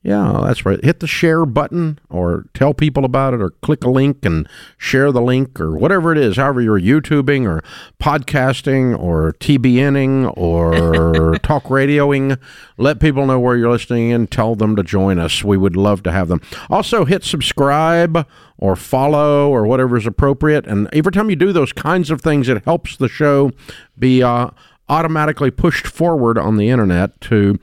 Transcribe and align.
Yeah, 0.06 0.42
that's 0.44 0.68
right. 0.68 0.82
Hit 0.86 1.00
the 1.00 1.08
share 1.08 1.48
button 1.48 1.98
or 2.12 2.46
tell 2.54 2.76
people 2.76 3.06
about 3.06 3.34
it 3.34 3.42
or 3.42 3.50
click 3.50 3.84
a 3.84 3.90
link 3.90 4.24
and 4.24 4.48
share 4.78 5.12
the 5.12 5.20
link 5.20 5.60
or 5.60 5.76
whatever 5.76 6.12
it 6.12 6.20
is, 6.20 6.38
however 6.38 6.62
you're 6.62 6.80
YouTubing 6.80 7.50
or 7.50 7.64
podcasting 8.00 8.96
or 9.00 9.34
TBNing 9.40 10.32
or 10.38 11.40
talk 11.42 11.64
radioing. 11.64 12.40
Let 12.78 13.00
people 13.00 13.26
know 13.26 13.40
where 13.40 13.58
you're 13.58 13.72
listening 13.72 14.12
and 14.12 14.30
tell 14.30 14.54
them 14.54 14.76
to 14.76 14.84
join 14.84 15.18
us. 15.18 15.44
We 15.44 15.58
would 15.58 15.76
love 15.76 16.04
to 16.04 16.12
have 16.12 16.28
them. 16.28 16.40
Also, 16.70 17.06
hit 17.06 17.24
subscribe 17.24 18.28
or 18.60 18.76
follow 18.76 19.50
or 19.50 19.66
whatever 19.66 19.98
is 19.98 20.06
appropriate. 20.06 20.68
And 20.68 20.88
every 20.94 21.14
time 21.14 21.32
you 21.32 21.36
do 21.36 21.52
those 21.52 21.74
kinds 21.74 22.12
of 22.12 22.22
things, 22.22 22.48
it 22.48 22.64
helps 22.64 22.96
the 22.96 23.10
show 23.10 23.50
be 23.98 24.22
uh, 24.22 24.52
automatically 24.88 25.50
pushed 25.50 25.88
forward 25.88 26.38
on 26.38 26.58
the 26.58 26.70
internet 26.70 27.20
to 27.22 27.58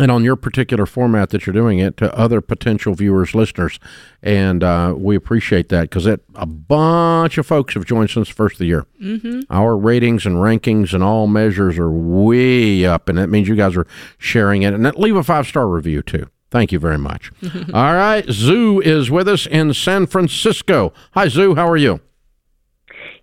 and 0.00 0.10
on 0.10 0.24
your 0.24 0.36
particular 0.36 0.86
format 0.86 1.30
that 1.30 1.46
you're 1.46 1.52
doing 1.52 1.78
it 1.78 1.96
to 1.98 2.12
other 2.16 2.40
potential 2.40 2.94
viewers, 2.94 3.34
listeners. 3.34 3.78
And 4.22 4.64
uh, 4.64 4.94
we 4.96 5.14
appreciate 5.14 5.68
that 5.68 5.82
because 5.82 6.06
a 6.06 6.46
bunch 6.46 7.36
of 7.36 7.46
folks 7.46 7.74
have 7.74 7.84
joined 7.84 8.10
since 8.10 8.28
the 8.28 8.34
first 8.34 8.54
of 8.54 8.58
the 8.60 8.66
year. 8.66 8.86
Mm-hmm. 9.00 9.40
Our 9.50 9.76
ratings 9.76 10.24
and 10.24 10.36
rankings 10.36 10.94
and 10.94 11.04
all 11.04 11.26
measures 11.26 11.78
are 11.78 11.90
way 11.90 12.84
up, 12.86 13.08
and 13.08 13.18
that 13.18 13.28
means 13.28 13.46
you 13.46 13.56
guys 13.56 13.76
are 13.76 13.86
sharing 14.16 14.62
it. 14.62 14.72
And 14.72 14.94
leave 14.96 15.16
a 15.16 15.22
five 15.22 15.46
star 15.46 15.68
review 15.68 16.02
too. 16.02 16.26
Thank 16.50 16.72
you 16.72 16.78
very 16.78 16.98
much. 16.98 17.30
all 17.74 17.94
right, 17.94 18.24
Zoo 18.28 18.80
is 18.80 19.10
with 19.10 19.28
us 19.28 19.46
in 19.46 19.72
San 19.74 20.06
Francisco. 20.06 20.92
Hi, 21.12 21.28
Zoo. 21.28 21.54
How 21.54 21.68
are 21.68 21.76
you? 21.76 22.00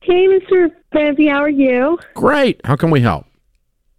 Hey, 0.02 0.28
Mr. 0.28 0.70
Fancy. 0.94 1.28
How 1.28 1.40
are 1.40 1.50
you? 1.50 1.98
Great. 2.14 2.62
How 2.64 2.78
can 2.78 2.92
we 2.92 3.02
help? 3.02 3.26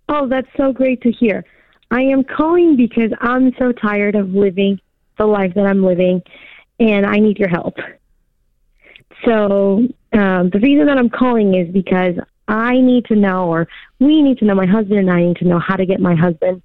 Oh, 0.09 0.27
that's 0.27 0.49
so 0.57 0.73
great 0.73 1.03
to 1.03 1.13
hear. 1.13 1.45
I 1.91 2.03
am 2.03 2.25
calling 2.25 2.77
because 2.77 3.11
I'm 3.21 3.55
so 3.59 3.73
tired 3.73 4.15
of 4.15 4.31
living 4.31 4.81
the 5.17 5.27
life 5.27 5.55
that 5.55 5.67
I'm 5.67 5.85
living 5.85 6.23
and 6.79 7.07
I 7.07 7.17
need 7.17 7.39
your 7.39 7.49
help. 7.49 7.77
So, 9.25 9.89
um, 10.13 10.51
the 10.51 10.61
reason 10.63 10.87
that 10.87 10.97
I'm 10.97 11.11
calling 11.11 11.55
is 11.55 11.73
because 11.73 12.15
I 12.47 12.81
need 12.81 13.05
to 13.07 13.17
know, 13.17 13.49
or 13.49 13.69
we 13.99 14.23
need 14.23 14.39
to 14.39 14.45
know, 14.45 14.55
my 14.55 14.67
husband 14.67 15.01
and 15.01 15.11
I 15.11 15.23
need 15.23 15.37
to 15.39 15.45
know 15.45 15.59
how 15.59 15.77
to 15.77 15.85
get 15.85 16.01
my 16.01 16.15
husband 16.15 16.63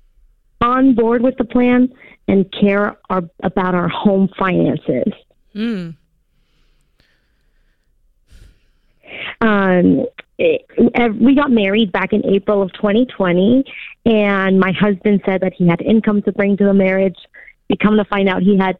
on 0.61 0.95
board 0.95 1.21
with 1.21 1.35
the 1.37 1.43
plan 1.43 1.93
and 2.27 2.51
care 2.51 2.97
our, 3.09 3.23
about 3.41 3.75
our 3.75 3.89
home 3.89 4.29
finances. 4.37 5.11
Mm. 5.55 5.95
Um, 9.41 10.05
it, 10.37 10.65
we 11.19 11.35
got 11.35 11.51
married 11.51 11.91
back 11.91 12.11
in 12.11 12.25
April 12.25 12.61
of 12.61 12.73
2020, 12.73 13.63
and 14.05 14.59
my 14.59 14.71
husband 14.71 15.21
said 15.25 15.41
that 15.41 15.53
he 15.53 15.67
had 15.67 15.81
income 15.81 16.21
to 16.23 16.31
bring 16.31 16.57
to 16.57 16.65
the 16.65 16.73
marriage. 16.73 17.17
We 17.69 17.77
come 17.77 17.97
to 17.97 18.05
find 18.05 18.27
out 18.27 18.41
he 18.41 18.57
had 18.57 18.77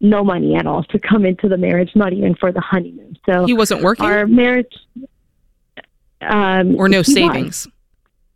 no 0.00 0.24
money 0.24 0.54
at 0.54 0.66
all 0.66 0.84
to 0.84 0.98
come 0.98 1.24
into 1.24 1.48
the 1.48 1.56
marriage, 1.56 1.90
not 1.94 2.12
even 2.12 2.34
for 2.34 2.52
the 2.52 2.60
honeymoon. 2.60 3.18
So 3.26 3.44
he 3.46 3.52
wasn't 3.52 3.82
working. 3.82 4.06
Our 4.06 4.26
marriage, 4.26 4.72
um, 6.20 6.76
or 6.76 6.88
no 6.88 7.02
savings, 7.02 7.66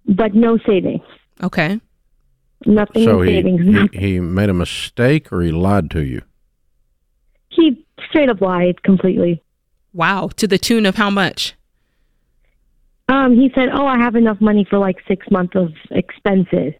was, 0.06 0.16
but 0.16 0.34
no 0.34 0.58
savings. 0.58 1.02
Okay, 1.42 1.80
nothing. 2.66 3.04
So 3.04 3.22
he, 3.22 3.36
savings. 3.36 3.90
he 3.92 3.98
he 3.98 4.20
made 4.20 4.50
a 4.50 4.54
mistake, 4.54 5.32
or 5.32 5.40
he 5.40 5.50
lied 5.50 5.90
to 5.92 6.04
you. 6.04 6.22
He 7.48 7.84
straight 8.08 8.28
up 8.28 8.40
lied 8.40 8.82
completely. 8.82 9.42
Wow, 9.94 10.30
to 10.36 10.46
the 10.46 10.58
tune 10.58 10.84
of 10.84 10.96
how 10.96 11.10
much? 11.10 11.54
Um, 13.08 13.34
he 13.34 13.50
said, 13.54 13.68
"Oh, 13.72 13.86
I 13.86 13.98
have 13.98 14.16
enough 14.16 14.40
money 14.40 14.66
for 14.68 14.78
like 14.78 14.96
six 15.06 15.26
months 15.30 15.54
of 15.56 15.72
expenses." 15.90 16.74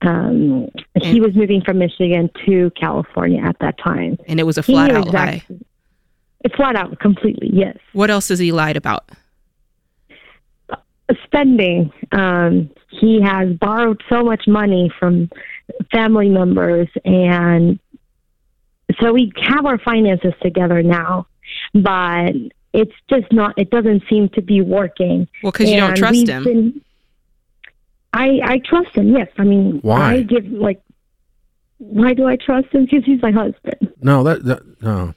Um, 0.00 0.68
he 0.94 1.20
was 1.20 1.34
moving 1.34 1.60
from 1.60 1.78
Michigan 1.78 2.30
to 2.46 2.70
California 2.80 3.42
at 3.42 3.56
that 3.60 3.76
time, 3.78 4.16
and 4.26 4.38
it 4.40 4.44
was 4.44 4.56
a 4.56 4.62
flat 4.62 4.90
out 4.92 5.06
exactly, 5.06 5.56
lie. 5.56 5.64
It's 6.40 6.54
flat 6.54 6.76
out, 6.76 6.98
completely. 7.00 7.50
Yes. 7.52 7.76
What 7.92 8.10
else 8.10 8.28
has 8.28 8.38
he 8.38 8.52
lied 8.52 8.76
about? 8.76 9.10
Uh, 10.70 10.76
spending. 11.24 11.92
Um, 12.12 12.70
he 12.90 13.20
has 13.22 13.52
borrowed 13.54 14.02
so 14.08 14.22
much 14.22 14.44
money 14.46 14.90
from 14.98 15.30
family 15.92 16.28
members, 16.28 16.88
and 17.04 17.78
so 19.00 19.12
we 19.12 19.32
have 19.42 19.66
our 19.66 19.78
finances 19.78 20.32
together 20.40 20.82
now. 20.82 21.26
But 21.74 22.32
it's 22.72 22.92
just 23.08 23.30
not 23.32 23.54
it 23.56 23.70
doesn't 23.70 24.02
seem 24.08 24.28
to 24.30 24.42
be 24.42 24.60
working. 24.60 25.28
Well 25.42 25.52
because 25.52 25.70
you 25.70 25.76
don't 25.76 25.96
trust 25.96 26.28
him. 26.28 26.44
been, 26.44 26.80
i 28.12 28.40
i 28.42 28.58
trust 28.64 28.94
him 28.94 29.16
yes. 29.16 29.28
I 29.38 29.44
mean 29.44 29.78
why? 29.82 30.14
I 30.14 30.22
give 30.22 30.46
like 30.46 30.82
why 31.78 32.14
do 32.14 32.26
i 32.26 32.36
trust 32.36 32.68
him? 32.68 32.84
Because 32.84 33.04
he's 33.04 33.22
my 33.22 33.30
husband. 33.30 33.92
No 34.02 34.22
that, 34.24 34.44
that 34.44 34.82
no. 34.82 35.14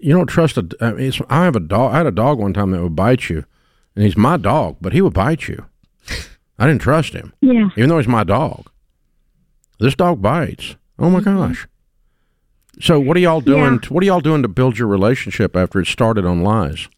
You 0.00 0.14
don't 0.14 0.26
trust 0.26 0.56
a 0.56 0.66
I, 0.80 0.92
mean, 0.92 1.12
I 1.28 1.44
have 1.44 1.56
a 1.56 1.60
dog 1.60 1.92
i 1.94 1.98
had 1.98 2.06
a 2.06 2.12
dog 2.12 2.38
one 2.38 2.52
time 2.52 2.70
that 2.72 2.82
would 2.82 2.96
bite 2.96 3.28
you 3.28 3.44
and 3.94 4.04
he's 4.04 4.16
my 4.16 4.36
dog 4.36 4.76
but 4.80 4.92
he 4.92 5.00
would 5.00 5.14
bite 5.14 5.48
you. 5.48 5.66
I 6.58 6.68
didn't 6.68 6.82
trust 6.82 7.12
him. 7.12 7.32
Yeah. 7.40 7.70
Even 7.76 7.88
though 7.88 7.98
he's 7.98 8.06
my 8.06 8.22
dog. 8.22 8.70
This 9.80 9.96
dog 9.96 10.22
bites. 10.22 10.76
Oh 10.98 11.10
my 11.10 11.20
mm-hmm. 11.20 11.36
gosh 11.36 11.68
so 12.80 12.98
what 12.98 13.16
are 13.16 13.20
y'all 13.20 13.40
doing? 13.40 13.80
Yeah. 13.82 13.88
What 13.88 14.02
are 14.02 14.06
y'all 14.06 14.20
doing 14.20 14.42
to 14.42 14.48
build 14.48 14.78
your 14.78 14.88
relationship 14.88 15.56
after 15.56 15.80
it 15.80 15.86
started 15.86 16.24
on 16.24 16.42
lies? 16.42 16.88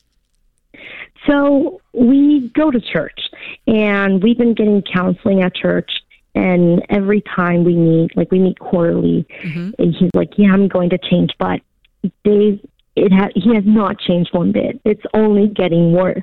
So 1.26 1.80
we 1.92 2.50
go 2.54 2.70
to 2.70 2.80
church, 2.80 3.18
and 3.66 4.22
we've 4.22 4.38
been 4.38 4.54
getting 4.54 4.82
counseling 4.82 5.42
at 5.42 5.54
church. 5.54 5.90
And 6.34 6.84
every 6.90 7.22
time 7.34 7.64
we 7.64 7.74
meet, 7.74 8.16
like 8.16 8.30
we 8.30 8.38
meet 8.38 8.58
quarterly, 8.58 9.26
mm-hmm. 9.42 9.70
and 9.78 9.94
he's 9.94 10.10
like, 10.14 10.30
"Yeah, 10.36 10.52
I'm 10.52 10.68
going 10.68 10.90
to 10.90 10.98
change," 10.98 11.30
but 11.38 11.60
they, 12.24 12.60
it 12.94 13.12
has 13.12 13.30
he 13.34 13.54
has 13.54 13.64
not 13.64 13.98
changed 13.98 14.30
one 14.32 14.52
bit. 14.52 14.80
It's 14.84 15.02
only 15.14 15.48
getting 15.48 15.92
worse. 15.92 16.22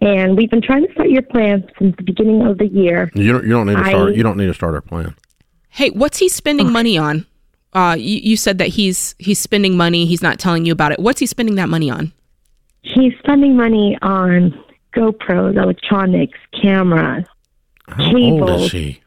And 0.00 0.36
we've 0.36 0.50
been 0.50 0.62
trying 0.62 0.86
to 0.86 0.92
start 0.92 1.10
your 1.10 1.22
plan 1.22 1.68
since 1.78 1.94
the 1.96 2.02
beginning 2.02 2.46
of 2.46 2.58
the 2.58 2.66
year. 2.66 3.10
You 3.14 3.32
don't. 3.32 3.44
You 3.44 3.50
don't 3.50 3.66
need 3.66 3.76
to 3.76 3.84
start. 3.84 4.12
I, 4.12 4.14
you 4.14 4.22
don't 4.22 4.38
need 4.38 4.46
to 4.46 4.54
start 4.54 4.74
our 4.74 4.80
plan. 4.80 5.14
Hey, 5.68 5.90
what's 5.90 6.18
he 6.18 6.28
spending 6.30 6.66
okay. 6.66 6.72
money 6.72 6.96
on? 6.96 7.26
Uh, 7.76 7.94
you, 7.94 8.18
you 8.18 8.36
said 8.36 8.58
that 8.58 8.68
he's 8.68 9.14
he's 9.18 9.38
spending 9.38 9.76
money. 9.76 10.06
He's 10.06 10.22
not 10.22 10.38
telling 10.38 10.64
you 10.64 10.72
about 10.72 10.92
it. 10.92 10.98
What's 10.98 11.20
he 11.20 11.26
spending 11.26 11.56
that 11.56 11.68
money 11.68 11.90
on? 11.90 12.12
He's 12.82 13.12
spending 13.18 13.56
money 13.56 13.98
on 14.00 14.58
GoPros, 14.94 15.60
electronics, 15.62 16.38
cameras, 16.60 17.24
How 17.88 18.10
cables. 18.12 18.50
old 18.50 18.60
is 18.62 18.72
he? 18.72 19.00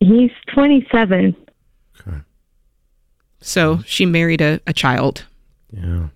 He's 0.00 0.30
27. 0.54 1.34
Okay. 2.06 2.18
So 3.40 3.80
she 3.86 4.06
married 4.06 4.40
a, 4.40 4.60
a 4.66 4.72
child. 4.72 5.24
Yeah. 5.72 6.08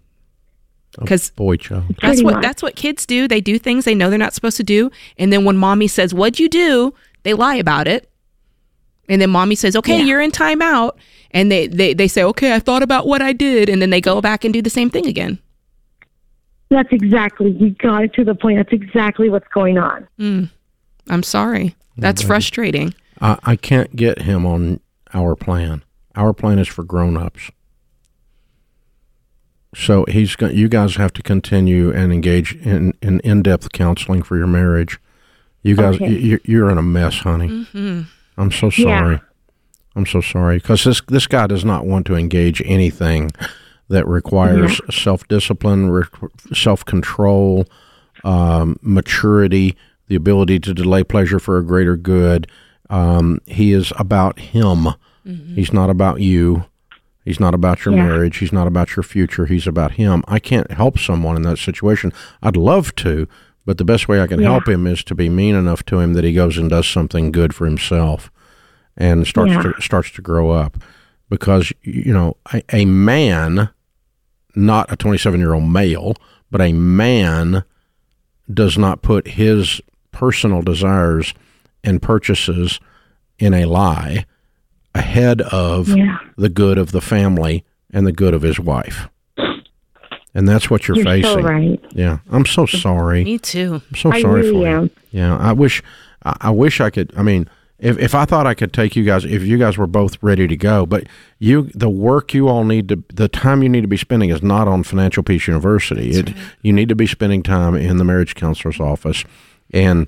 Because 0.98 1.30
boy 1.30 1.56
child. 1.56 1.84
That's 1.88 1.98
Pretty 2.00 2.24
what 2.24 2.34
much. 2.34 2.42
that's 2.42 2.62
what 2.62 2.76
kids 2.76 3.04
do. 3.04 3.26
They 3.26 3.40
do 3.40 3.58
things 3.58 3.84
they 3.84 3.94
know 3.96 4.10
they're 4.10 4.18
not 4.18 4.32
supposed 4.34 4.56
to 4.58 4.62
do, 4.62 4.90
and 5.18 5.32
then 5.32 5.44
when 5.44 5.56
mommy 5.56 5.88
says, 5.88 6.14
"What'd 6.14 6.38
you 6.38 6.48
do?" 6.48 6.94
they 7.24 7.32
lie 7.34 7.56
about 7.56 7.88
it, 7.88 8.08
and 9.08 9.20
then 9.20 9.30
mommy 9.30 9.56
says, 9.56 9.74
"Okay, 9.74 9.98
yeah. 9.98 10.04
you're 10.04 10.20
in 10.20 10.30
timeout," 10.30 10.92
and 11.34 11.50
they, 11.52 11.66
they 11.66 11.92
they 11.92 12.08
say 12.08 12.22
okay 12.22 12.54
i 12.54 12.58
thought 12.58 12.82
about 12.82 13.06
what 13.06 13.20
i 13.20 13.34
did. 13.34 13.68
And 13.68 13.82
then 13.82 13.90
they 13.90 14.00
go 14.00 14.22
back 14.22 14.44
and 14.44 14.54
do 14.54 14.62
the 14.62 14.70
same 14.70 14.88
thing 14.88 15.06
again. 15.06 15.38
That's 16.70 16.90
exactly 16.92 17.50
you 17.50 17.70
got 17.70 18.04
it 18.04 18.14
to 18.14 18.24
the 18.24 18.34
point. 18.34 18.56
That's 18.56 18.72
exactly 18.72 19.28
what's 19.28 19.48
going 19.48 19.76
on. 19.76 20.08
Mm. 20.18 20.50
i'm 21.10 21.22
sorry. 21.22 21.76
That's 21.96 22.22
okay. 22.22 22.28
frustrating. 22.28 22.94
I, 23.20 23.38
I 23.44 23.56
can't 23.56 23.94
get 23.94 24.22
him 24.22 24.46
on 24.46 24.80
our 25.12 25.36
plan. 25.36 25.84
Our 26.16 26.32
plan 26.32 26.58
is 26.58 26.66
for 26.66 26.82
grown-ups. 26.82 27.50
So 29.76 30.04
he's 30.08 30.34
going 30.36 30.56
you 30.56 30.68
guys 30.68 30.96
have 30.96 31.12
to 31.14 31.22
continue 31.22 31.92
and 31.92 32.12
engage 32.12 32.54
in, 32.56 32.94
in 33.02 33.20
in-depth 33.20 33.72
counseling 33.72 34.22
for 34.22 34.36
your 34.36 34.46
marriage. 34.46 35.00
You 35.62 35.76
guys 35.76 35.96
okay. 35.96 36.10
you, 36.10 36.40
you're 36.44 36.70
in 36.70 36.78
a 36.78 36.82
mess 36.82 37.18
honey. 37.20 37.48
Mm-hmm. 37.48 38.02
i'm 38.36 38.52
so 38.52 38.70
sorry. 38.70 39.14
Yeah. 39.14 39.20
I'm 39.96 40.06
so 40.06 40.20
sorry 40.20 40.58
because 40.58 40.84
this 40.84 41.00
this 41.08 41.26
guy 41.26 41.46
does 41.46 41.64
not 41.64 41.86
want 41.86 42.06
to 42.06 42.16
engage 42.16 42.62
anything 42.64 43.30
that 43.88 44.06
requires 44.08 44.80
yeah. 44.88 44.94
self 44.94 45.26
discipline, 45.28 45.90
re- 45.90 46.04
self 46.52 46.84
control, 46.84 47.66
um, 48.24 48.76
maturity, 48.82 49.76
the 50.08 50.14
ability 50.16 50.58
to 50.60 50.74
delay 50.74 51.04
pleasure 51.04 51.38
for 51.38 51.58
a 51.58 51.64
greater 51.64 51.96
good. 51.96 52.46
Um, 52.90 53.40
he 53.46 53.72
is 53.72 53.92
about 53.98 54.38
him 54.38 54.88
He's 55.26 55.72
not 55.72 55.88
about 55.88 56.20
you. 56.20 56.66
He's 57.24 57.40
not 57.40 57.54
about 57.54 57.84
your 57.86 57.94
Yeah. 57.94 58.04
marriage. 58.04 58.36
He's 58.36 58.52
not 58.52 58.66
about 58.66 58.94
your 58.94 59.02
future. 59.02 59.46
He's 59.46 59.66
about 59.66 59.92
him. 59.92 60.22
I 60.28 60.38
can't 60.38 60.70
help 60.70 60.98
someone 60.98 61.36
in 61.36 61.42
that 61.42 61.58
situation. 61.58 62.12
I'd 62.42 62.56
love 62.58 62.94
to, 62.96 63.26
but 63.64 63.78
the 63.78 63.84
best 63.86 64.06
way 64.06 64.20
I 64.20 64.26
can 64.26 64.40
Yeah. 64.40 64.50
help 64.50 64.68
him 64.68 64.86
is 64.86 65.02
to 65.04 65.14
be 65.14 65.30
mean 65.30 65.54
enough 65.54 65.82
to 65.86 65.98
him 66.00 66.12
that 66.12 66.24
he 66.24 66.34
goes 66.34 66.58
and 66.58 66.68
does 66.68 66.86
something 66.86 67.32
good 67.32 67.54
for 67.54 67.64
himself 67.64 68.30
and 68.96 69.26
starts 69.26 69.52
Yeah. 69.52 69.62
to 69.62 69.74
starts 69.80 70.10
to 70.12 70.22
grow 70.22 70.50
up. 70.50 70.76
Because 71.30 71.72
you 71.82 72.12
know, 72.12 72.36
a, 72.52 72.62
a 72.72 72.84
man, 72.84 73.70
not 74.54 74.92
a 74.92 74.96
27 74.96 75.40
year 75.40 75.54
old 75.54 75.64
male, 75.70 76.14
but 76.50 76.60
a 76.60 76.72
man 76.72 77.64
does 78.52 78.76
not 78.78 79.02
put 79.02 79.26
his 79.28 79.80
personal 80.12 80.62
desires 80.62 81.32
and 81.82 82.00
purchases 82.02 82.78
in 83.38 83.52
a 83.54 83.64
lie 83.64 84.26
ahead 84.94 85.40
of 85.42 85.88
Yeah. 85.88 86.18
the 86.36 86.48
good 86.48 86.78
of 86.78 86.92
the 86.92 87.00
family 87.00 87.64
and 87.92 88.06
the 88.06 88.12
good 88.12 88.34
of 88.34 88.42
his 88.42 88.60
wife. 88.60 89.08
And 90.36 90.48
that's 90.48 90.68
what 90.68 90.88
you're, 90.88 90.96
You're 90.96 91.04
facing. 91.06 91.32
so 91.32 91.40
right. 91.40 91.80
Yeah, 91.92 92.18
I'm 92.30 92.44
so 92.44 92.66
sorry. 92.66 93.22
Me 93.24 93.38
too. 93.38 93.80
I'm 93.90 93.96
so 93.96 94.10
I 94.12 94.20
sorry 94.20 94.40
really 94.42 94.52
for 94.52 94.58
you. 94.58 94.66
am. 94.66 94.90
Yeah, 95.12 95.36
I 95.36 95.52
wish, 95.52 95.80
I, 96.24 96.36
I 96.42 96.50
wish 96.50 96.80
I 96.80 96.90
could. 96.90 97.12
I 97.16 97.22
mean, 97.22 97.48
if 97.84 97.98
if 97.98 98.14
I 98.14 98.24
thought 98.24 98.46
I 98.46 98.54
could 98.54 98.72
take 98.72 98.96
you 98.96 99.04
guys, 99.04 99.26
if 99.26 99.42
you 99.42 99.58
guys 99.58 99.76
were 99.76 99.86
both 99.86 100.16
ready 100.22 100.48
to 100.48 100.56
go, 100.56 100.86
but 100.86 101.04
you, 101.38 101.70
the 101.74 101.90
work 101.90 102.32
you 102.32 102.48
all 102.48 102.64
need 102.64 102.88
to, 102.88 103.04
the 103.12 103.28
time 103.28 103.62
you 103.62 103.68
need 103.68 103.82
to 103.82 103.88
be 103.88 103.98
spending 103.98 104.30
is 104.30 104.42
not 104.42 104.66
on 104.66 104.82
Financial 104.84 105.22
Peace 105.22 105.46
University. 105.46 106.12
It, 106.12 106.34
you 106.62 106.72
need 106.72 106.88
to 106.88 106.96
be 106.96 107.06
spending 107.06 107.42
time 107.42 107.76
in 107.76 107.98
the 107.98 108.04
marriage 108.04 108.34
counselor's 108.34 108.80
office, 108.80 109.22
and 109.70 110.06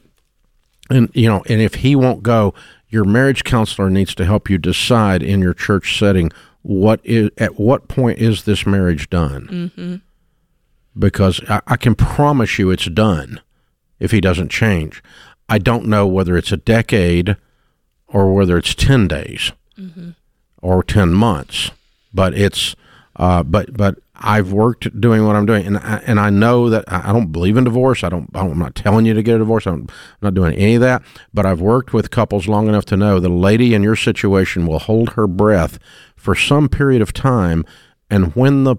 and 0.88 1.11
you 1.12 1.28
know, 1.28 1.44
and 1.50 1.61
if 1.61 1.75
he 1.76 1.94
won't 1.94 2.23
go, 2.23 2.55
your 2.88 3.05
marriage 3.05 3.44
counselor 3.44 3.90
needs 3.90 4.14
to 4.14 4.25
help 4.25 4.49
you 4.49 4.56
decide 4.56 5.23
in 5.23 5.40
your 5.43 5.55
church 5.55 5.99
setting 5.99 6.32
what 6.62 7.00
is 7.05 7.28
at 7.37 7.61
what 7.61 7.88
point 7.88 8.19
is 8.19 8.44
this 8.44 8.64
marriage 8.64 9.11
done 9.11 9.46
mm-hmm. 9.49 9.96
because 10.99 11.43
I, 11.46 11.61
I 11.67 11.76
can 11.76 11.94
promise 11.94 12.58
you 12.58 12.70
it's 12.70 12.87
done 12.87 13.43
if 14.00 14.12
he 14.12 14.23
doesn't 14.23 14.50
change. 14.50 15.02
I 15.46 15.58
don't 15.58 15.87
know 15.87 16.06
whether 16.06 16.38
it's 16.38 16.52
a 16.52 16.56
decade 16.56 17.37
or 18.08 18.32
whether 18.35 18.56
it's 18.56 18.75
10 18.75 19.08
days 19.08 19.53
or 20.62 20.82
10 20.82 21.12
months, 21.12 21.70
but 22.14 22.32
it's, 22.35 22.75
uh, 23.17 23.43
but, 23.43 23.76
but 23.76 23.99
I've 24.14 24.53
worked 24.53 24.99
doing 25.00 25.26
what 25.26 25.37
I'm 25.37 25.44
doing 25.47 25.67
and 25.67 25.76
I, 25.79 26.03
and 26.06 26.19
I 26.19 26.31
know 26.31 26.70
that 26.70 26.85
I 26.91 27.12
don't 27.12 27.32
believe 27.32 27.56
in 27.56 27.64
divorce. 27.64 28.03
I 28.03 28.08
don't, 28.08 28.31
I 28.35 28.41
don't 28.43 28.53
I'm 28.53 28.58
not 28.58 28.75
telling 28.75 29.05
you 29.06 29.12
to 29.14 29.23
get 29.23 29.37
a 29.37 29.38
divorce. 29.38 29.67
I'm 29.67 29.88
not 30.23 30.35
doing 30.35 30.55
any 30.55 30.76
of 30.76 30.81
that, 30.81 31.03
but 31.35 31.44
I've 31.44 31.61
worked 31.61 31.93
with 31.93 32.11
couples 32.11 32.49
long 32.49 32.69
enough 32.69 32.87
to 32.87 32.97
know 32.97 33.20
the 33.20 33.29
lady 33.29 33.75
in 33.75 33.82
your 33.82 33.97
situation 33.97 34.67
will 34.67 34.79
hold 34.79 35.11
her 35.11 35.26
breath 35.26 35.79
for 36.17 36.35
some 36.35 36.69
period 36.69 37.02
of 37.02 37.12
time. 37.12 37.64
And 38.11 38.35
when 38.35 38.64
the 38.64 38.76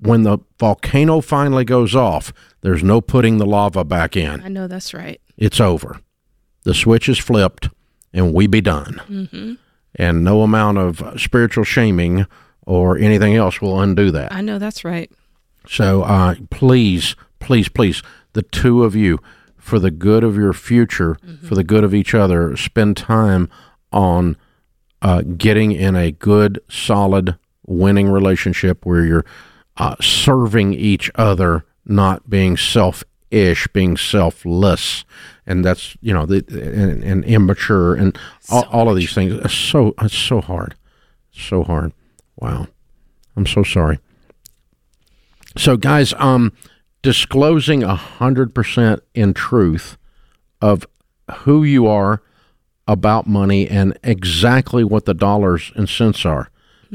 when 0.00 0.22
the 0.22 0.38
volcano 0.60 1.20
finally 1.20 1.64
goes 1.64 1.94
off, 1.96 2.32
there's 2.60 2.82
no 2.84 3.00
putting 3.00 3.38
the 3.38 3.46
lava 3.46 3.84
back 3.84 4.16
in. 4.16 4.42
I 4.42 4.48
know 4.48 4.66
that's 4.68 4.94
right. 4.94 5.20
It's 5.36 5.60
over. 5.60 6.00
The 6.64 6.74
switch 6.74 7.08
is 7.08 7.18
flipped, 7.18 7.68
and 8.12 8.32
we 8.34 8.46
be 8.46 8.60
done. 8.60 9.58
And 9.94 10.24
no 10.24 10.42
amount 10.42 10.78
of 10.78 11.20
spiritual 11.20 11.64
shaming 11.64 12.26
or 12.66 12.98
anything 12.98 13.34
else 13.34 13.60
will 13.60 13.80
undo 13.80 14.10
that. 14.10 14.32
I 14.32 14.40
know 14.42 14.58
that's 14.58 14.84
right. 14.84 15.10
So 15.66 16.02
uh, 16.02 16.36
please, 16.50 17.16
please, 17.40 17.68
please, 17.68 18.02
the 18.34 18.42
two 18.42 18.84
of 18.84 18.94
you, 18.94 19.18
for 19.56 19.78
the 19.78 19.90
good 19.90 20.24
of 20.24 20.36
your 20.36 20.52
future, 20.52 21.18
for 21.46 21.54
the 21.54 21.64
good 21.64 21.84
of 21.84 21.94
each 21.94 22.14
other, 22.14 22.56
spend 22.56 22.96
time 22.96 23.50
on 23.92 24.36
uh, 25.02 25.22
getting 25.36 25.72
in 25.72 25.94
a 25.96 26.10
good, 26.10 26.60
solid, 26.68 27.36
winning 27.66 28.10
relationship 28.10 28.86
where 28.86 29.04
you're 29.04 29.26
uh, 29.76 29.94
serving 30.00 30.72
each 30.74 31.10
other, 31.16 31.64
not 31.84 32.28
being 32.30 32.56
selfish, 33.30 33.68
being 33.72 33.96
selfless, 33.96 35.04
and 35.46 35.64
that's 35.64 35.96
you 36.00 36.12
know 36.12 36.26
the 36.26 36.44
and, 36.48 37.02
and 37.02 37.24
immature 37.24 37.94
and 37.94 38.18
all, 38.50 38.64
all 38.70 38.88
of 38.88 38.96
these 38.96 39.14
things. 39.14 39.34
It's 39.34 39.54
so 39.54 39.94
it's 40.00 40.16
so 40.16 40.40
hard, 40.40 40.74
so 41.32 41.62
hard. 41.62 41.92
Wow, 42.36 42.68
I'm 43.36 43.46
so 43.46 43.62
sorry. 43.62 43.98
So, 45.56 45.76
guys, 45.76 46.14
um, 46.18 46.52
disclosing 47.02 47.82
a 47.82 47.94
hundred 47.94 48.54
percent 48.54 49.02
in 49.14 49.34
truth 49.34 49.96
of 50.60 50.86
who 51.40 51.64
you 51.64 51.86
are 51.86 52.22
about 52.86 53.26
money 53.26 53.68
and 53.68 53.98
exactly 54.02 54.82
what 54.82 55.04
the 55.04 55.14
dollars 55.14 55.72
and 55.74 55.88
cents 55.88 56.24
are, 56.24 56.50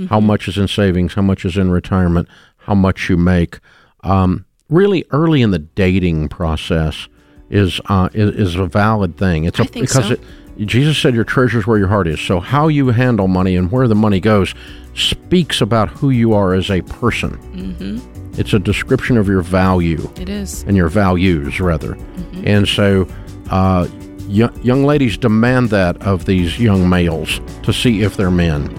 how 0.10 0.20
much 0.20 0.48
is 0.48 0.58
in 0.58 0.68
savings, 0.68 1.14
how 1.14 1.22
much 1.22 1.46
is 1.46 1.56
in 1.56 1.70
retirement, 1.70 2.28
how 2.58 2.74
much 2.74 3.10
you 3.10 3.18
make. 3.18 3.60
Um, 4.04 4.46
really, 4.74 5.06
early 5.12 5.42
in 5.42 5.52
the 5.52 5.60
dating 5.60 6.30
process 6.30 7.08
is 7.50 7.80
uh, 7.86 8.10
is, 8.14 8.36
is 8.36 8.56
a 8.56 8.66
valid 8.66 9.18
thing. 9.18 9.46
It's 9.46 9.60
a, 9.60 9.64
I 9.64 9.66
think 9.68 9.88
because 9.88 10.08
so. 10.08 10.14
it. 10.14 10.68
Jesus 10.68 10.98
said, 10.98 11.16
"Your 11.16 11.24
treasure's 11.24 11.66
where 11.66 11.78
your 11.78 11.88
heart 11.88 12.08
is." 12.08 12.20
So, 12.20 12.40
how 12.40 12.68
you 12.68 12.90
handle 12.90 13.28
money 13.28 13.56
and 13.56 13.72
where 13.72 13.88
the 13.88 13.96
money 13.96 14.20
goes 14.20 14.54
speaks 14.96 15.62
about 15.62 15.90
who 15.90 16.10
you 16.10 16.34
are 16.34 16.54
as 16.54 16.70
a 16.70 16.82
person. 16.82 17.38
Mm-hmm. 17.56 18.40
It's 18.40 18.54
a 18.54 18.60
description 18.60 19.18
of 19.18 19.28
your 19.28 19.42
value 19.42 20.10
It 20.20 20.30
is. 20.30 20.64
and 20.64 20.76
your 20.76 20.88
values, 20.88 21.60
rather. 21.60 21.98
And 22.44 22.68
so, 22.68 23.08
uh, 23.50 23.88
y- 24.28 24.50
young 24.62 24.84
ladies 24.84 25.18
demand 25.18 25.70
that 25.70 26.02
of 26.04 26.26
these 26.26 26.60
young 26.60 26.90
males 26.90 27.40
to 27.64 27.72
see 27.74 28.02
if 28.02 28.18
they're 28.18 28.32
men. 28.32 28.76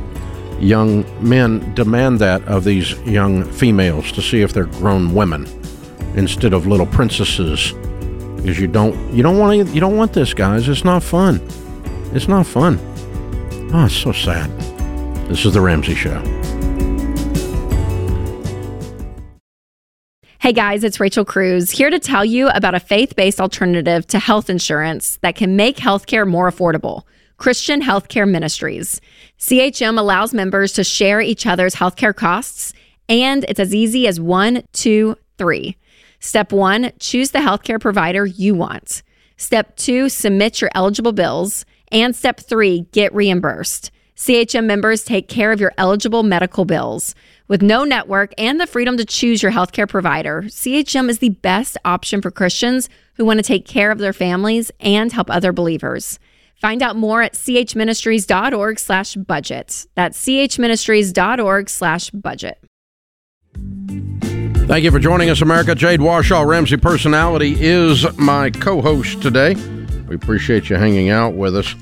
Young 0.61 1.05
men 1.21 1.75
demand 1.75 2.21
that 2.21 2.43
of 2.45 2.65
these 2.65 2.93
young 3.03 3.45
females 3.45 4.13
to 4.13 4.23
see 4.23 4.43
if 4.43 4.53
they're 4.53 4.67
grown 4.67 5.15
women 5.15 5.47
instead 6.15 6.53
of 6.53 6.67
little 6.67 6.87
princesses. 6.87 7.73
Because 8.37 8.59
you 8.59 8.67
don't 8.67 9.13
you 9.13 9.23
don't 9.23 9.39
want 9.39 9.67
to, 9.67 9.75
you 9.75 9.81
don't 9.81 9.97
want 9.97 10.13
this, 10.13 10.35
guys. 10.35 10.69
It's 10.69 10.85
not 10.85 11.03
fun. 11.03 11.41
It's 12.13 12.29
not 12.29 12.47
fun. 12.47 12.79
Oh, 13.73 13.87
it's 13.87 13.97
so 13.97 14.13
sad. 14.13 14.51
This 15.29 15.45
is 15.45 15.55
the 15.55 15.61
Ramsey 15.61 15.95
Show. 15.95 16.23
Hey 20.39 20.53
guys, 20.53 20.85
it's 20.85 21.01
Rachel 21.01 21.25
Cruz 21.25 21.71
here 21.71 21.89
to 21.89 21.99
tell 21.99 22.23
you 22.23 22.49
about 22.51 22.75
a 22.75 22.81
faith 22.81 23.17
based 23.17 23.41
alternative 23.41 24.07
to 24.09 24.19
health 24.19 24.51
insurance 24.51 25.17
that 25.23 25.37
can 25.37 25.57
make 25.57 25.79
healthcare 25.79 26.29
more 26.29 26.51
affordable 26.51 27.05
Christian 27.39 27.81
Healthcare 27.81 28.29
Ministries. 28.29 29.01
CHM 29.39 29.99
allows 29.99 30.35
members 30.35 30.75
to 30.75 30.85
share 30.85 31.23
each 31.23 31.47
other's 31.47 31.77
healthcare 31.77 32.15
costs, 32.15 32.75
and 33.09 33.45
it's 33.49 33.59
as 33.59 33.75
easy 33.75 34.07
as 34.07 34.21
one, 34.21 34.63
two, 34.75 35.17
three. 35.39 35.79
Step 36.25 36.53
one, 36.53 36.91
choose 36.99 37.33
the 37.33 37.39
healthcare 37.41 37.79
provider 37.79 38.25
you 38.25 38.55
want. 38.55 39.03
Step 39.37 39.77
two, 39.77 40.09
submit 40.09 40.59
your 40.59 40.71
eligible 40.75 41.13
bills. 41.13 41.67
And 41.93 42.17
step 42.17 42.41
three, 42.41 42.87
get 42.93 43.15
reimbursed. 43.15 43.91
CHM 44.17 44.65
members 44.65 45.05
take 45.05 45.29
care 45.29 45.53
of 45.53 45.61
your 45.61 45.75
eligible 45.77 46.23
medical 46.23 46.65
bills. 46.65 47.15
With 47.47 47.61
no 47.61 47.85
network 47.85 48.33
and 48.39 48.59
the 48.59 48.67
freedom 48.67 48.97
to 48.97 49.05
choose 49.05 49.43
your 49.43 49.53
healthcare 49.53 49.87
provider, 49.87 50.45
CHM 50.45 51.11
is 51.11 51.19
the 51.19 51.29
best 51.29 51.77
option 51.85 52.23
for 52.23 52.31
Christians 52.31 52.89
who 53.17 53.27
want 53.27 53.37
to 53.39 53.43
take 53.43 53.67
care 53.67 53.91
of 53.91 53.99
their 53.99 54.15
families 54.15 54.71
and 54.81 55.13
help 55.13 55.29
other 55.31 55.53
believers. 55.53 56.19
Find 56.59 56.83
out 56.83 56.97
more 56.97 57.21
at 57.21 57.35
chministries.org 57.35 58.79
slash 58.79 59.15
budget. 59.17 59.87
That's 59.95 60.25
chministries.org 60.25 61.69
slash 61.69 62.09
budget. 62.13 62.65
Thank 64.67 64.83
you 64.83 64.91
for 64.91 64.99
joining 64.99 65.29
us, 65.29 65.43
America. 65.43 65.75
Jade 65.75 66.01
Warshaw, 66.01 66.47
Ramsey 66.47 66.79
Personality, 66.79 67.55
is 67.61 68.11
my 68.17 68.49
co 68.49 68.81
host 68.81 69.21
today. 69.21 69.55
We 70.09 70.15
appreciate 70.17 70.71
you 70.71 70.77
hanging 70.77 71.11
out 71.11 71.35
with 71.35 71.55
us. 71.55 71.75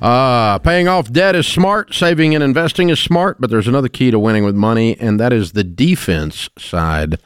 Uh, 0.00 0.58
paying 0.58 0.88
off 0.88 1.12
debt 1.12 1.36
is 1.36 1.46
smart, 1.46 1.92
saving 1.92 2.34
and 2.34 2.42
investing 2.42 2.88
is 2.88 2.98
smart, 2.98 3.38
but 3.38 3.50
there's 3.50 3.68
another 3.68 3.88
key 3.88 4.10
to 4.10 4.18
winning 4.18 4.44
with 4.44 4.54
money, 4.54 4.98
and 4.98 5.20
that 5.20 5.30
is 5.30 5.52
the 5.52 5.62
defense 5.62 6.48
side. 6.58 7.20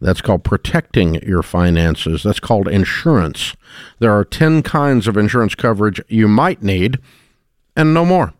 That's 0.00 0.22
called 0.22 0.42
protecting 0.42 1.16
your 1.16 1.42
finances. 1.42 2.22
That's 2.22 2.40
called 2.40 2.66
insurance. 2.66 3.54
There 3.98 4.10
are 4.10 4.24
10 4.24 4.62
kinds 4.62 5.06
of 5.06 5.18
insurance 5.18 5.54
coverage 5.54 6.00
you 6.08 6.28
might 6.28 6.62
need, 6.62 6.98
and 7.76 7.92
no 7.92 8.06
more. 8.06 8.32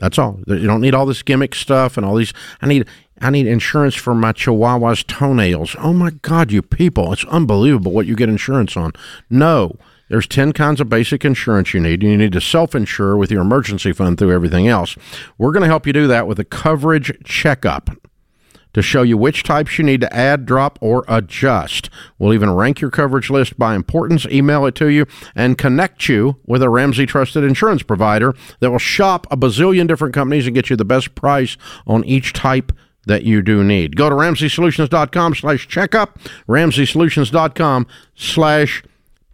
That's 0.00 0.18
all. 0.18 0.40
You 0.46 0.66
don't 0.66 0.80
need 0.80 0.94
all 0.94 1.06
this 1.06 1.22
gimmick 1.22 1.54
stuff 1.54 1.96
and 1.96 2.04
all 2.04 2.16
these. 2.16 2.32
I 2.60 2.66
need 2.66 2.88
I 3.20 3.30
need 3.30 3.46
insurance 3.46 3.94
for 3.94 4.14
my 4.14 4.32
Chihuahua's 4.32 5.04
toenails. 5.04 5.76
Oh 5.78 5.92
my 5.92 6.10
God, 6.22 6.50
you 6.50 6.62
people! 6.62 7.12
It's 7.12 7.24
unbelievable 7.26 7.92
what 7.92 8.06
you 8.06 8.16
get 8.16 8.30
insurance 8.30 8.78
on. 8.78 8.92
No, 9.28 9.76
there's 10.08 10.26
ten 10.26 10.52
kinds 10.52 10.80
of 10.80 10.88
basic 10.88 11.24
insurance 11.24 11.74
you 11.74 11.80
need. 11.80 12.02
And 12.02 12.10
you 12.10 12.16
need 12.16 12.32
to 12.32 12.40
self-insure 12.40 13.16
with 13.16 13.30
your 13.30 13.42
emergency 13.42 13.92
fund 13.92 14.18
through 14.18 14.32
everything 14.32 14.68
else. 14.68 14.96
We're 15.36 15.52
going 15.52 15.62
to 15.62 15.68
help 15.68 15.86
you 15.86 15.92
do 15.92 16.06
that 16.08 16.26
with 16.26 16.40
a 16.40 16.44
coverage 16.44 17.12
checkup. 17.24 17.90
To 18.72 18.82
show 18.82 19.02
you 19.02 19.16
which 19.16 19.42
types 19.42 19.78
you 19.78 19.84
need 19.84 20.00
to 20.00 20.14
add, 20.14 20.46
drop, 20.46 20.78
or 20.80 21.04
adjust. 21.08 21.90
We'll 22.18 22.34
even 22.34 22.50
rank 22.54 22.80
your 22.80 22.90
coverage 22.90 23.30
list 23.30 23.58
by 23.58 23.74
importance, 23.74 24.26
email 24.26 24.66
it 24.66 24.74
to 24.76 24.88
you, 24.88 25.06
and 25.34 25.58
connect 25.58 26.08
you 26.08 26.36
with 26.46 26.62
a 26.62 26.68
Ramsey 26.68 27.06
trusted 27.06 27.44
insurance 27.44 27.82
provider 27.82 28.34
that 28.60 28.70
will 28.70 28.78
shop 28.78 29.26
a 29.30 29.36
bazillion 29.36 29.88
different 29.88 30.14
companies 30.14 30.46
and 30.46 30.54
get 30.54 30.70
you 30.70 30.76
the 30.76 30.84
best 30.84 31.14
price 31.14 31.56
on 31.86 32.04
each 32.04 32.32
type 32.32 32.72
that 33.06 33.24
you 33.24 33.42
do 33.42 33.64
need. 33.64 33.96
Go 33.96 34.08
to 34.08 34.14
RamseySolutions.com 34.14 35.34
slash 35.34 35.66
checkup, 35.66 36.18
RamseySolutions.com 36.48 37.86
slash 38.14 38.82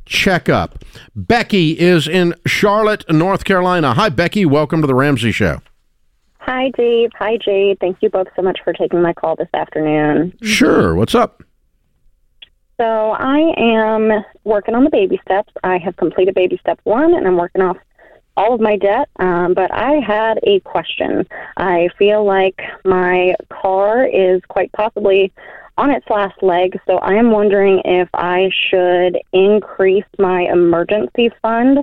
checkup. 0.05 0.85
Becky 1.15 1.79
is 1.79 2.07
in 2.07 2.35
Charlotte, 2.47 3.05
North 3.11 3.45
Carolina. 3.45 3.95
Hi, 3.95 4.09
Becky. 4.09 4.47
Welcome 4.47 4.81
to 4.81 4.87
the 4.87 4.95
Ramsey 4.95 5.33
Show. 5.33 5.61
Hi, 6.47 6.71
Dave. 6.77 7.11
Hi, 7.19 7.39
Jade. 7.39 7.81
Thank 7.81 7.99
you 8.03 8.09
both 8.09 8.29
so 8.37 8.43
much 8.43 8.61
for 8.63 8.73
taking 8.73 9.03
my 9.03 9.13
call 9.13 9.35
this 9.35 9.49
afternoon. 9.53 10.33
Sure. 10.43 10.95
What's 10.95 11.15
up? 11.15 11.43
So, 12.81 12.85
I 12.85 13.53
am 13.57 14.25
working 14.45 14.77
on 14.77 14.85
the 14.85 14.91
baby 14.91 15.19
steps. 15.25 15.53
I 15.65 15.79
have 15.79 15.97
completed 15.97 16.37
baby 16.37 16.57
step 16.61 16.79
one, 16.85 17.15
and 17.15 17.27
I'm 17.27 17.37
working 17.37 17.63
off 17.63 17.79
all 18.37 18.55
of 18.55 18.61
my 18.61 18.77
debt. 18.77 19.09
Um, 19.19 19.55
but 19.55 19.73
I 19.73 19.95
had 20.07 20.39
a 20.45 20.61
question. 20.61 21.27
I 21.57 21.89
feel 21.99 22.25
like 22.25 22.61
my 22.85 23.35
car 23.51 24.07
is 24.07 24.41
quite 24.47 24.71
possibly 24.71 25.33
on 25.77 25.91
its 25.91 26.09
last 26.09 26.41
leg, 26.43 26.79
so 26.87 26.99
I 26.99 27.15
am 27.15 27.33
wondering 27.33 27.83
if 27.85 28.09
I 28.15 28.51
should 28.71 29.19
increase 29.33 30.05
my 30.19 30.43
emergency 30.43 31.31
fund 31.43 31.83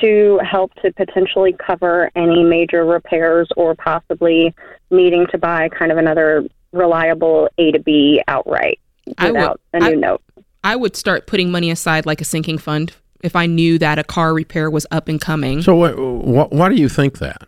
to 0.00 0.38
help 0.48 0.72
to 0.82 0.92
potentially 0.92 1.54
cover 1.54 2.10
any 2.14 2.42
major 2.44 2.84
repairs 2.84 3.48
or 3.56 3.74
possibly 3.74 4.54
needing 4.90 5.26
to 5.32 5.38
buy 5.38 5.68
kind 5.68 5.90
of 5.90 5.98
another 5.98 6.44
reliable 6.72 7.48
A 7.58 7.72
to 7.72 7.78
B 7.80 8.22
outright 8.28 8.78
I 9.18 9.26
would- 9.26 9.32
without 9.34 9.60
a 9.72 9.80
new 9.80 9.86
I- 9.86 9.94
note. 9.94 10.22
I 10.62 10.76
would 10.76 10.94
start 10.94 11.26
putting 11.26 11.50
money 11.50 11.70
aside 11.70 12.04
like 12.06 12.20
a 12.20 12.24
sinking 12.24 12.58
fund 12.58 12.92
if 13.22 13.34
I 13.34 13.46
knew 13.46 13.78
that 13.78 13.98
a 13.98 14.04
car 14.04 14.34
repair 14.34 14.70
was 14.70 14.86
up 14.90 15.08
and 15.08 15.20
coming. 15.20 15.62
So, 15.62 15.74
wh- 15.74 15.94
wh- 15.94 16.52
why 16.52 16.68
do 16.68 16.74
you 16.74 16.88
think 16.88 17.18
that? 17.18 17.42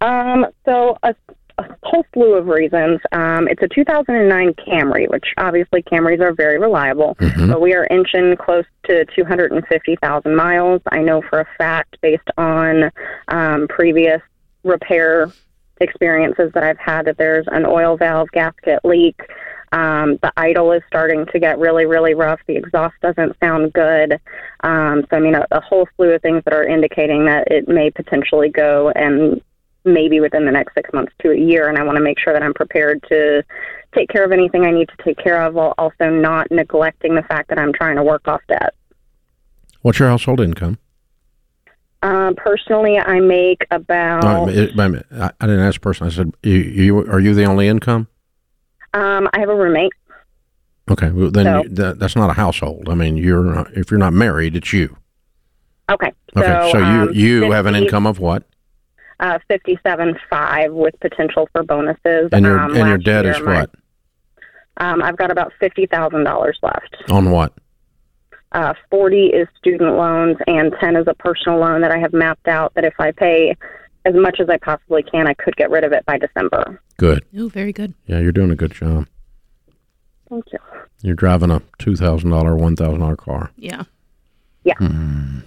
Um, 0.00 0.46
so 0.64 0.98
a, 1.02 1.14
a 1.58 1.76
whole 1.82 2.04
slew 2.14 2.34
of 2.34 2.46
reasons. 2.46 3.00
Um, 3.12 3.48
it's 3.48 3.62
a 3.62 3.68
2009 3.68 4.54
Camry, 4.54 5.10
which 5.10 5.34
obviously 5.36 5.82
Camrys 5.82 6.20
are 6.20 6.32
very 6.32 6.58
reliable, 6.58 7.16
but 7.46 7.60
we 7.60 7.74
are 7.74 7.86
inching 7.90 8.36
close 8.36 8.64
to 8.84 9.04
250,000 9.16 10.36
miles. 10.36 10.80
I 10.90 11.00
know 11.00 11.22
for 11.22 11.40
a 11.40 11.46
fact, 11.58 11.96
based 12.00 12.30
on 12.36 12.90
um, 13.28 13.66
previous 13.68 14.22
repair 14.64 15.32
experiences 15.80 16.50
that 16.54 16.62
I've 16.62 16.78
had, 16.78 17.06
that 17.06 17.18
there's 17.18 17.46
an 17.50 17.66
oil 17.66 17.96
valve 17.96 18.28
gasket 18.32 18.80
leak. 18.84 19.20
Um, 19.70 20.18
the 20.22 20.32
idle 20.36 20.72
is 20.72 20.82
starting 20.86 21.26
to 21.26 21.38
get 21.38 21.58
really, 21.58 21.84
really 21.84 22.14
rough. 22.14 22.40
The 22.46 22.56
exhaust 22.56 22.94
doesn't 23.02 23.36
sound 23.38 23.72
good. 23.74 24.18
Um, 24.60 25.04
so, 25.10 25.16
I 25.16 25.20
mean, 25.20 25.34
a, 25.34 25.46
a 25.50 25.60
whole 25.60 25.86
slew 25.96 26.10
of 26.12 26.22
things 26.22 26.42
that 26.44 26.54
are 26.54 26.64
indicating 26.64 27.26
that 27.26 27.48
it 27.50 27.68
may 27.68 27.90
potentially 27.90 28.48
go 28.48 28.90
and 28.90 29.42
maybe 29.84 30.20
within 30.20 30.44
the 30.44 30.52
next 30.52 30.74
six 30.74 30.90
months 30.92 31.12
to 31.22 31.30
a 31.30 31.36
year. 31.36 31.68
And 31.68 31.78
I 31.78 31.82
want 31.82 31.96
to 31.96 32.02
make 32.02 32.18
sure 32.18 32.32
that 32.32 32.42
I'm 32.42 32.54
prepared 32.54 33.02
to 33.08 33.42
take 33.94 34.08
care 34.08 34.24
of 34.24 34.32
anything 34.32 34.64
I 34.64 34.70
need 34.70 34.88
to 34.88 35.04
take 35.04 35.18
care 35.18 35.42
of 35.42 35.54
while 35.54 35.74
also 35.78 36.10
not 36.10 36.50
neglecting 36.50 37.14
the 37.14 37.22
fact 37.22 37.48
that 37.48 37.58
I'm 37.58 37.72
trying 37.72 37.96
to 37.96 38.02
work 38.02 38.28
off 38.28 38.42
debt. 38.48 38.74
What's 39.82 39.98
your 39.98 40.08
household 40.08 40.40
income? 40.40 40.78
Um, 42.02 42.36
personally, 42.36 42.98
I 42.98 43.20
make 43.20 43.66
about. 43.70 44.46
Wait 44.46 44.76
minute. 44.76 45.06
I, 45.12 45.30
I 45.40 45.46
didn't 45.46 45.60
ask 45.60 45.80
personally. 45.80 46.12
I 46.12 46.16
said, 46.16 46.32
you, 46.42 46.54
you, 46.54 46.98
are 46.98 47.18
you 47.18 47.34
the 47.34 47.44
only 47.44 47.66
income? 47.66 48.08
Um, 48.94 49.28
I 49.32 49.40
have 49.40 49.48
a 49.48 49.54
roommate. 49.54 49.92
Okay, 50.90 51.10
well, 51.10 51.30
then 51.30 51.44
No. 51.44 51.62
you, 51.62 51.68
that, 51.70 51.98
that's 51.98 52.16
not 52.16 52.30
a 52.30 52.34
household. 52.34 52.88
I 52.88 52.94
mean, 52.94 53.16
you're 53.16 53.42
not, 53.42 53.76
if 53.76 53.90
you're 53.90 53.98
not 53.98 54.12
married, 54.12 54.56
it's 54.56 54.72
you. 54.72 54.96
Okay. 55.90 56.12
Okay, 56.36 56.70
so, 56.72 56.82
um, 56.82 57.12
you 57.14 57.42
you 57.42 57.50
have 57.52 57.66
an 57.66 57.74
income 57.74 58.06
of 58.06 58.18
what? 58.18 58.44
Uh, 59.20 59.38
fifty-seven 59.48 60.16
five 60.30 60.72
with 60.72 60.94
potential 61.00 61.48
for 61.52 61.62
bonuses. 61.64 62.28
And 62.32 62.44
your 62.44 62.58
um, 62.60 62.76
and 62.76 62.88
your 62.88 62.98
debt 62.98 63.26
is 63.26 63.40
my- 63.40 63.60
what? 63.60 63.70
Um, 64.80 65.02
I've 65.02 65.16
got 65.16 65.30
about 65.32 65.52
fifty 65.58 65.86
thousand 65.86 66.22
dollars 66.24 66.56
left. 66.62 66.96
On 67.10 67.30
what? 67.32 67.52
Uh, 68.52 68.74
Forty 68.90 69.26
is 69.26 69.48
student 69.58 69.96
loans, 69.96 70.36
and 70.46 70.72
ten 70.80 70.94
is 70.96 71.06
a 71.08 71.14
personal 71.14 71.58
loan 71.58 71.80
that 71.80 71.90
I 71.90 71.98
have 71.98 72.12
mapped 72.12 72.46
out. 72.46 72.72
That 72.74 72.84
if 72.84 72.94
I 73.00 73.10
pay 73.10 73.56
as 74.04 74.14
much 74.14 74.38
as 74.40 74.48
I 74.48 74.56
possibly 74.58 75.02
can, 75.02 75.26
I 75.26 75.34
could 75.34 75.56
get 75.56 75.68
rid 75.70 75.82
of 75.82 75.92
it 75.92 76.06
by 76.06 76.16
December. 76.16 76.80
Good. 76.96 77.24
Oh, 77.36 77.48
very 77.48 77.72
good. 77.72 77.94
Yeah, 78.06 78.20
you're 78.20 78.30
doing 78.32 78.52
a 78.52 78.56
good 78.56 78.72
job. 78.72 79.08
Thank 80.30 80.44
you. 80.52 80.58
You're 81.02 81.16
driving 81.16 81.50
a 81.50 81.60
two 81.78 81.96
thousand 81.96 82.30
dollar, 82.30 82.54
one 82.54 82.76
thousand 82.76 83.00
dollar 83.00 83.16
car, 83.16 83.50
Yeah. 83.56 83.82
Yeah. 84.62 84.74
and 84.78 85.42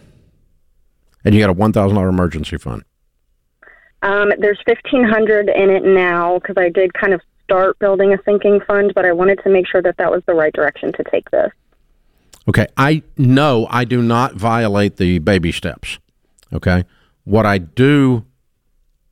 you 1.25 1.39
got 1.39 1.49
a 1.49 1.53
one 1.53 1.71
thousand 1.71 1.95
dollar 1.95 2.09
emergency 2.09 2.57
fund. 2.57 2.83
Um, 4.03 4.31
there's 4.39 4.59
fifteen 4.65 5.03
hundred 5.03 5.49
in 5.49 5.69
it 5.69 5.83
now 5.83 6.39
because 6.39 6.57
I 6.57 6.69
did 6.69 6.93
kind 6.93 7.13
of 7.13 7.21
start 7.43 7.77
building 7.79 8.13
a 8.13 8.17
sinking 8.23 8.61
fund, 8.61 8.93
but 8.95 9.05
I 9.05 9.11
wanted 9.11 9.39
to 9.43 9.49
make 9.49 9.67
sure 9.67 9.81
that 9.81 9.97
that 9.97 10.11
was 10.11 10.23
the 10.25 10.33
right 10.33 10.53
direction 10.53 10.91
to 10.93 11.03
take 11.03 11.29
this. 11.31 11.51
Okay, 12.47 12.67
I 12.77 13.03
know 13.17 13.67
I 13.69 13.85
do 13.85 14.01
not 14.01 14.35
violate 14.35 14.97
the 14.97 15.19
baby 15.19 15.51
steps. 15.51 15.99
Okay, 16.51 16.85
what 17.23 17.45
I 17.45 17.59
do, 17.59 18.25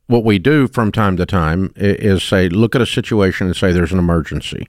what 0.08 0.24
we 0.24 0.38
do 0.38 0.66
from 0.66 0.90
time 0.90 1.16
to 1.18 1.26
time 1.26 1.72
is 1.76 2.24
say, 2.24 2.48
look 2.48 2.74
at 2.74 2.82
a 2.82 2.86
situation 2.86 3.46
and 3.46 3.56
say 3.56 3.70
there's 3.70 3.92
an 3.92 3.98
emergency. 3.98 4.66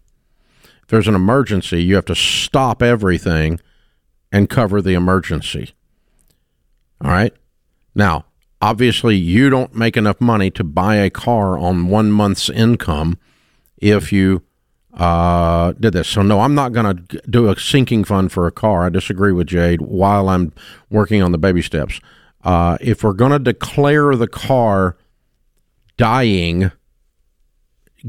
If 0.83 0.89
there's 0.89 1.07
an 1.07 1.15
emergency, 1.15 1.81
you 1.83 1.95
have 1.95 2.05
to 2.05 2.15
stop 2.15 2.83
everything 2.83 3.59
and 4.31 4.49
cover 4.49 4.81
the 4.81 4.93
emergency. 4.93 5.73
All 7.03 7.09
right. 7.09 7.33
Now, 7.95 8.25
obviously, 8.61 9.15
you 9.15 9.49
don't 9.49 9.75
make 9.75 9.97
enough 9.97 10.21
money 10.21 10.51
to 10.51 10.63
buy 10.63 10.95
a 10.95 11.09
car 11.09 11.57
on 11.57 11.87
one 11.87 12.11
month's 12.11 12.49
income 12.49 13.17
if 13.77 14.11
you 14.11 14.43
uh, 14.93 15.73
did 15.73 15.93
this. 15.93 16.07
So, 16.07 16.21
no, 16.21 16.41
I'm 16.41 16.55
not 16.55 16.73
going 16.73 16.97
to 16.97 17.21
do 17.29 17.49
a 17.49 17.59
sinking 17.59 18.03
fund 18.03 18.31
for 18.31 18.47
a 18.47 18.51
car. 18.51 18.85
I 18.85 18.89
disagree 18.89 19.31
with 19.31 19.47
Jade 19.47 19.81
while 19.81 20.29
I'm 20.29 20.53
working 20.89 21.21
on 21.21 21.31
the 21.31 21.37
baby 21.37 21.61
steps. 21.61 21.99
Uh, 22.43 22.77
if 22.81 23.03
we're 23.03 23.13
going 23.13 23.31
to 23.31 23.39
declare 23.39 24.15
the 24.15 24.27
car 24.27 24.97
dying, 25.97 26.71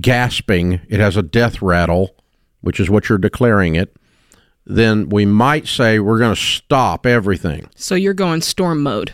gasping, 0.00 0.80
it 0.88 1.00
has 1.00 1.16
a 1.16 1.23
death 1.23 1.61
rattle, 1.61 2.16
which 2.61 2.80
is 2.80 2.88
what 2.88 3.09
you're 3.09 3.18
declaring 3.18 3.75
it, 3.75 3.94
then 4.64 5.09
we 5.09 5.26
might 5.26 5.66
say 5.66 5.99
we're 5.99 6.18
going 6.18 6.35
to 6.35 6.40
stop 6.40 7.04
everything 7.04 7.68
So 7.75 7.94
you're 7.94 8.14
going 8.14 8.40
storm 8.40 8.82
mode. 8.82 9.12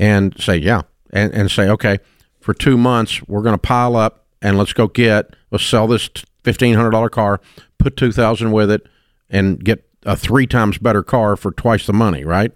And 0.00 0.34
say, 0.40 0.56
yeah, 0.56 0.82
and, 1.12 1.32
and 1.34 1.50
say, 1.50 1.68
okay, 1.68 1.98
for 2.40 2.54
two 2.54 2.78
months, 2.78 3.20
we're 3.28 3.42
going 3.42 3.54
to 3.54 3.58
pile 3.58 3.94
up 3.94 4.24
and 4.40 4.56
let's 4.56 4.72
go 4.72 4.88
get, 4.88 5.36
let's 5.50 5.64
sell 5.64 5.86
this 5.86 6.08
$1,500 6.44 7.10
car, 7.10 7.40
put 7.78 7.98
2000 7.98 8.50
with 8.50 8.70
it, 8.70 8.86
and 9.28 9.62
get 9.62 9.86
a 10.04 10.16
three 10.16 10.46
times 10.46 10.78
better 10.78 11.02
car 11.02 11.36
for 11.36 11.52
twice 11.52 11.86
the 11.86 11.92
money, 11.92 12.24
right? 12.24 12.50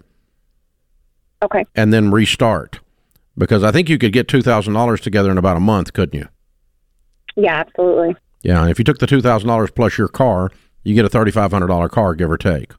Okay. 1.43 1.63
And 1.75 1.93
then 1.93 2.09
restart. 2.09 2.79
Because 3.37 3.63
I 3.63 3.71
think 3.71 3.89
you 3.89 3.99
could 3.99 4.13
get 4.13 4.27
$2,000 4.27 4.99
together 4.99 5.29
in 5.29 5.37
about 5.37 5.57
a 5.57 5.59
month, 5.61 5.93
couldn't 5.93 6.19
you? 6.19 6.27
Yeah, 7.35 7.57
absolutely. 7.57 8.15
Yeah, 8.41 8.61
and 8.61 8.71
if 8.71 8.79
you 8.79 8.85
took 8.85 8.97
the 8.97 9.05
$2,000 9.05 9.75
plus 9.75 9.97
your 9.99 10.07
car, 10.07 10.51
you 10.83 10.95
get 10.95 11.05
a 11.05 11.09
$3,500 11.09 11.91
car, 11.91 12.15
give 12.15 12.31
or 12.31 12.37
take. 12.37 12.71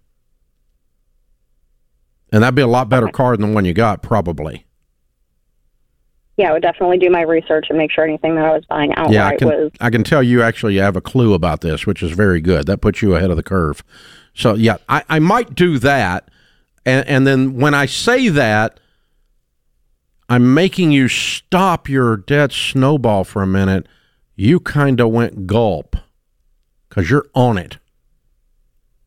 And 2.32 2.42
that'd 2.42 2.54
be 2.54 2.62
a 2.62 2.66
lot 2.66 2.88
better 2.88 3.08
car 3.08 3.36
than 3.36 3.48
the 3.48 3.54
one 3.54 3.64
you 3.64 3.72
got, 3.72 4.02
probably. 4.02 4.66
Yeah, 6.36 6.50
I 6.50 6.52
would 6.52 6.62
definitely 6.62 6.98
do 6.98 7.08
my 7.08 7.22
research 7.22 7.66
and 7.70 7.78
make 7.78 7.90
sure 7.90 8.04
anything 8.04 8.34
that 8.34 8.44
I 8.44 8.52
was 8.52 8.64
buying 8.66 8.92
outright 8.94 9.12
Yeah, 9.12 9.26
I 9.26 9.36
can, 9.36 9.48
was 9.48 9.72
I 9.80 9.88
can 9.90 10.04
tell 10.04 10.22
you 10.22 10.42
actually 10.42 10.76
have 10.76 10.96
a 10.96 11.00
clue 11.00 11.32
about 11.32 11.62
this, 11.62 11.86
which 11.86 12.02
is 12.02 12.12
very 12.12 12.40
good. 12.40 12.66
That 12.66 12.82
puts 12.82 13.00
you 13.00 13.14
ahead 13.16 13.30
of 13.30 13.36
the 13.36 13.42
curve. 13.42 13.82
So, 14.34 14.54
yeah, 14.54 14.76
I, 14.88 15.02
I 15.08 15.18
might 15.18 15.54
do 15.54 15.78
that. 15.78 16.28
And, 16.84 17.06
and 17.08 17.26
then 17.26 17.56
when 17.56 17.72
I 17.72 17.86
say 17.86 18.28
that, 18.28 18.80
I'm 20.28 20.52
making 20.52 20.92
you 20.92 21.08
stop 21.08 21.88
your 21.88 22.16
debt 22.16 22.52
snowball 22.52 23.24
for 23.24 23.42
a 23.42 23.46
minute. 23.46 23.86
You 24.34 24.60
kind 24.60 25.00
of 25.00 25.10
went 25.10 25.46
gulp 25.46 25.96
because 26.88 27.08
you're 27.08 27.26
on 27.34 27.56
it. 27.56 27.78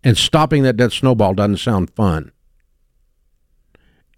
And 0.03 0.17
stopping 0.17 0.63
that 0.63 0.77
debt 0.77 0.93
snowball 0.93 1.35
doesn't 1.35 1.57
sound 1.57 1.91
fun. 1.91 2.31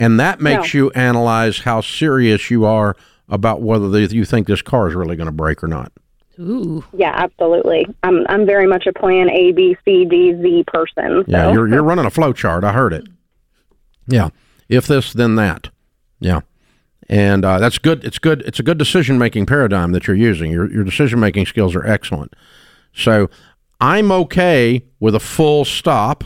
And 0.01 0.19
that 0.19 0.41
makes 0.41 0.73
you 0.73 0.89
analyze 0.91 1.59
how 1.59 1.81
serious 1.81 2.49
you 2.49 2.65
are 2.65 2.95
about 3.29 3.61
whether 3.61 3.87
the, 3.87 4.01
you 4.07 4.25
think 4.25 4.47
this 4.47 4.63
car 4.63 4.87
is 4.87 4.95
really 4.95 5.15
going 5.15 5.27
to 5.27 5.31
break 5.31 5.63
or 5.63 5.67
not. 5.67 5.91
Ooh. 6.39 6.83
Yeah, 6.97 7.11
absolutely. 7.13 7.85
I'm 8.01 8.25
I'm 8.27 8.47
very 8.47 8.65
much 8.65 8.87
a 8.87 8.93
plan 8.93 9.29
A, 9.29 9.51
B, 9.51 9.77
C, 9.85 10.05
D, 10.05 10.33
Z 10.41 10.63
person. 10.65 11.23
So. 11.25 11.25
Yeah, 11.27 11.51
you're 11.53 11.67
you're 11.67 11.83
running 11.83 12.05
a 12.05 12.09
flow 12.09 12.33
chart. 12.33 12.63
I 12.63 12.71
heard 12.73 12.93
it. 12.93 13.07
Yeah, 14.07 14.29
if 14.67 14.87
this, 14.87 15.13
then 15.13 15.35
that. 15.35 15.69
Yeah, 16.19 16.41
and 17.07 17.45
uh, 17.45 17.59
that's 17.59 17.77
good. 17.77 18.03
It's 18.03 18.17
good. 18.17 18.41
It's 18.41 18.59
a 18.59 18.63
good 18.63 18.79
decision 18.79 19.19
making 19.19 19.45
paradigm 19.45 19.91
that 19.91 20.07
you're 20.07 20.15
using. 20.15 20.49
Your 20.49 20.71
your 20.71 20.83
decision 20.83 21.19
making 21.19 21.45
skills 21.45 21.75
are 21.75 21.85
excellent. 21.85 22.33
So 22.91 23.29
I'm 23.79 24.11
okay 24.11 24.83
with 24.99 25.13
a 25.13 25.19
full 25.19 25.63
stop 25.63 26.23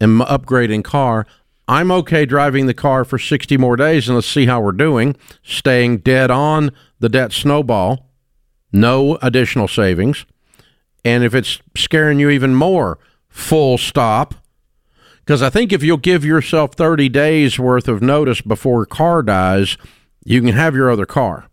and 0.00 0.20
upgrading 0.20 0.84
car. 0.84 1.26
I'm 1.68 1.90
okay 1.92 2.24
driving 2.24 2.66
the 2.66 2.74
car 2.74 3.04
for 3.04 3.18
60 3.18 3.58
more 3.58 3.76
days 3.76 4.08
and 4.08 4.16
let's 4.16 4.26
see 4.26 4.46
how 4.46 4.60
we're 4.60 4.72
doing, 4.72 5.16
staying 5.42 5.98
dead 5.98 6.30
on 6.30 6.72
the 6.98 7.10
debt 7.10 7.30
snowball, 7.30 8.10
no 8.72 9.16
additional 9.20 9.68
savings. 9.68 10.24
And 11.04 11.22
if 11.22 11.34
it's 11.34 11.60
scaring 11.76 12.18
you 12.18 12.30
even 12.30 12.54
more, 12.54 12.98
full 13.28 13.76
stop. 13.76 14.34
Because 15.18 15.42
I 15.42 15.50
think 15.50 15.72
if 15.72 15.82
you'll 15.82 15.98
give 15.98 16.24
yourself 16.24 16.74
30 16.74 17.10
days 17.10 17.58
worth 17.58 17.86
of 17.86 18.00
notice 18.00 18.40
before 18.40 18.82
a 18.82 18.86
car 18.86 19.22
dies, 19.22 19.76
you 20.24 20.40
can 20.40 20.54
have 20.54 20.74
your 20.74 20.90
other 20.90 21.06
car. 21.06 21.48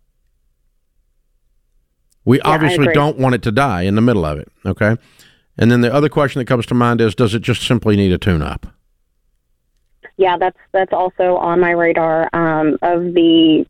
We 2.24 2.38
Yeah, 2.38 2.48
obviously 2.48 2.88
don't 2.94 3.18
want 3.18 3.36
it 3.36 3.42
to 3.44 3.52
die 3.52 3.82
in 3.82 3.96
the 3.96 4.02
middle 4.02 4.26
of 4.26 4.40
it. 4.40 4.48
Okay. 4.66 4.96
And 5.58 5.72
then 5.72 5.82
the 5.82 5.94
other 5.94 6.10
question 6.10 6.40
that 6.40 6.46
comes 6.46 6.66
to 6.68 6.74
mind 6.74 7.02
is 7.02 7.16
does 7.16 7.36
it 7.36 7.42
just 7.42 7.62
simply 7.62 7.98
need 7.98 8.14
a 8.14 8.18
tune 8.18 8.42
up? 8.42 8.68
Yeah, 10.18 10.38
that's 10.38 10.58
that's 10.72 10.94
also 10.94 11.36
on 11.38 11.60
my 11.60 11.72
radar. 11.72 12.30
Um, 12.34 12.78
of 12.82 13.14
the 13.14 13.66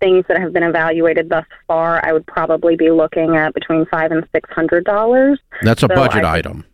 things 0.00 0.24
that 0.28 0.38
have 0.40 0.52
been 0.52 0.62
evaluated 0.62 1.28
thus 1.28 1.46
far, 1.66 2.04
I 2.04 2.12
would 2.12 2.26
probably 2.26 2.76
be 2.76 2.90
looking 2.90 3.36
at 3.36 3.54
between 3.54 3.86
five 3.86 4.12
and 4.12 4.26
six 4.32 4.48
hundred 4.50 4.84
dollars. 4.84 5.40
That's 5.62 5.82
a 5.82 5.88
So 5.88 5.94
budget 5.94 6.24
I- 6.24 6.38
item. 6.38 6.64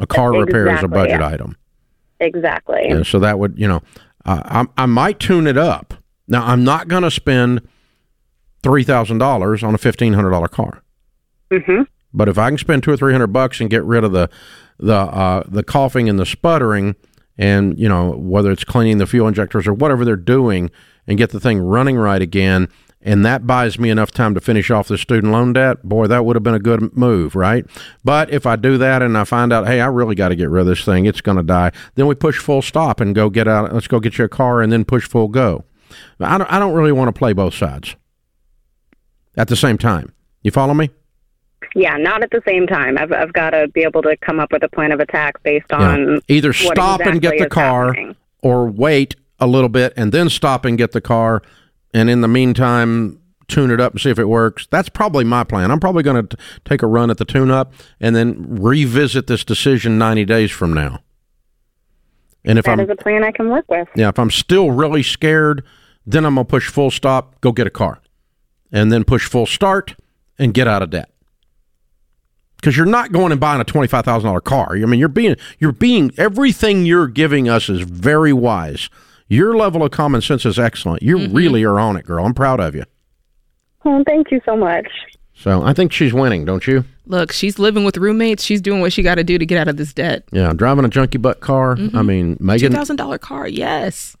A 0.00 0.06
car 0.06 0.32
repair 0.32 0.68
is 0.76 0.82
a 0.84 0.88
budget 0.88 1.18
yeah. 1.20 1.26
item. 1.26 1.56
Exactly. 2.20 2.82
Yeah, 2.88 3.02
so 3.02 3.18
that 3.18 3.38
would, 3.40 3.58
you 3.58 3.66
know, 3.66 3.82
uh, 4.24 4.64
I, 4.76 4.82
I 4.82 4.86
might 4.86 5.18
tune 5.18 5.48
it 5.48 5.56
up. 5.56 5.92
Now, 6.28 6.46
I'm 6.46 6.62
not 6.62 6.86
going 6.86 7.02
to 7.02 7.10
spend 7.10 7.62
$3,000 8.62 9.20
on 9.62 9.74
a 9.74 9.78
$1,500 9.78 10.50
car. 10.50 10.82
Mm-hmm. 11.50 11.82
But 12.12 12.28
if 12.28 12.38
I 12.38 12.48
can 12.48 12.58
spend 12.58 12.82
two 12.82 12.90
or 12.92 12.96
three 12.96 13.12
hundred 13.12 13.28
bucks 13.28 13.60
and 13.60 13.68
get 13.68 13.84
rid 13.84 14.02
of 14.04 14.12
the 14.12 14.30
the 14.78 14.94
uh, 14.94 15.42
the 15.46 15.62
coughing 15.62 16.08
and 16.08 16.18
the 16.18 16.24
sputtering, 16.26 16.94
and 17.38 17.78
you 17.78 17.88
know 17.88 18.10
whether 18.10 18.50
it's 18.50 18.64
cleaning 18.64 18.98
the 18.98 19.06
fuel 19.06 19.28
injectors 19.28 19.66
or 19.66 19.72
whatever 19.72 20.04
they're 20.04 20.16
doing, 20.16 20.70
and 21.06 21.16
get 21.16 21.30
the 21.30 21.40
thing 21.40 21.58
running 21.58 21.96
right 21.96 22.20
again, 22.20 22.68
and 23.00 23.24
that 23.24 23.46
buys 23.46 23.78
me 23.78 23.90
enough 23.90 24.10
time 24.10 24.34
to 24.34 24.40
finish 24.40 24.70
off 24.70 24.88
the 24.88 24.98
student 24.98 25.32
loan 25.32 25.52
debt, 25.52 25.82
boy, 25.84 26.06
that 26.08 26.24
would 26.24 26.36
have 26.36 26.42
been 26.42 26.54
a 26.54 26.58
good 26.58 26.96
move, 26.96 27.34
right? 27.36 27.64
But 28.04 28.30
if 28.30 28.44
I 28.44 28.56
do 28.56 28.76
that 28.78 29.02
and 29.02 29.16
I 29.16 29.24
find 29.24 29.52
out, 29.52 29.66
hey, 29.66 29.80
I 29.80 29.86
really 29.86 30.16
got 30.16 30.28
to 30.28 30.36
get 30.36 30.50
rid 30.50 30.62
of 30.62 30.66
this 30.66 30.84
thing, 30.84 31.06
it's 31.06 31.20
going 31.20 31.36
to 31.36 31.44
die, 31.44 31.70
then 31.94 32.06
we 32.06 32.14
push 32.14 32.38
full 32.38 32.60
stop 32.60 33.00
and 33.00 33.14
go 33.14 33.30
get 33.30 33.46
out. 33.46 33.72
Let's 33.72 33.86
go 33.86 34.00
get 34.00 34.18
you 34.18 34.24
a 34.24 34.28
car, 34.28 34.60
and 34.60 34.72
then 34.72 34.84
push 34.84 35.08
full 35.08 35.28
go. 35.28 35.64
I 36.20 36.36
don't, 36.36 36.52
I 36.52 36.58
don't 36.58 36.74
really 36.74 36.92
want 36.92 37.08
to 37.08 37.18
play 37.18 37.32
both 37.32 37.54
sides 37.54 37.96
at 39.36 39.48
the 39.48 39.56
same 39.56 39.78
time. 39.78 40.12
You 40.42 40.50
follow 40.50 40.74
me? 40.74 40.90
Yeah, 41.74 41.96
not 41.96 42.22
at 42.22 42.30
the 42.30 42.42
same 42.46 42.66
time. 42.66 42.96
I've 42.98 43.12
I've 43.12 43.32
got 43.32 43.50
to 43.50 43.68
be 43.68 43.82
able 43.82 44.02
to 44.02 44.16
come 44.18 44.40
up 44.40 44.52
with 44.52 44.62
a 44.62 44.68
plan 44.68 44.92
of 44.92 45.00
attack 45.00 45.42
based 45.42 45.66
Yeah. 45.70 45.78
on 45.78 46.20
Either 46.28 46.52
stop 46.52 47.00
and 47.00 47.20
get 47.20 47.38
the 47.38 47.48
car 47.48 47.88
happening. 47.94 48.16
or 48.42 48.66
wait 48.68 49.16
a 49.40 49.46
little 49.46 49.68
bit 49.68 49.92
and 49.96 50.12
then 50.12 50.28
stop 50.28 50.64
and 50.64 50.78
get 50.78 50.92
the 50.92 51.00
car. 51.00 51.42
And 51.94 52.08
in 52.10 52.20
the 52.20 52.28
meantime, 52.28 53.20
tune 53.48 53.70
it 53.70 53.80
up 53.80 53.92
and 53.92 54.00
see 54.00 54.10
if 54.10 54.18
it 54.18 54.26
works. 54.28 54.66
That's 54.70 54.88
probably 54.88 55.24
my 55.24 55.42
plan. 55.44 55.70
I'm 55.70 55.80
probably 55.80 56.02
going 56.02 56.26
to 56.28 56.36
take 56.64 56.82
a 56.82 56.86
run 56.86 57.10
at 57.10 57.16
the 57.18 57.24
tune 57.24 57.50
up 57.50 57.72
and 58.00 58.14
then 58.14 58.36
revisit 58.60 59.26
this 59.26 59.42
decision 59.44 59.96
90 59.98 60.24
days 60.26 60.50
from 60.50 60.72
now. 60.74 61.00
And 62.44 62.58
if 62.58 62.64
That 62.66 62.72
I'm 62.72 62.80
is 62.80 62.90
a 62.90 62.96
plan 62.96 63.24
I 63.24 63.32
can 63.32 63.48
work 63.48 63.64
with. 63.68 63.88
yeah, 63.94 64.08
if 64.08 64.18
I'm 64.18 64.30
still 64.30 64.70
really 64.70 65.02
scared, 65.02 65.64
then 66.06 66.24
I'm 66.24 66.34
gonna 66.36 66.44
push 66.44 66.68
full 66.68 66.90
stop, 66.90 67.40
go 67.40 67.52
get 67.52 67.66
a 67.66 67.70
car, 67.70 68.00
and 68.72 68.90
then 68.92 69.04
push 69.04 69.26
full 69.28 69.46
start 69.46 69.96
and 70.38 70.54
get 70.54 70.66
out 70.68 70.82
of 70.82 70.90
debt. 70.90 71.10
Because 72.60 72.76
you're 72.76 72.86
not 72.86 73.12
going 73.12 73.30
and 73.32 73.40
buying 73.40 73.60
a 73.60 73.64
twenty 73.64 73.86
five 73.88 74.04
thousand 74.04 74.26
dollar 74.28 74.40
car. 74.40 74.72
I 74.74 74.84
mean, 74.86 74.98
you're 75.00 75.08
being 75.08 75.36
you're 75.58 75.72
being 75.72 76.12
everything 76.18 76.84
you're 76.86 77.06
giving 77.06 77.48
us 77.48 77.68
is 77.68 77.80
very 77.82 78.32
wise. 78.32 78.90
Your 79.28 79.56
level 79.56 79.82
of 79.84 79.90
common 79.90 80.22
sense 80.22 80.44
is 80.46 80.58
excellent. 80.58 81.02
You 81.02 81.28
really 81.28 81.62
are 81.64 81.78
on 81.78 81.96
it, 81.96 82.04
girl. 82.04 82.24
I'm 82.24 82.34
proud 82.34 82.60
of 82.60 82.74
you. 82.74 82.84
Oh, 83.84 84.02
thank 84.06 84.30
you 84.30 84.40
so 84.44 84.56
much. 84.56 84.88
So 85.34 85.62
I 85.62 85.72
think 85.72 85.92
she's 85.92 86.12
winning, 86.12 86.44
don't 86.44 86.66
you? 86.66 86.84
Look, 87.06 87.30
she's 87.30 87.58
living 87.60 87.84
with 87.84 87.96
roommates. 87.96 88.42
She's 88.42 88.60
doing 88.60 88.80
what 88.80 88.92
she 88.92 89.02
got 89.02 89.14
to 89.14 89.24
do 89.24 89.38
to 89.38 89.46
get 89.46 89.56
out 89.58 89.68
of 89.68 89.76
this 89.76 89.92
debt. 89.92 90.24
Yeah, 90.32 90.52
driving 90.52 90.84
a 90.84 90.88
junkie 90.88 91.18
butt 91.18 91.40
car. 91.40 91.76
I 91.94 92.02
mean, 92.02 92.36
Two 92.38 92.44
Megan. 92.44 92.72
thousand 92.72 92.96
dollar 92.96 93.18
car, 93.18 93.46
yes. 93.46 94.16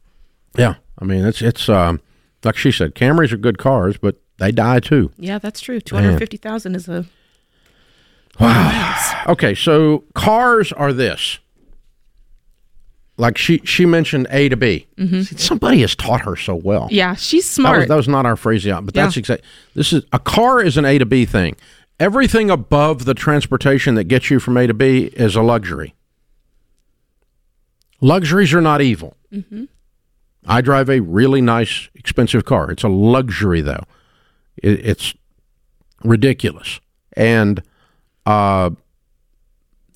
Yeah, 0.56 0.74
I 0.98 1.04
mean, 1.04 1.24
it's 1.24 1.42
it's 1.42 1.68
um, 1.68 2.00
like 2.44 2.56
she 2.56 2.70
said, 2.70 2.94
Camrys 2.94 3.32
are 3.32 3.36
good 3.36 3.58
cars, 3.58 3.96
but 3.98 4.16
they 4.38 4.52
die 4.52 4.78
too. 4.80 5.10
Yeah, 5.18 5.38
that's 5.38 5.60
true. 5.60 5.80
Two 5.80 5.96
hundred 5.96 6.18
fifty 6.18 6.36
thousand 6.36 6.76
is 6.76 6.88
a 6.88 7.04
Wow. 8.40 9.24
Okay, 9.28 9.54
so 9.54 10.04
cars 10.14 10.72
are 10.72 10.92
this. 10.92 11.38
Like 13.16 13.36
she 13.36 13.58
she 13.64 13.84
mentioned 13.84 14.28
A 14.30 14.48
to 14.48 14.56
B. 14.56 14.86
Mm-hmm. 14.96 15.22
See, 15.22 15.36
Somebody 15.36 15.80
has 15.80 15.96
taught 15.96 16.20
her 16.20 16.36
so 16.36 16.54
well. 16.54 16.86
yeah. 16.90 17.14
She's 17.16 17.44
That 17.48 17.52
smart. 17.62 17.78
was, 17.80 17.88
that 17.88 17.96
was 17.96 18.08
not 18.08 18.26
our 18.26 18.36
phraseology, 18.36 18.86
but 18.86 18.94
Yeah. 18.94 19.04
that's 19.04 19.16
exact. 19.16 19.42
This 19.74 19.92
is 19.92 20.04
a 20.12 20.20
car 20.20 20.62
is 20.62 20.76
an 20.76 20.84
A 20.84 20.98
to 20.98 21.06
B 21.06 21.24
thing. 21.24 21.56
Everything 21.98 22.48
above 22.48 23.06
the 23.06 23.14
transportation 23.14 23.96
that 23.96 24.04
gets 24.04 24.30
you 24.30 24.38
from 24.38 24.56
A 24.56 24.68
to 24.68 24.74
B 24.74 25.10
is 25.14 25.34
a 25.34 25.42
luxury. 25.42 25.94
Luxuries 28.00 28.54
are 28.54 28.60
not 28.60 28.80
evil. 28.80 29.16
Mm-hmm. 29.32 29.64
I 30.46 30.60
drive 30.60 30.88
a 30.88 31.00
really 31.00 31.40
nice, 31.40 31.88
expensive 31.96 32.44
car. 32.44 32.70
It's 32.70 32.84
a 32.84 32.88
luxury, 32.88 33.60
though. 33.60 33.82
It, 34.56 34.86
it's 34.86 35.14
ridiculous, 36.04 36.78
and 37.16 37.62
uh, 38.28 38.70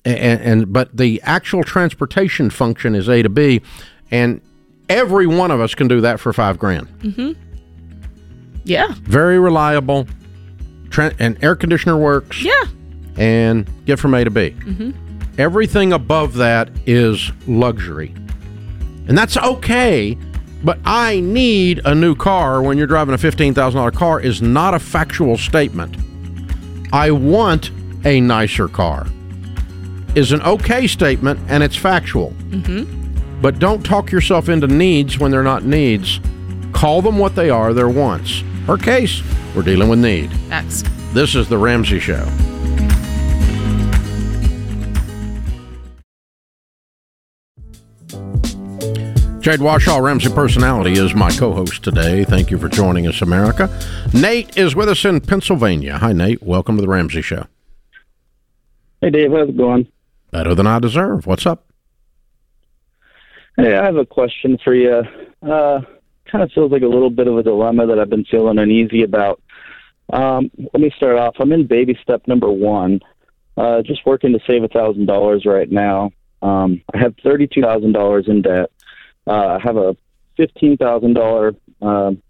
and, 0.05 0.41
and 0.41 0.73
but 0.73 0.95
the 0.97 1.21
actual 1.23 1.63
transportation 1.63 2.49
function 2.49 2.95
is 2.95 3.07
A 3.07 3.21
to 3.21 3.29
B, 3.29 3.61
and 4.11 4.41
every 4.89 5.27
one 5.27 5.51
of 5.51 5.61
us 5.61 5.75
can 5.75 5.87
do 5.87 6.01
that 6.01 6.19
for 6.19 6.33
five 6.33 6.57
grand. 6.59 6.87
yeah, 8.65 8.87
Very 9.03 9.39
reliable, 9.39 10.07
tra- 10.89 11.13
and 11.19 11.41
air 11.43 11.55
conditioner 11.55 11.97
works, 11.97 12.41
yeah. 12.43 12.63
and 13.17 13.69
get 13.85 13.99
from 13.99 14.13
A 14.13 14.23
to 14.23 14.31
B. 14.31 14.55
Everything 15.37 15.93
above 15.93 16.35
that 16.35 16.69
is 16.85 17.31
luxury, 17.47 18.13
and 19.07 19.17
that's 19.17 19.37
okay. 19.37 20.17
But 20.63 20.79
I 20.85 21.19
need 21.19 21.81
a 21.83 21.93
new 21.93 22.15
car 22.15 22.61
when 22.61 22.77
you're 22.77 22.87
driving 22.87 23.13
a 23.13 23.17
fifteen 23.17 23.53
thousand 23.53 23.77
dollar 23.79 23.91
car 23.91 24.19
is 24.21 24.41
not 24.41 24.73
a 24.73 24.79
factual 24.79 25.37
statement. 25.37 25.97
I 26.93 27.09
want 27.11 27.71
a 28.05 28.19
nicer 28.21 28.67
car 28.67 29.07
is 30.15 30.31
an 30.31 30.41
okay 30.43 30.87
statement 30.87 31.39
and 31.47 31.63
it's 31.63 31.75
factual. 31.75 32.31
Mm-hmm. 32.49 33.41
But 33.41 33.59
don't 33.59 33.83
talk 33.83 34.11
yourself 34.11 34.47
into 34.47 34.67
needs 34.67 35.19
when 35.19 35.31
they're 35.31 35.43
not 35.43 35.65
needs. 35.65 36.19
Call 36.71 37.01
them 37.01 37.17
what 37.17 37.35
they 37.35 37.49
are, 37.49 37.73
they're 37.73 37.89
wants. 37.89 38.43
Her 38.67 38.77
case, 38.77 39.21
we're 39.55 39.63
dealing 39.63 39.89
with 39.89 39.99
need. 39.99 40.31
X. 40.51 40.83
This 41.11 41.35
is 41.35 41.49
The 41.49 41.57
Ramsey 41.57 41.99
Show. 41.99 42.25
Jade 49.43 49.59
Warshaw, 49.59 50.01
Ramsey 50.01 50.29
Personality, 50.29 50.93
is 50.93 51.13
my 51.13 51.29
co 51.29 51.51
host 51.51 51.83
today. 51.83 52.23
Thank 52.23 52.49
you 52.49 52.57
for 52.57 52.69
joining 52.69 53.07
us, 53.07 53.21
America. 53.21 53.69
Nate 54.13 54.57
is 54.57 54.73
with 54.73 54.87
us 54.87 55.03
in 55.03 55.19
Pennsylvania. 55.19 55.97
Hi, 55.97 56.13
Nate. 56.13 56.41
Welcome 56.41 56.77
to 56.77 56.81
The 56.81 56.87
Ramsey 56.87 57.21
Show. 57.21 57.45
Hey 59.03 59.09
Dave, 59.09 59.33
how's 59.33 59.49
it 59.49 59.57
going? 59.57 59.85
Better 60.31 60.55
than 60.55 60.65
I 60.65 60.79
deserve. 60.79 61.25
What's 61.25 61.45
up? 61.45 61.67
Hey, 63.57 63.75
I 63.75 63.83
have 63.83 63.97
a 63.97 64.05
question 64.05 64.57
for 64.63 64.73
you. 64.73 65.03
Uh, 65.41 65.81
kind 66.31 66.41
of 66.41 66.49
feels 66.53 66.71
like 66.71 66.83
a 66.83 66.87
little 66.87 67.09
bit 67.09 67.27
of 67.27 67.37
a 67.37 67.43
dilemma 67.43 67.85
that 67.85 67.99
I've 67.99 68.09
been 68.09 68.23
feeling 68.23 68.59
uneasy 68.59 69.03
about. 69.03 69.41
Um, 70.13 70.49
let 70.57 70.81
me 70.81 70.89
start 70.95 71.17
off. 71.17 71.35
I'm 71.37 71.51
in 71.51 71.67
baby 71.67 71.99
step 72.01 72.25
number 72.29 72.49
one. 72.49 73.01
Uh, 73.57 73.81
just 73.81 74.05
working 74.05 74.31
to 74.31 74.39
save 74.47 74.63
a 74.63 74.69
thousand 74.69 75.05
dollars 75.07 75.43
right 75.45 75.69
now. 75.69 76.11
Um, 76.41 76.81
I 76.93 76.99
have 76.99 77.13
thirty-two 77.21 77.61
thousand 77.61 77.91
dollars 77.91 78.29
in 78.29 78.41
debt. 78.41 78.71
Uh, 79.27 79.57
I 79.57 79.59
have 79.61 79.75
a 79.75 79.97
fifteen 80.37 80.77
thousand 80.77 81.15
dollar 81.15 81.55
um, 81.81 82.21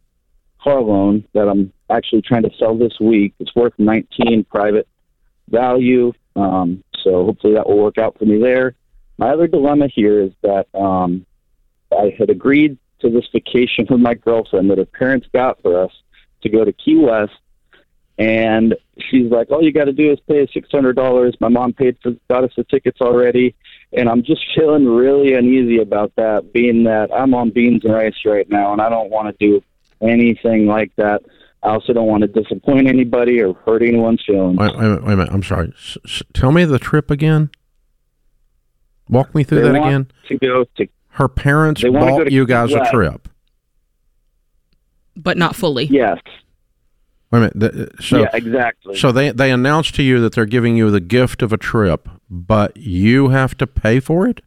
car 0.63 0.81
loan 0.81 1.23
that 1.35 1.47
I'm 1.47 1.71
actually 1.91 2.23
trying 2.23 2.43
to 2.43 2.51
sell 2.57 2.75
this 2.75 2.99
week. 2.99 3.35
It's 3.37 3.55
worth 3.55 3.73
nineteen 3.77 4.43
private 4.43 4.87
value. 5.49 6.13
Um, 6.35 6.83
so 7.03 7.25
hopefully 7.25 7.53
that 7.53 7.67
will 7.67 7.77
work 7.77 7.97
out 7.97 8.17
for 8.17 8.25
me 8.25 8.39
there. 8.39 8.75
My 9.17 9.29
other 9.29 9.47
dilemma 9.47 9.87
here 9.87 10.21
is 10.21 10.31
that 10.41 10.67
um, 10.73 11.25
I 11.91 12.15
had 12.17 12.29
agreed 12.29 12.77
to 13.01 13.09
this 13.09 13.27
vacation 13.31 13.85
with 13.89 13.99
my 13.99 14.13
girlfriend 14.13 14.69
that 14.71 14.77
her 14.77 14.85
parents 14.85 15.27
got 15.33 15.61
for 15.61 15.83
us 15.83 15.91
to 16.41 16.49
go 16.49 16.65
to 16.65 16.73
Key 16.73 16.95
West, 16.95 17.33
and 18.17 18.75
she's 18.99 19.31
like, 19.31 19.51
"All 19.51 19.63
you 19.63 19.71
got 19.71 19.85
to 19.85 19.93
do 19.93 20.11
is 20.11 20.19
pay 20.27 20.47
six 20.53 20.69
hundred 20.71 20.95
dollars." 20.95 21.35
My 21.39 21.49
mom 21.49 21.73
paid 21.73 21.97
for 22.01 22.15
got 22.29 22.43
us 22.43 22.51
the 22.55 22.63
tickets 22.63 23.01
already, 23.01 23.55
and 23.91 24.09
I'm 24.09 24.23
just 24.23 24.45
feeling 24.55 24.87
really 24.87 25.33
uneasy 25.33 25.79
about 25.79 26.13
that, 26.15 26.53
being 26.53 26.83
that 26.85 27.13
I'm 27.13 27.33
on 27.33 27.51
beans 27.51 27.83
and 27.85 27.93
rice 27.93 28.25
right 28.25 28.49
now, 28.49 28.71
and 28.73 28.81
I 28.81 28.89
don't 28.89 29.09
want 29.09 29.37
to 29.37 29.45
do 29.45 29.63
anything 30.01 30.65
like 30.65 30.91
that. 30.97 31.21
I 31.63 31.69
also 31.69 31.93
don't 31.93 32.07
want 32.07 32.21
to 32.21 32.27
disappoint 32.27 32.87
anybody 32.87 33.39
or 33.41 33.53
hurt 33.65 33.81
anyone's 33.81 34.21
feelings. 34.25 34.57
Wait, 34.57 34.71
wait, 34.75 34.77
a 34.77 34.81
minute, 34.81 35.03
wait 35.05 35.13
a 35.13 35.15
minute. 35.17 35.33
I'm 35.33 35.43
sorry. 35.43 35.69
S- 35.77 35.97
s- 36.05 36.23
tell 36.33 36.51
me 36.51 36.65
the 36.65 36.77
trip 36.79 37.09
again. 37.09 37.49
Walk 39.09 39.33
me 39.33 39.43
through 39.43 39.61
They 39.61 39.69
that 39.71 39.75
again. 39.87 40.11
To 40.27 40.37
go 40.37 40.65
to 40.77 40.87
Her 41.09 41.27
parents 41.27 41.81
They 41.81 41.89
wanna 41.89 42.11
go 42.11 42.23
to 42.25 42.31
you 42.33 42.45
guys 42.45 42.69
Key 42.69 42.75
a 42.75 42.91
trip. 42.91 43.29
but 45.15 45.37
not 45.37 45.55
fully. 45.55 45.85
yes, 45.85 46.19
Wait 47.31 47.37
a 47.37 47.41
minute. 47.41 47.53
The- 47.59 47.83
uh, 47.83 48.01
so, 48.01 48.19
yeah, 48.21 48.29
exactly. 48.33 48.95
so 48.97 49.11
they 49.11 49.29
they 49.31 49.49
announced 49.51 49.95
to 49.95 50.03
you 50.03 50.19
that 50.21 50.33
they're 50.33 50.45
giving 50.45 50.75
you 50.75 50.91
the 50.91 50.99
gift 50.99 51.41
of 51.41 51.53
a 51.53 51.57
trip, 51.57 52.09
but 52.29 52.75
you 52.77 53.29
have 53.29 53.55
to 53.57 53.67
pay 53.67 53.99
for 53.99 54.27
it. 54.27 54.41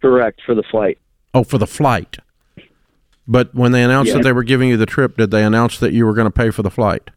Correct 0.00 0.40
for 0.46 0.54
the 0.54 0.62
flight. 0.70 0.98
Oh, 1.34 1.42
for 1.44 1.58
the 1.58 1.66
flight. 1.66 2.18
But 3.30 3.54
when 3.54 3.72
they 3.72 3.82
announced 3.84 4.14
that 4.14 4.22
they 4.22 4.32
were 4.32 4.42
giving 4.42 4.70
you 4.70 4.78
the 4.78 4.86
trip, 4.86 5.18
did 5.18 5.30
they 5.30 5.44
announce 5.44 5.78
that 5.78 5.92
you 5.92 6.06
were 6.06 6.14
going 6.14 6.24
to 6.26 6.30
pay 6.30 6.50
for 6.50 6.62
the 6.62 6.70
flight? 6.70 7.10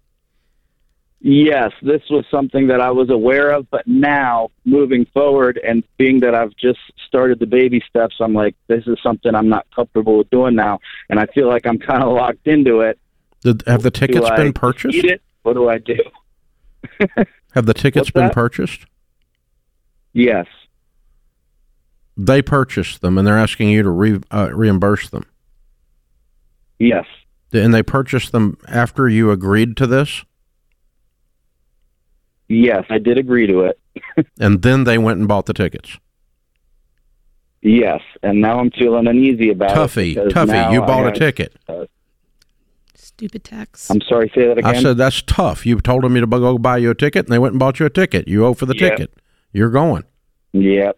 Yes, 1.22 1.72
this 1.82 2.02
was 2.10 2.26
something 2.30 2.68
that 2.68 2.82
I 2.82 2.92
was 2.92 3.10
aware 3.10 3.52
of, 3.52 3.70
but 3.70 3.88
now 3.88 4.50
moving 4.66 5.06
forward 5.14 5.58
and 5.64 5.84
being 5.98 6.20
that 6.22 6.34
I've 6.36 6.56
just 6.58 6.80
started 7.08 7.40
the 7.40 7.46
baby 7.46 7.82
steps, 7.88 8.16
I'm 8.20 8.34
like, 8.34 8.56
this 8.68 8.86
is 8.88 8.98
something 9.04 9.34
I'm 9.36 9.48
not 9.48 9.68
comfortable 9.74 10.18
with 10.18 10.30
doing 10.32 10.56
now, 10.56 10.80
and 11.10 11.20
I 11.20 11.28
feel 11.28 11.48
like 11.48 11.66
I'm 11.66 11.78
kind 11.90 12.04
of 12.04 12.12
locked 12.12 12.48
into 12.48 12.82
it. 12.82 13.00
Did, 13.42 13.64
have 13.68 13.84
the 13.84 13.92
Do 13.92 14.00
tickets 14.08 14.26
I 14.26 14.36
been 14.36 14.54
purchased? 14.54 14.96
Eat 14.96 15.06
it? 15.06 15.22
What 15.44 15.54
do 15.54 15.70
I 15.70 15.78
do? 15.78 15.98
Have 17.54 17.66
the 17.66 17.74
tickets 17.74 18.06
What's 18.08 18.12
been 18.12 18.26
that? 18.26 18.34
purchased? 18.34 18.86
Yes, 20.14 20.46
They 22.18 22.42
purchased 22.42 23.02
them, 23.02 23.18
and 23.18 23.26
they're 23.28 23.38
asking 23.38 23.70
you 23.70 23.82
to 23.84 23.90
re, 23.90 24.20
uh, 24.32 24.50
reimburse 24.54 25.10
them. 25.10 25.26
Yes, 26.82 27.06
And 27.54 27.74
they 27.74 27.84
purchased 27.84 28.32
them 28.32 28.58
after 28.68 29.08
you 29.08 29.32
agreed 29.32 29.78
to 29.78 29.88
this, 29.88 30.24
yes, 32.48 32.86
I 32.90 32.98
did 32.98 33.18
agree 33.18 33.48
to 33.48 33.62
it. 33.62 33.80
and 34.40 34.62
then 34.62 34.84
they 34.86 34.98
went 34.98 35.20
and 35.20 35.28
bought 35.28 35.46
the 35.46 35.54
tickets. 35.54 35.98
Yes, 37.62 38.02
and 38.24 38.42
now 38.42 38.60
I'm 38.60 38.72
feeling 38.72 39.06
uneasy 39.08 39.52
about 39.52 39.72
Tuffy, 39.72 40.16
it. 40.18 40.28
because 40.28 40.50
Tuffy, 40.50 40.74
you 40.74 40.82
bought 40.82 41.04
a 41.04 41.06
have- 41.10 41.14
ticket. 41.14 41.58
Stupid 42.96 43.44
tax. 43.44 43.90
I'm 43.92 44.02
sorry, 44.02 44.32
say 44.34 44.48
that 44.48 44.58
again. 44.58 44.76
I 44.76 44.82
said 44.82 44.98
that's 44.98 45.22
tough. 45.22 45.64
You 45.66 45.80
told 45.80 46.04
them 46.04 46.16
to 46.16 46.26
go 46.26 46.58
buy 46.58 46.78
you 46.78 46.90
a 46.90 46.96
ticket, 46.96 47.26
and 47.26 47.34
they 47.34 47.38
went 47.38 47.54
and 47.54 47.60
bought 47.60 47.80
you 47.80 47.86
a 47.86 47.90
ticket. 47.90 48.28
You 48.28 48.46
owe 48.46 48.54
for 48.56 48.66
the 48.66 48.76
Yeah. 48.76 48.90
ticket. 48.90 49.14
You're 49.54 49.70
going. 49.70 50.04
Yep. 50.54 50.98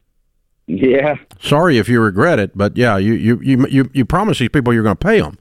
Yeah. 0.68 1.16
Sorry 1.42 1.78
if 1.78 1.90
you 1.90 2.00
regret 2.00 2.40
it, 2.40 2.58
but 2.58 2.78
yeah, 2.78 2.96
you 2.98 3.14
you 3.14 3.40
you 3.42 3.68
you, 3.68 3.90
you 3.94 4.06
promise 4.06 4.40
these 4.40 4.50
people 4.50 4.74
you're 4.74 4.84
going 4.84 4.96
to 4.96 5.06
pay 5.06 5.20
them. 5.20 5.38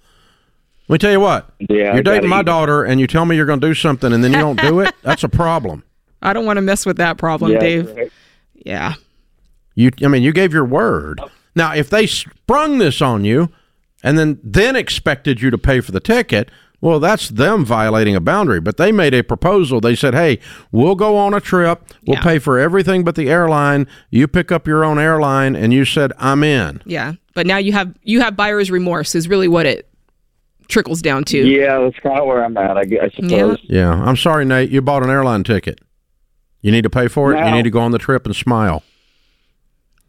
Let 0.88 0.95
me 0.95 0.99
tell 0.99 1.12
you 1.12 1.21
what. 1.21 1.49
Yeah. 1.59 1.95
You're 1.95 2.03
dating 2.03 2.29
my 2.29 2.40
eat. 2.40 2.47
daughter, 2.47 2.83
and 2.85 3.01
you 3.01 3.07
tell 3.07 3.25
me 3.25 3.37
you're 3.37 3.47
going 3.47 3.61
to 3.61 3.66
do 3.66 3.75
something, 3.75 4.12
and 4.12 4.23
then 4.23 4.33
you 4.33 4.38
don't 4.38 4.61
do 4.61 4.81
it. 4.81 4.95
That's 5.03 5.25
a 5.25 5.29
problem. 5.29 5.85
I 6.23 6.33
don't 6.33 6.45
want 6.45 6.57
to 6.59 6.61
mess 6.62 6.85
with 6.87 6.97
that 6.99 7.18
problem, 7.18 7.53
Yeah, 7.53 7.59
Dave. 7.61 7.97
right. 7.97 8.12
Yeah. 8.55 8.95
You, 9.75 9.90
I 10.05 10.09
mean, 10.09 10.23
you 10.23 10.33
gave 10.33 10.53
your 10.53 10.64
word. 10.64 11.21
Now, 11.55 11.73
if 11.75 11.88
they 11.90 12.07
sprung 12.07 12.79
this 12.79 13.01
on 13.01 13.25
you, 13.25 13.49
and 14.05 14.18
then 14.18 14.38
then 14.42 14.75
expected 14.77 15.40
you 15.40 15.51
to 15.51 15.59
pay 15.59 15.81
for 15.81 15.92
the 15.92 16.01
ticket, 16.01 16.51
well, 16.81 16.99
that's 16.99 17.29
them 17.29 17.64
violating 17.64 18.16
a 18.16 18.21
boundary. 18.21 18.61
But 18.61 18.77
they 18.77 18.90
made 18.90 19.14
a 19.14 19.23
proposal. 19.23 19.81
They 19.81 19.95
said, 19.95 20.14
"Hey, 20.14 20.40
we'll 20.73 20.97
go 20.97 21.16
on 21.16 21.33
a 21.35 21.40
trip. 21.40 21.85
We'll 22.07 22.16
Yeah. 22.16 22.23
pay 22.23 22.38
for 22.40 22.59
everything 22.59 23.05
but 23.05 23.14
the 23.14 23.31
airline. 23.31 23.87
You 24.11 24.27
pick 24.27 24.51
up 24.51 24.66
your 24.66 24.85
own 24.85 24.99
airline." 24.99 25.55
And 25.55 25.73
you 25.73 25.85
said, 25.85 26.12
"I'm 26.18 26.42
in." 26.42 26.83
Yeah. 26.85 27.12
But 27.35 27.47
now 27.47 27.59
you 27.59 27.73
have 27.73 27.95
you 28.03 28.21
have 28.21 28.37
buyer's 28.37 28.71
remorse 28.71 29.14
is 29.14 29.29
really 29.29 29.47
what 29.49 29.64
it 29.66 29.88
trickles 30.68 31.03
down 31.03 31.25
to. 31.25 31.38
Yeah, 31.38 31.81
that's 31.81 31.98
kind 31.98 32.18
of 32.18 32.27
where 32.27 32.44
I'm 32.44 32.57
at. 32.57 32.77
I, 32.77 32.85
gu- 32.85 33.01
I 33.01 33.11
suppose. 33.11 33.59
Yeah, 33.64 33.81
yeah. 33.81 33.92
I'm 33.92 34.16
sorry, 34.16 34.44
Nate. 34.44 34.70
You 34.70 34.83
bought 34.83 35.03
an 35.03 35.11
airline 35.11 35.44
ticket. 35.44 35.81
You 36.61 36.70
need 36.70 36.83
to 36.83 36.90
pay 36.90 37.09
for 37.09 37.35
it. 37.35 37.44
You 37.44 37.51
need 37.51 37.64
to 37.64 37.70
go 37.70 37.81
on 37.81 37.90
the 37.90 37.98
trip 37.98 38.25
and 38.25 38.35
smile. 38.35 38.83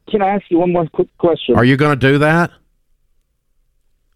Can 0.09 0.21
I 0.21 0.29
ask 0.29 0.43
you 0.49 0.59
one 0.59 0.71
more 0.71 0.87
quick 0.87 1.07
question? 1.17 1.55
Are 1.55 1.63
you 1.63 1.77
going 1.77 1.97
to 1.97 2.11
do 2.11 2.17
that? 2.19 2.51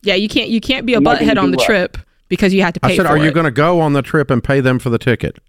Yeah, 0.04 0.16
you 0.16 0.30
can't 0.30 0.50
you 0.50 0.62
can't 0.62 0.86
be 0.86 0.94
a 0.94 0.98
Am 0.98 1.08
I 1.08 1.16
butthead 1.16 1.42
on 1.42 1.52
the 1.52 1.58
what? 1.58 1.66
trip 1.66 1.98
because 2.30 2.54
you 2.54 2.62
had 2.62 2.74
to 2.76 2.80
pay 2.80 2.94
I 2.94 2.96
said, 2.98 3.06
for 3.08 3.10
are 3.10 3.18
you 3.18 3.32
going 3.32 3.46
to 3.46 3.52
go 3.52 3.82
on 3.82 3.94
the 3.94 4.02
trip 4.02 4.30
and 4.30 4.44
pay 4.44 4.60
them 4.60 4.80
for 4.80 4.90
the 4.90 5.00
ticket? 5.00 5.40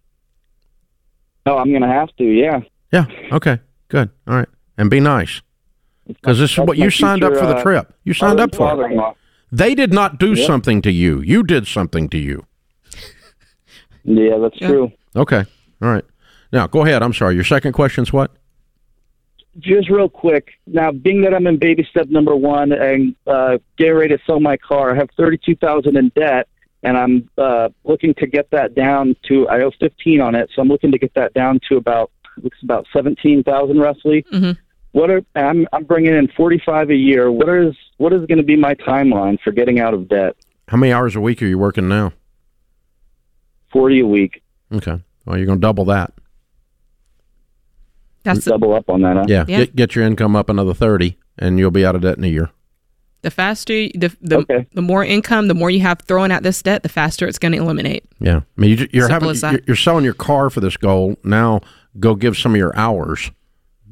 oh, 1.46 1.56
I'm 1.58 1.70
going 1.70 1.82
to 1.82 1.88
have 1.88 2.14
to. 2.16 2.24
Yeah. 2.24 2.60
Yeah. 2.92 3.06
Okay. 3.32 3.58
Good. 3.88 4.10
All 4.26 4.36
right. 4.36 4.48
And 4.76 4.90
be 4.90 5.00
nice. 5.00 5.42
Because 6.06 6.38
this 6.38 6.52
is 6.52 6.58
what 6.58 6.78
you 6.78 6.90
signed 6.90 7.22
up 7.22 7.34
for 7.34 7.46
the 7.46 7.56
uh, 7.56 7.62
trip. 7.62 7.94
You 8.04 8.14
signed 8.14 8.40
up 8.40 8.54
for 8.54 8.90
it. 8.90 9.16
Father-in-law. 9.50 9.66
They 9.68 9.74
did 9.74 9.92
not 9.92 10.18
do 10.18 10.34
Yep. 10.34 10.46
something 10.46 10.82
to 10.82 10.90
you. 10.92 11.20
You 11.22 11.42
did 11.42 11.66
something 11.66 12.08
to 12.10 12.18
you. 12.18 12.44
Yeah, 14.04 14.38
that's 14.38 14.60
Yeah. 14.60 14.68
true. 14.68 14.92
Okay. 15.16 15.44
All 15.82 15.88
right. 15.90 16.04
Now 16.52 16.66
go 16.66 16.84
ahead. 16.84 17.02
I'm 17.02 17.12
sorry. 17.12 17.34
Your 17.34 17.44
second 17.44 17.72
question's 17.72 18.12
what? 18.12 18.30
Just 19.58 19.90
real 19.90 20.08
quick. 20.08 20.52
Now, 20.66 20.92
being 20.92 21.22
that 21.22 21.34
I'm 21.34 21.46
in 21.48 21.56
baby 21.58 21.84
step 21.90 22.08
number 22.08 22.36
one 22.36 22.70
and 22.72 23.14
uh, 23.26 23.58
getting 23.76 23.94
ready 23.94 24.16
to 24.16 24.22
sell 24.24 24.38
my 24.40 24.56
car, 24.56 24.92
I 24.92 24.96
have 24.96 25.08
thirty-two 25.16 25.56
thousand 25.56 25.96
in 25.96 26.10
debt, 26.14 26.46
and 26.84 26.96
I'm 26.96 27.28
uh, 27.36 27.68
looking 27.84 28.14
to 28.14 28.26
get 28.26 28.50
that 28.52 28.74
down 28.76 29.16
to. 29.26 29.48
I 29.48 29.62
owe 29.62 29.72
fifteen 29.80 30.20
on 30.20 30.34
it, 30.36 30.50
so 30.54 30.62
I'm 30.62 30.68
looking 30.68 30.92
to 30.92 30.98
get 30.98 31.12
that 31.14 31.34
down 31.34 31.58
to 31.68 31.76
about 31.76 32.10
looks 32.42 32.58
about 32.62 32.86
seventeen 32.92 33.42
thousand 33.42 33.78
roughly. 33.78 34.24
Mhm. 34.32 34.56
What 34.92 35.10
are 35.10 35.22
I'm 35.34 35.66
I'm 35.72 35.84
bringing 35.84 36.14
in 36.14 36.28
forty-five 36.28 36.90
a 36.90 36.94
year. 36.96 37.30
What 37.32 37.48
is 37.48 37.74
what 37.98 38.12
is 38.12 38.24
going 38.26 38.38
to 38.38 38.44
be 38.44 38.56
my 38.56 38.74
timeline 38.74 39.38
for 39.40 39.52
getting 39.52 39.78
out 39.78 39.94
of 39.94 40.08
debt? 40.08 40.34
How 40.68 40.76
many 40.76 40.92
hours 40.92 41.14
a 41.14 41.20
week 41.20 41.40
are 41.42 41.46
you 41.46 41.58
working 41.58 41.88
now? 41.88 42.12
Forty 43.72 44.00
a 44.00 44.06
week. 44.06 44.42
Okay. 44.72 45.00
Well, 45.24 45.36
you're 45.36 45.46
going 45.46 45.58
to 45.58 45.60
double 45.60 45.84
that. 45.86 46.12
That's 48.24 48.44
the, 48.44 48.50
Double 48.52 48.74
up 48.74 48.88
on 48.90 49.02
that. 49.02 49.16
Huh? 49.16 49.24
Yeah. 49.28 49.44
Yeah. 49.48 49.58
Get, 49.58 49.76
get 49.76 49.94
your 49.94 50.04
income 50.04 50.36
up 50.36 50.48
another 50.50 50.74
30 50.74 51.16
and 51.38 51.58
you'll 51.58 51.70
be 51.70 51.84
out 51.86 51.94
of 51.94 52.02
debt 52.02 52.18
in 52.18 52.24
a 52.24 52.28
year. 52.28 52.50
the 53.22 53.30
faster 53.30 53.72
the 53.72 54.14
the, 54.20 54.38
Okay. 54.38 54.66
the 54.74 54.82
more 54.82 55.04
income, 55.04 55.48
the 55.48 55.54
more 55.54 55.70
you 55.70 55.80
have 55.80 56.00
thrown 56.02 56.30
at 56.30 56.42
this 56.42 56.62
debt, 56.62 56.82
the 56.82 56.88
faster 56.88 57.26
it's 57.26 57.38
going 57.38 57.52
to 57.52 57.58
eliminate. 57.58 58.04
Yeah. 58.20 58.38
I 58.38 58.60
mean, 58.60 58.76
you, 58.78 58.88
you're, 58.92 59.08
having 59.08 59.34
you're, 59.34 59.60
you're 59.66 59.76
selling 59.76 60.04
your 60.04 60.14
car 60.14 60.50
for 60.50 60.60
this 60.60 60.76
goal. 60.76 61.16
Now 61.24 61.60
go 61.98 62.14
give 62.14 62.36
some 62.36 62.52
of 62.52 62.58
your 62.58 62.76
hours, 62.76 63.30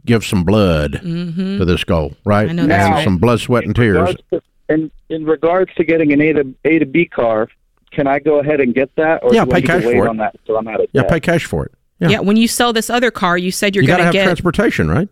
give 0.06 0.24
some 0.24 0.44
blood 0.44 0.92
to 1.02 1.64
this 1.64 1.84
goal, 1.84 2.14
right? 2.24 2.48
Mm-hmm. 2.48 2.50
I 2.50 2.52
know 2.54 2.62
and 2.62 2.70
that's 2.70 2.90
right. 2.90 3.04
some 3.04 3.18
blood, 3.18 3.40
sweat, 3.40 3.64
and 3.64 3.74
tears. 3.76 3.96
regards 3.96 4.22
to- 4.32 4.42
in 4.68 4.90
in 5.10 5.24
regards 5.24 5.72
to 5.76 5.84
getting 5.84 6.12
an 6.12 6.20
A 6.20 6.32
to 6.32 6.54
A 6.64 6.78
to 6.80 6.86
B 6.86 7.06
car, 7.06 7.48
can 7.92 8.06
I 8.08 8.18
go 8.18 8.40
ahead 8.40 8.60
and 8.60 8.74
get 8.74 8.94
that, 8.96 9.22
or 9.22 9.32
Yeah, 9.32 9.44
pay 9.44 9.62
cash 9.62 9.82
for 9.84 9.92
it. 10.06 10.08
on 10.08 10.16
that 10.16 10.34
until 10.34 10.56
I'm 10.58 10.66
out 10.66 10.80
of 10.80 10.88
Yeah, 10.92 11.02
debt? 11.02 11.10
pay 11.10 11.20
cash 11.20 11.44
for 11.44 11.66
it. 11.66 11.72
Yeah. 12.00 12.08
Yeah. 12.08 12.20
when 12.20 12.36
you 12.36 12.48
sell 12.48 12.72
this 12.72 12.90
other 12.90 13.10
car, 13.12 13.38
you 13.38 13.50
said 13.52 13.74
you're 13.76 13.82
you 13.82 13.88
going 13.88 13.98
to 13.98 14.02
to 14.02 14.06
have 14.06 14.12
get 14.12 14.24
transportation, 14.24 14.88
right? 14.90 15.08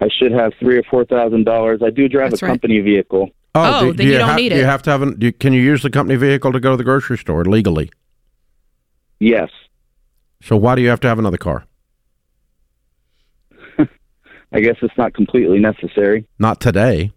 I 0.00 0.08
should 0.10 0.30
have 0.32 0.52
three 0.60 0.76
or 0.76 0.82
four 0.82 1.04
thousand 1.06 1.44
dollars. 1.44 1.80
I 1.82 1.88
do 1.90 2.06
drive 2.08 2.30
That's 2.32 2.42
a 2.42 2.46
right. 2.46 2.50
company 2.52 2.80
vehicle. 2.80 3.30
Oh, 3.54 3.92
then 3.94 4.06
you 4.06 4.18
don't 4.18 4.28
have, 4.28 4.36
need 4.36 4.50
Do 4.50 4.56
you 4.56 4.64
have 4.66 4.82
to 4.82 4.90
have 4.90 5.00
an, 5.00 5.18
do 5.18 5.26
you, 5.26 5.32
can 5.32 5.54
you 5.54 5.62
use 5.62 5.82
the 5.82 5.88
company 5.88 6.16
vehicle 6.16 6.52
to 6.52 6.60
go 6.60 6.72
to 6.72 6.76
the 6.76 6.84
grocery 6.84 7.16
store 7.16 7.42
legally? 7.46 7.90
Yes, 9.18 9.48
So 10.42 10.56
why 10.58 10.74
do 10.74 10.82
you 10.82 10.90
have 10.90 11.00
to 11.00 11.08
have 11.08 11.18
another 11.18 11.38
car? 11.38 11.64
I 14.52 14.60
guess 14.60 14.76
it's 14.82 14.96
not 14.96 15.14
completely 15.14 15.58
necessary. 15.58 16.26
Not 16.38 16.60
today. 16.60 17.12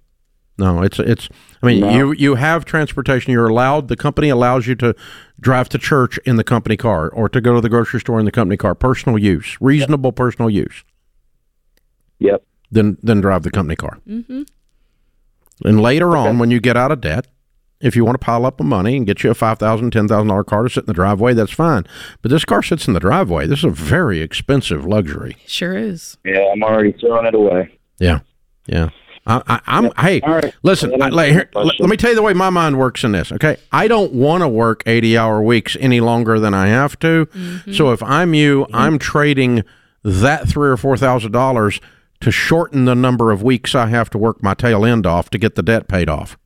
No, 0.57 0.81
it's 0.81 0.99
it's. 0.99 1.29
I 1.63 1.67
mean, 1.67 1.79
No. 1.79 1.89
you 1.89 2.11
you 2.11 2.35
have 2.35 2.65
transportation. 2.65 3.31
You're 3.31 3.47
allowed. 3.47 3.87
The 3.87 3.95
company 3.95 4.27
allows 4.27 4.67
you 4.67 4.75
to 4.75 4.93
drive 5.39 5.69
to 5.69 5.77
church 5.77 6.17
in 6.25 6.35
the 6.35 6.43
company 6.43 6.75
car, 6.75 7.07
or 7.09 7.29
to 7.29 7.39
go 7.39 7.55
to 7.55 7.61
the 7.61 7.69
grocery 7.69 8.01
store 8.01 8.19
in 8.19 8.25
the 8.25 8.31
company 8.31 8.57
car. 8.57 8.75
Personal 8.75 9.17
use, 9.17 9.57
reasonable 9.61 10.11
personal 10.11 10.49
use. 10.49 10.83
Yep. 12.19 12.43
Then 12.69 12.97
then 13.01 13.21
drive 13.21 13.43
the 13.43 13.51
company 13.51 13.77
car. 13.77 13.99
Mm-hmm. 14.07 14.41
And 15.63 15.81
later 15.81 16.17
on, 16.17 16.39
when 16.39 16.51
you 16.51 16.59
get 16.59 16.75
out 16.75 16.91
of 16.91 16.99
debt, 16.99 17.27
if 17.81 17.95
you 17.95 18.03
want 18.03 18.19
to 18.19 18.25
pile 18.25 18.45
up 18.45 18.57
the 18.57 18.63
money 18.63 18.97
and 18.97 19.05
get 19.05 19.23
you 19.23 19.31
a 19.31 19.33
five 19.33 19.57
thousand, 19.57 19.91
ten 19.91 20.07
thousand 20.07 20.27
dollar 20.27 20.43
car 20.43 20.63
to 20.63 20.69
sit 20.69 20.83
in 20.83 20.87
the 20.87 20.93
driveway, 20.93 21.33
that's 21.33 21.51
fine. 21.51 21.85
But 22.21 22.31
this 22.31 22.45
car 22.45 22.61
sits 22.61 22.87
in 22.87 22.93
the 22.93 22.99
driveway. 22.99 23.47
This 23.47 23.59
is 23.59 23.65
a 23.65 23.69
very 23.69 24.21
expensive 24.21 24.85
luxury. 24.85 25.37
Sure 25.47 25.77
is. 25.77 26.17
Yeah, 26.25 26.51
I'm 26.51 26.63
already 26.63 26.91
throwing 26.93 27.25
it 27.25 27.35
away. 27.35 27.77
Yeah, 27.99 28.19
yeah. 28.65 28.89
I, 29.25 29.41
I, 29.47 29.61
I'm. 29.67 29.91
Hey, 29.97 30.21
All 30.21 30.35
right. 30.35 30.53
listen. 30.63 31.01
I, 31.01 31.09
like, 31.09 31.31
here, 31.31 31.49
let, 31.53 31.79
let 31.79 31.89
me 31.89 31.97
tell 31.97 32.09
you 32.09 32.15
the 32.15 32.21
way 32.21 32.33
my 32.33 32.49
mind 32.49 32.79
works 32.79 33.03
in 33.03 33.11
this. 33.11 33.31
Okay, 33.31 33.57
I 33.71 33.87
don't 33.87 34.13
want 34.13 34.41
to 34.41 34.47
work 34.47 34.83
eighty-hour 34.85 35.41
weeks 35.41 35.77
any 35.79 35.99
longer 35.99 36.39
than 36.39 36.53
I 36.53 36.67
have 36.67 36.97
to. 36.99 37.27
Mm-hmm. 37.27 37.73
So 37.73 37.91
if 37.91 38.01
I'm 38.01 38.33
you, 38.33 38.65
I'm 38.73 38.97
trading 38.97 39.63
that 40.03 40.47
three 40.47 40.69
or 40.69 40.77
four 40.77 40.97
thousand 40.97 41.31
dollars 41.31 41.79
to 42.21 42.31
shorten 42.31 42.85
the 42.85 42.95
number 42.95 43.31
of 43.31 43.43
weeks 43.43 43.75
I 43.75 43.87
have 43.87 44.09
to 44.11 44.17
work 44.17 44.43
my 44.43 44.53
tail 44.53 44.85
end 44.85 45.05
off 45.05 45.29
to 45.29 45.37
get 45.37 45.55
the 45.55 45.63
debt 45.63 45.87
paid 45.87 46.09
off. 46.09 46.37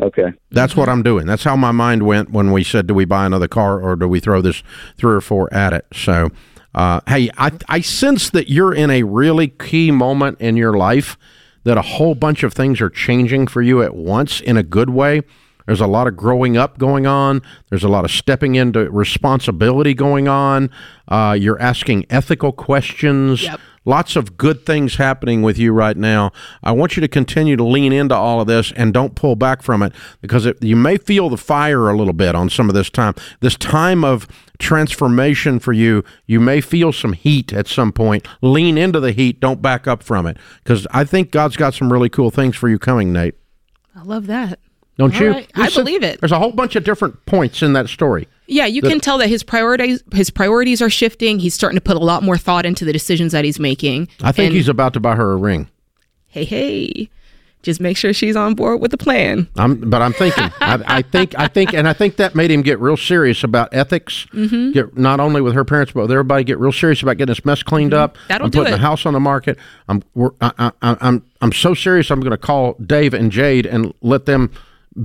Okay. 0.00 0.32
That's 0.50 0.74
what 0.74 0.88
I'm 0.88 1.02
doing. 1.02 1.26
That's 1.26 1.44
how 1.44 1.56
my 1.56 1.70
mind 1.70 2.04
went 2.04 2.30
when 2.30 2.50
we 2.50 2.64
said, 2.64 2.86
"Do 2.86 2.94
we 2.94 3.04
buy 3.04 3.26
another 3.26 3.48
car 3.48 3.80
or 3.80 3.94
do 3.94 4.08
we 4.08 4.20
throw 4.20 4.40
this 4.40 4.62
three 4.96 5.14
or 5.14 5.20
four 5.20 5.52
at 5.52 5.72
it?" 5.72 5.86
So, 5.92 6.30
uh, 6.74 7.00
hey, 7.06 7.30
I 7.36 7.52
I 7.68 7.80
sense 7.80 8.30
that 8.30 8.48
you're 8.48 8.74
in 8.74 8.90
a 8.90 9.02
really 9.02 9.48
key 9.48 9.90
moment 9.90 10.40
in 10.40 10.56
your 10.56 10.72
life 10.72 11.18
that 11.64 11.76
a 11.76 11.82
whole 11.82 12.14
bunch 12.14 12.42
of 12.42 12.54
things 12.54 12.80
are 12.80 12.90
changing 12.90 13.46
for 13.46 13.62
you 13.62 13.82
at 13.82 13.94
once 13.94 14.40
in 14.40 14.56
a 14.56 14.62
good 14.62 14.90
way. 14.90 15.22
There's 15.66 15.80
a 15.80 15.86
lot 15.86 16.06
of 16.06 16.16
growing 16.16 16.56
up 16.56 16.78
going 16.78 17.06
on. 17.06 17.40
There's 17.70 17.84
a 17.84 17.88
lot 17.88 18.04
of 18.04 18.10
stepping 18.10 18.56
into 18.56 18.90
responsibility 18.90 19.94
going 19.94 20.26
on. 20.26 20.70
Uh, 21.06 21.36
you're 21.38 21.60
asking 21.60 22.06
ethical 22.10 22.52
questions. 22.52 23.44
Yep. 23.44 23.60
Lots 23.84 24.14
of 24.14 24.36
good 24.36 24.64
things 24.64 24.96
happening 24.96 25.42
with 25.42 25.58
you 25.58 25.72
right 25.72 25.96
now. 25.96 26.30
I 26.62 26.72
want 26.72 26.96
you 26.96 27.00
to 27.00 27.08
continue 27.08 27.56
to 27.56 27.64
lean 27.64 27.92
into 27.92 28.14
all 28.14 28.40
of 28.40 28.46
this 28.46 28.72
and 28.76 28.94
don't 28.94 29.16
pull 29.16 29.34
back 29.34 29.62
from 29.62 29.82
it 29.82 29.92
because 30.20 30.46
it, 30.46 30.62
you 30.62 30.76
may 30.76 30.96
feel 30.96 31.28
the 31.28 31.36
fire 31.36 31.88
a 31.88 31.96
little 31.96 32.12
bit 32.12 32.34
on 32.34 32.48
some 32.48 32.68
of 32.68 32.74
this 32.74 32.90
time. 32.90 33.14
This 33.40 33.56
time 33.56 34.04
of 34.04 34.28
transformation 34.58 35.58
for 35.58 35.72
you, 35.72 36.04
you 36.26 36.38
may 36.38 36.60
feel 36.60 36.92
some 36.92 37.12
heat 37.12 37.52
at 37.52 37.66
some 37.66 37.92
point. 37.92 38.26
Lean 38.40 38.78
into 38.78 39.00
the 39.00 39.12
heat. 39.12 39.40
Don't 39.40 39.60
back 39.60 39.88
up 39.88 40.02
from 40.02 40.26
it 40.26 40.36
because 40.62 40.86
I 40.92 41.04
think 41.04 41.32
God's 41.32 41.56
got 41.56 41.74
some 41.74 41.92
really 41.92 42.08
cool 42.08 42.30
things 42.30 42.54
for 42.54 42.68
you 42.68 42.78
coming, 42.78 43.12
Nate. 43.12 43.34
I 43.96 44.02
love 44.02 44.26
that. 44.28 44.60
Don't 44.96 45.14
All 45.16 45.22
you? 45.22 45.30
right. 45.30 45.50
I 45.54 45.62
Listen, 45.62 45.84
believe 45.84 46.02
it. 46.04 46.20
There's 46.20 46.32
a 46.32 46.38
whole 46.38 46.52
bunch 46.52 46.76
of 46.76 46.84
different 46.84 47.26
points 47.26 47.62
in 47.62 47.72
that 47.72 47.88
story. 47.88 48.28
Yeah, 48.46 48.66
you 48.66 48.82
can 48.82 49.00
tell 49.00 49.18
that 49.18 49.28
his 49.28 49.42
priorities 49.42 50.02
his 50.12 50.30
priorities 50.30 50.82
are 50.82 50.90
shifting. 50.90 51.38
He's 51.38 51.54
starting 51.54 51.76
to 51.76 51.80
put 51.80 51.96
a 51.96 52.00
lot 52.00 52.22
more 52.22 52.36
thought 52.36 52.66
into 52.66 52.84
the 52.84 52.92
decisions 52.92 53.32
that 53.32 53.44
he's 53.44 53.58
making. 53.60 54.08
I 54.22 54.32
think 54.32 54.46
And- 54.48 54.54
he's 54.56 54.68
about 54.68 54.92
to 54.94 55.00
buy 55.00 55.14
her 55.16 55.32
a 55.32 55.36
ring. 55.36 55.68
hey 56.26 56.44
hey, 56.44 57.08
just 57.62 57.80
make 57.80 57.96
sure 57.96 58.12
she's 58.12 58.34
on 58.34 58.54
board 58.54 58.80
with 58.80 58.90
the 58.90 58.98
plan. 58.98 59.46
I'm, 59.56 59.88
but 59.88 60.02
I'm 60.02 60.12
thinking. 60.12 60.42
I, 60.60 60.82
I 60.98 61.02
think. 61.02 61.38
I 61.38 61.46
think, 61.46 61.72
and 61.72 61.86
I 61.88 61.92
think 61.92 62.16
that 62.16 62.34
made 62.34 62.50
him 62.50 62.62
get 62.62 62.80
real 62.80 62.96
serious 62.96 63.44
about 63.44 63.68
ethics. 63.72 64.26
Mm-hmm. 64.32 64.72
Get 64.72 64.98
not 64.98 65.20
only 65.20 65.40
with 65.40 65.54
her 65.54 65.64
parents, 65.64 65.92
but 65.92 66.02
with 66.02 66.10
everybody. 66.10 66.42
Get 66.42 66.58
real 66.58 66.72
serious 66.72 67.00
about 67.02 67.18
getting 67.18 67.30
this 67.30 67.44
mess 67.44 67.62
cleaned 67.62 67.94
up. 67.94 68.16
Mm-hmm. 68.16 68.28
That'll 68.28 68.44
I'm 68.46 68.50
do 68.50 68.58
putting 68.58 68.74
it. 68.74 68.76
the 68.78 68.82
house 68.82 69.06
on 69.06 69.12
the 69.12 69.20
market. 69.20 69.56
I'm. 69.88 70.02
We're, 70.14 70.30
I, 70.40 70.52
I, 70.58 70.72
I- 70.82 70.96
I'm. 71.00 71.24
I'm 71.40 71.52
so 71.52 71.72
serious. 71.74 72.10
I'm 72.10 72.20
going 72.20 72.32
to 72.32 72.36
call 72.36 72.74
Dave 72.84 73.14
and 73.14 73.30
Jade 73.30 73.66
and 73.66 73.94
let 74.02 74.26
them 74.26 74.50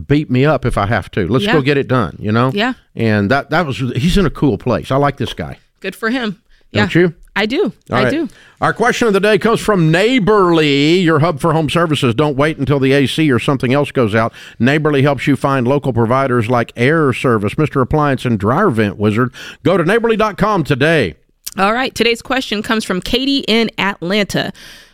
beat 0.07 0.29
me 0.29 0.45
up 0.45 0.65
if 0.65 0.77
I 0.77 0.85
have 0.85 1.09
to. 1.11 1.27
Let's 1.27 1.45
Yeah. 1.45 1.53
go 1.53 1.61
get 1.61 1.77
it 1.77 1.87
done. 1.87 2.15
You 2.19 2.31
know. 2.31 2.51
Yeah. 2.53 2.73
And 2.95 3.31
that 3.31 3.49
that 3.51 3.65
was. 3.65 3.77
He's 3.77 4.17
in 4.17 4.25
a 4.25 4.29
cool 4.29 4.57
place. 4.57 4.91
I 4.91 4.97
like 4.97 5.17
this 5.17 5.33
guy. 5.33 5.57
Good 5.79 5.95
for 5.95 6.09
him. 6.09 6.41
Yeah, 6.71 6.81
Don't 6.81 6.95
you? 6.95 7.13
I 7.35 7.45
do. 7.45 7.71
All 7.91 7.97
I 7.97 8.03
right. 8.03 8.11
do. 8.11 8.27
Our 8.59 8.73
question 8.73 9.07
of 9.07 9.13
the 9.13 9.19
day 9.19 9.37
comes 9.37 9.61
from 9.61 9.91
Neighborly, 9.91 10.99
your 10.99 11.19
hub 11.19 11.39
for 11.39 11.53
home 11.53 11.69
services. 11.69 12.13
Don't 12.15 12.35
wait 12.35 12.57
until 12.57 12.79
the 12.79 12.91
AC 12.93 13.31
or 13.31 13.39
something 13.39 13.73
else 13.73 13.91
goes 13.91 14.13
out. 14.15 14.33
Neighborly 14.59 15.03
helps 15.03 15.27
you 15.27 15.35
find 15.35 15.67
local 15.67 15.93
providers 15.93 16.49
like 16.49 16.73
Air 16.75 17.13
Service, 17.13 17.53
Mr. 17.53 17.81
Appliance, 17.81 18.25
and 18.25 18.39
Dryer 18.39 18.69
Vent 18.69 18.97
Wizard. 18.97 19.31
Go 19.63 19.77
to 19.77 19.85
neighborly.com 19.85 20.63
today. 20.65 21.15
All 21.57 21.73
right. 21.73 21.93
Today's 21.95 22.21
question 22.21 22.61
comes 22.63 22.83
from 22.83 22.99
Katie 23.01 23.45
in 23.47 23.69
Atlanta. 23.77 24.51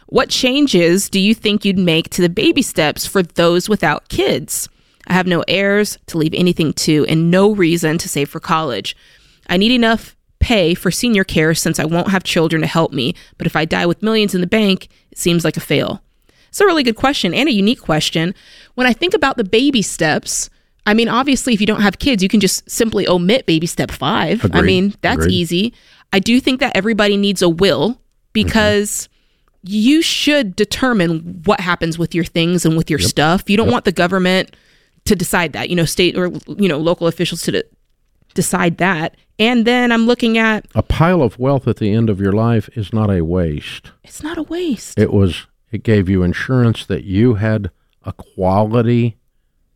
What 0.07 0.29
changes 0.29 1.09
do 1.09 1.19
you 1.19 1.33
think 1.33 1.65
you'd 1.65 1.77
make 1.79 2.09
to 2.11 2.21
the 2.21 2.29
baby 2.29 2.61
steps 2.61 3.05
for 3.07 3.23
those 3.23 3.67
without 3.67 4.09
kids? 4.09 4.69
I 5.07 5.13
have 5.13 5.27
no 5.27 5.43
heirs 5.47 5.97
to 6.07 6.17
leave 6.17 6.33
anything 6.33 6.73
to 6.73 7.05
and 7.07 7.29
no 7.29 7.53
reason 7.53 7.97
to 7.99 8.09
save 8.09 8.29
for 8.29 8.39
college. 8.39 8.95
I 9.47 9.57
need 9.57 9.71
enough 9.71 10.15
pay 10.39 10.73
for 10.73 10.91
senior 10.91 11.23
care 11.23 11.53
since 11.53 11.79
I 11.79 11.85
won't 11.85 12.09
have 12.09 12.23
children 12.23 12.61
to 12.61 12.67
help 12.67 12.91
me, 12.91 13.15
but 13.37 13.47
if 13.47 13.55
I 13.55 13.65
die 13.65 13.85
with 13.85 14.03
millions 14.03 14.35
in 14.35 14.41
the 14.41 14.47
bank, 14.47 14.89
it 15.11 15.17
seems 15.17 15.43
like 15.45 15.57
a 15.57 15.61
fail. 15.61 16.01
It's 16.49 16.61
a 16.61 16.65
really 16.65 16.83
good 16.83 16.95
question 16.95 17.33
and 17.33 17.49
a 17.49 17.53
unique 17.53 17.81
question. 17.81 18.35
When 18.75 18.85
I 18.85 18.93
think 18.93 19.13
about 19.13 19.37
the 19.37 19.43
baby 19.43 19.81
steps, 19.81 20.49
I 20.85 20.93
mean, 20.93 21.07
obviously, 21.07 21.53
if 21.53 21.61
you 21.61 21.67
don't 21.67 21.81
have 21.81 21.97
kids, 21.97 22.21
you 22.21 22.29
can 22.29 22.39
just 22.39 22.69
simply 22.69 23.07
omit 23.07 23.45
baby 23.45 23.67
step 23.67 23.89
five. 23.89 24.45
I 24.53 24.61
mean, 24.61 24.93
that's 25.01 25.23
Agreed. 25.23 25.33
easy. 25.33 25.73
I 26.11 26.19
do 26.19 26.39
think 26.39 26.59
that 26.59 26.75
everybody 26.75 27.17
needs 27.17 27.41
a 27.41 27.49
will 27.49 27.99
because 28.33 29.07
you 29.63 30.01
should 30.01 30.55
determine 30.55 31.41
what 31.45 31.61
happens 31.61 31.97
with 31.97 32.13
your 32.13 32.25
things 32.25 32.65
and 32.65 32.75
with 32.75 32.89
your 32.89 32.99
stuff. 32.99 33.49
You 33.49 33.55
don't 33.55 33.71
want 33.71 33.85
the 33.85 33.91
government 33.93 34.55
to 35.05 35.15
decide 35.15 35.53
that, 35.53 35.69
you 35.69 35.75
know, 35.75 35.85
state 35.85 36.17
or, 36.17 36.31
you 36.47 36.67
know, 36.67 36.77
local 36.77 37.07
officials 37.07 37.41
to 37.43 37.51
de- 37.51 37.63
decide 38.33 38.77
that. 38.77 39.15
And 39.39 39.65
then 39.65 39.91
I'm 39.91 40.05
looking 40.05 40.37
at 40.37 40.65
A 40.75 40.81
pile 40.83 41.21
of 41.21 41.39
wealth 41.39 41.67
at 41.67 41.77
the 41.77 41.91
end 41.93 42.09
of 42.09 42.19
your 42.21 42.31
life 42.31 42.69
is 42.77 42.93
not 42.93 43.09
a 43.09 43.23
waste. 43.23 43.91
it's 44.03 44.21
not 44.23 44.37
a 44.37 44.43
waste. 44.43 44.97
It 44.97 45.11
was. 45.11 45.47
It 45.71 45.81
gave 45.81 46.07
you 46.07 46.21
insurance 46.21 46.85
that 46.85 47.03
you 47.03 47.33
had 47.35 47.71
a 48.03 48.13
quality 48.13 49.17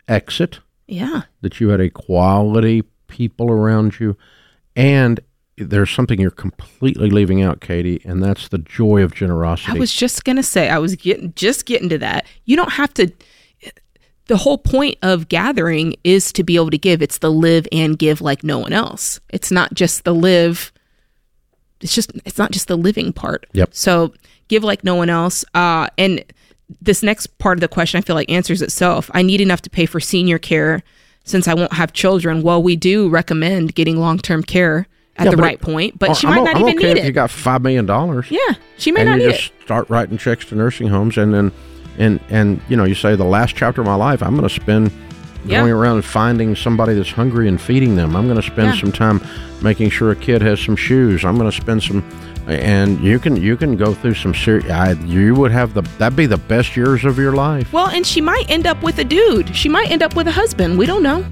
exit, 0.07 0.59
yeah. 0.87 1.23
that 1.41 1.59
you 1.59 1.69
had 1.69 1.81
a 1.81 1.89
quality 1.89 2.83
people 3.07 3.49
around 3.49 3.99
you, 3.99 4.15
and 4.75 5.19
there's 5.57 5.89
something 5.89 6.21
you're 6.21 6.29
completely 6.29 7.09
leaving 7.09 7.41
out, 7.41 7.61
Katie, 7.61 7.99
and 8.05 8.23
that's 8.23 8.47
the 8.49 8.59
joy 8.59 9.01
of 9.01 9.15
generosity. 9.15 9.71
I 9.75 9.79
was 9.79 9.91
just 9.91 10.23
gonna 10.23 10.43
say, 10.43 10.69
I 10.69 10.77
was 10.77 10.95
getting 10.95 11.33
just 11.33 11.65
getting 11.65 11.89
to 11.89 11.97
that. 11.97 12.27
You 12.45 12.55
don't 12.55 12.73
have 12.73 12.93
to. 12.95 13.11
The 14.27 14.37
whole 14.37 14.57
point 14.57 14.97
of 15.01 15.29
gathering 15.29 15.95
is 16.03 16.31
to 16.33 16.43
be 16.43 16.55
able 16.55 16.69
to 16.71 16.77
give. 16.77 17.01
It's 17.01 17.19
the 17.19 17.31
live 17.31 17.67
and 17.71 17.97
give 17.97 18.19
like 18.21 18.43
no 18.43 18.59
one 18.59 18.73
else. 18.73 19.19
It's 19.29 19.51
not 19.51 19.73
just 19.73 20.03
the 20.03 20.13
live. 20.13 20.71
It's 21.81 21.93
just 21.95 22.11
it's 22.25 22.37
not 22.37 22.51
just 22.51 22.67
the 22.67 22.75
living 22.77 23.13
part. 23.13 23.45
Yep. 23.53 23.69
So 23.73 24.13
give 24.47 24.63
like 24.63 24.83
no 24.83 24.95
one 24.95 25.09
else. 25.09 25.45
Uh, 25.53 25.87
and 25.97 26.23
this 26.81 27.01
next 27.03 27.37
part 27.37 27.57
of 27.57 27.61
the 27.61 27.67
question, 27.67 27.97
I 27.97 28.01
feel 28.01 28.15
like 28.15 28.29
answers 28.29 28.61
itself. 28.61 29.09
I 29.13 29.21
need 29.21 29.39
enough 29.41 29.61
to 29.63 29.69
pay 29.69 29.85
for 29.85 29.99
senior 29.99 30.37
care 30.39 30.83
since 31.23 31.47
I 31.47 31.53
won't 31.53 31.73
have 31.73 31.93
children. 31.93 32.41
Well, 32.41 32.61
we 32.61 32.75
do 32.75 33.07
recommend 33.09 33.75
getting 33.75 33.97
long 33.97 34.17
term 34.17 34.43
care 34.43 34.87
at 35.17 35.25
Yeah, 35.25 35.31
the 35.31 35.37
right 35.37 35.53
it- 35.53 35.61
point, 35.61 35.97
but 35.99 36.15
she 36.17 36.27
I'm 36.27 36.35
might 36.35 36.43
not 36.43 36.55
I'm 36.57 36.61
even 36.67 36.77
okay 36.79 36.93
need 36.93 36.99
if 36.99 37.05
you 37.05 37.11
got 37.11 37.31
five 37.31 37.61
million 37.61 37.85
dollars. 37.85 38.25
yeah, 38.29 38.55
she 38.77 38.91
may 38.91 39.01
and 39.01 39.09
not 39.11 39.19
you 39.19 39.27
need 39.27 39.33
just 39.35 39.51
it. 39.51 39.61
start 39.63 39.89
writing 39.89 40.17
checks 40.17 40.45
to 40.47 40.55
nursing 40.55 40.87
homes 40.89 41.17
and 41.17 41.33
then 41.33 41.51
and 41.97 42.19
and 42.29 42.61
you 42.69 42.75
know 42.77 42.83
you 42.83 42.95
say 42.95 43.15
the 43.15 43.23
last 43.23 43.55
chapter 43.55 43.81
of 43.81 43.87
my 43.87 43.95
life 43.95 44.21
i'm 44.21 44.35
going 44.35 44.47
to 44.47 44.53
spend 44.53 44.91
Yeah. 45.45 45.59
going 45.61 45.71
around 45.71 45.95
and 45.97 46.05
finding 46.05 46.55
somebody 46.55 46.93
that's 46.93 47.11
hungry 47.11 47.47
and 47.47 47.59
feeding 47.59 47.95
them 47.95 48.15
i'm 48.15 48.25
going 48.27 48.39
to 48.41 48.47
spend 48.47 48.73
Yeah. 48.75 48.79
some 48.81 48.91
time 48.91 49.21
making 49.61 49.89
sure 49.89 50.11
a 50.11 50.15
kid 50.15 50.41
has 50.41 50.59
some 50.59 50.75
shoes 50.75 51.23
i'm 51.25 51.37
going 51.37 51.49
to 51.49 51.55
spend 51.55 51.83
some 51.83 52.03
and 52.47 52.99
you 53.01 53.19
can 53.19 53.35
you 53.35 53.57
can 53.57 53.75
go 53.75 53.93
through 53.93 54.13
some 54.13 54.33
serious 54.33 54.97
you 55.03 55.33
would 55.35 55.51
have 55.51 55.73
the 55.73 55.81
that'd 55.97 56.15
be 56.15 56.25
the 56.25 56.37
best 56.37 56.77
years 56.77 57.03
of 57.03 57.17
your 57.17 57.33
life 57.33 57.71
Well, 57.73 57.87
and 57.89 58.05
she 58.05 58.21
might 58.21 58.49
end 58.49 58.65
up 58.65 58.81
with 58.83 58.99
a 58.99 59.03
dude. 59.03 59.53
She 59.55 59.67
might 59.67 59.91
end 59.91 60.01
up 60.01 60.15
with 60.15 60.27
a 60.27 60.31
husband. 60.31 60.77
We 60.77 60.85
don't 60.85 61.03
know. 61.03 61.25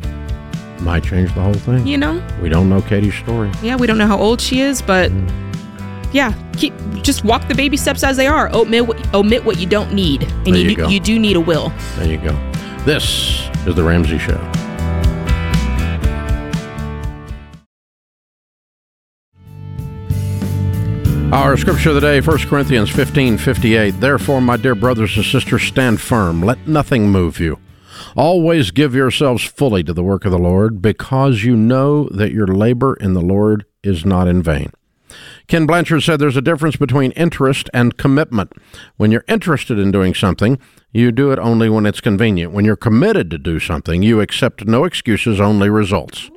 might 0.81 1.03
change 1.05 1.33
the 1.33 1.41
whole 1.41 1.53
thing 1.53 1.87
You 1.87 1.97
know? 1.97 2.21
we 2.41 2.49
don't 2.49 2.67
know 2.69 2.81
katie's 2.81 3.15
story 3.15 3.49
Yeah, 3.63 3.77
we 3.77 3.87
don't 3.87 3.97
know 3.97 4.07
how 4.07 4.17
old 4.17 4.41
she 4.41 4.59
is, 4.59 4.81
but 4.81 5.09
mm. 5.09 5.44
Yeah, 6.15 6.33
keep 6.53 6.73
just 7.03 7.25
walk 7.25 7.47
the 7.49 7.55
baby 7.55 7.75
steps 7.75 8.01
as 8.01 8.15
they 8.15 8.25
are. 8.25 8.49
Omit 8.55 8.87
what, 8.87 9.13
omit 9.13 9.43
what 9.43 9.59
you 9.59 9.67
don't 9.67 9.91
need, 9.93 10.23
and 10.23 10.47
There 10.47 10.55
you 10.55 10.69
you 10.69 10.75
do, 10.75 10.89
you 10.89 10.99
do 11.01 11.19
need 11.19 11.35
a 11.35 11.41
will. 11.41 11.73
there 11.97 12.07
you 12.09 12.17
go 12.17 12.31
this 12.85 13.49
is 13.67 13.75
the 13.75 13.83
ramsey 13.83 14.17
show 14.17 14.39
Our 21.33 21.57
scripture 21.57 21.89
of 21.89 21.95
the 21.95 22.01
day, 22.01 22.21
1 22.21 22.37
Corinthians 22.47 22.89
15 22.89 23.37
58. 23.37 23.99
Therefore, 23.99 24.39
my 24.39 24.55
dear 24.55 24.73
brothers 24.73 25.17
and 25.17 25.25
sisters, 25.25 25.63
stand 25.63 25.99
firm. 25.99 26.41
Let 26.41 26.65
nothing 26.65 27.09
move 27.09 27.41
you. 27.41 27.59
Always 28.15 28.71
give 28.71 28.95
yourselves 28.95 29.43
fully 29.43 29.83
to 29.83 29.91
the 29.91 30.03
work 30.03 30.23
of 30.23 30.31
the 30.31 30.37
Lord, 30.37 30.81
because 30.81 31.43
you 31.43 31.57
know 31.57 32.07
that 32.09 32.31
your 32.31 32.47
labor 32.47 32.93
in 32.95 33.13
the 33.15 33.21
Lord 33.21 33.65
is 33.83 34.05
not 34.05 34.29
in 34.29 34.41
vain. 34.43 34.71
Ken 35.47 35.65
Blanchard 35.65 36.03
said 36.03 36.19
there's 36.19 36.37
a 36.37 36.41
difference 36.41 36.75
between 36.75 37.11
interest 37.11 37.69
and 37.73 37.97
commitment. 37.97 38.53
When 38.97 39.11
you're 39.11 39.25
interested 39.27 39.77
in 39.77 39.91
doing 39.91 40.13
something, 40.13 40.59
you 40.91 41.11
do 41.11 41.31
it 41.31 41.39
only 41.39 41.69
when 41.69 41.85
it's 41.85 42.01
convenient. 42.01 42.53
When 42.53 42.65
you're 42.65 42.75
committed 42.75 43.29
to 43.31 43.37
do 43.37 43.59
something, 43.59 44.01
you 44.01 44.21
accept 44.21 44.65
no 44.65 44.85
excuses, 44.85 45.39
only 45.39 45.69
results. 45.69 46.29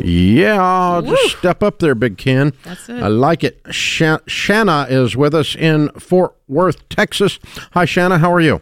Yeah, 0.00 1.00
just 1.04 1.38
step 1.38 1.62
up 1.62 1.80
there, 1.80 1.96
Big 1.96 2.18
Ken. 2.18 2.52
That's 2.62 2.88
it. 2.88 3.02
I 3.02 3.08
like 3.08 3.42
it. 3.42 3.60
Sha- 3.70 4.20
Shanna 4.26 4.86
is 4.88 5.16
with 5.16 5.34
us 5.34 5.56
in 5.56 5.88
Fort 5.98 6.36
Worth, 6.46 6.88
Texas. 6.88 7.40
Hi, 7.72 7.84
Shanna. 7.84 8.18
How 8.18 8.32
are 8.32 8.40
you? 8.40 8.60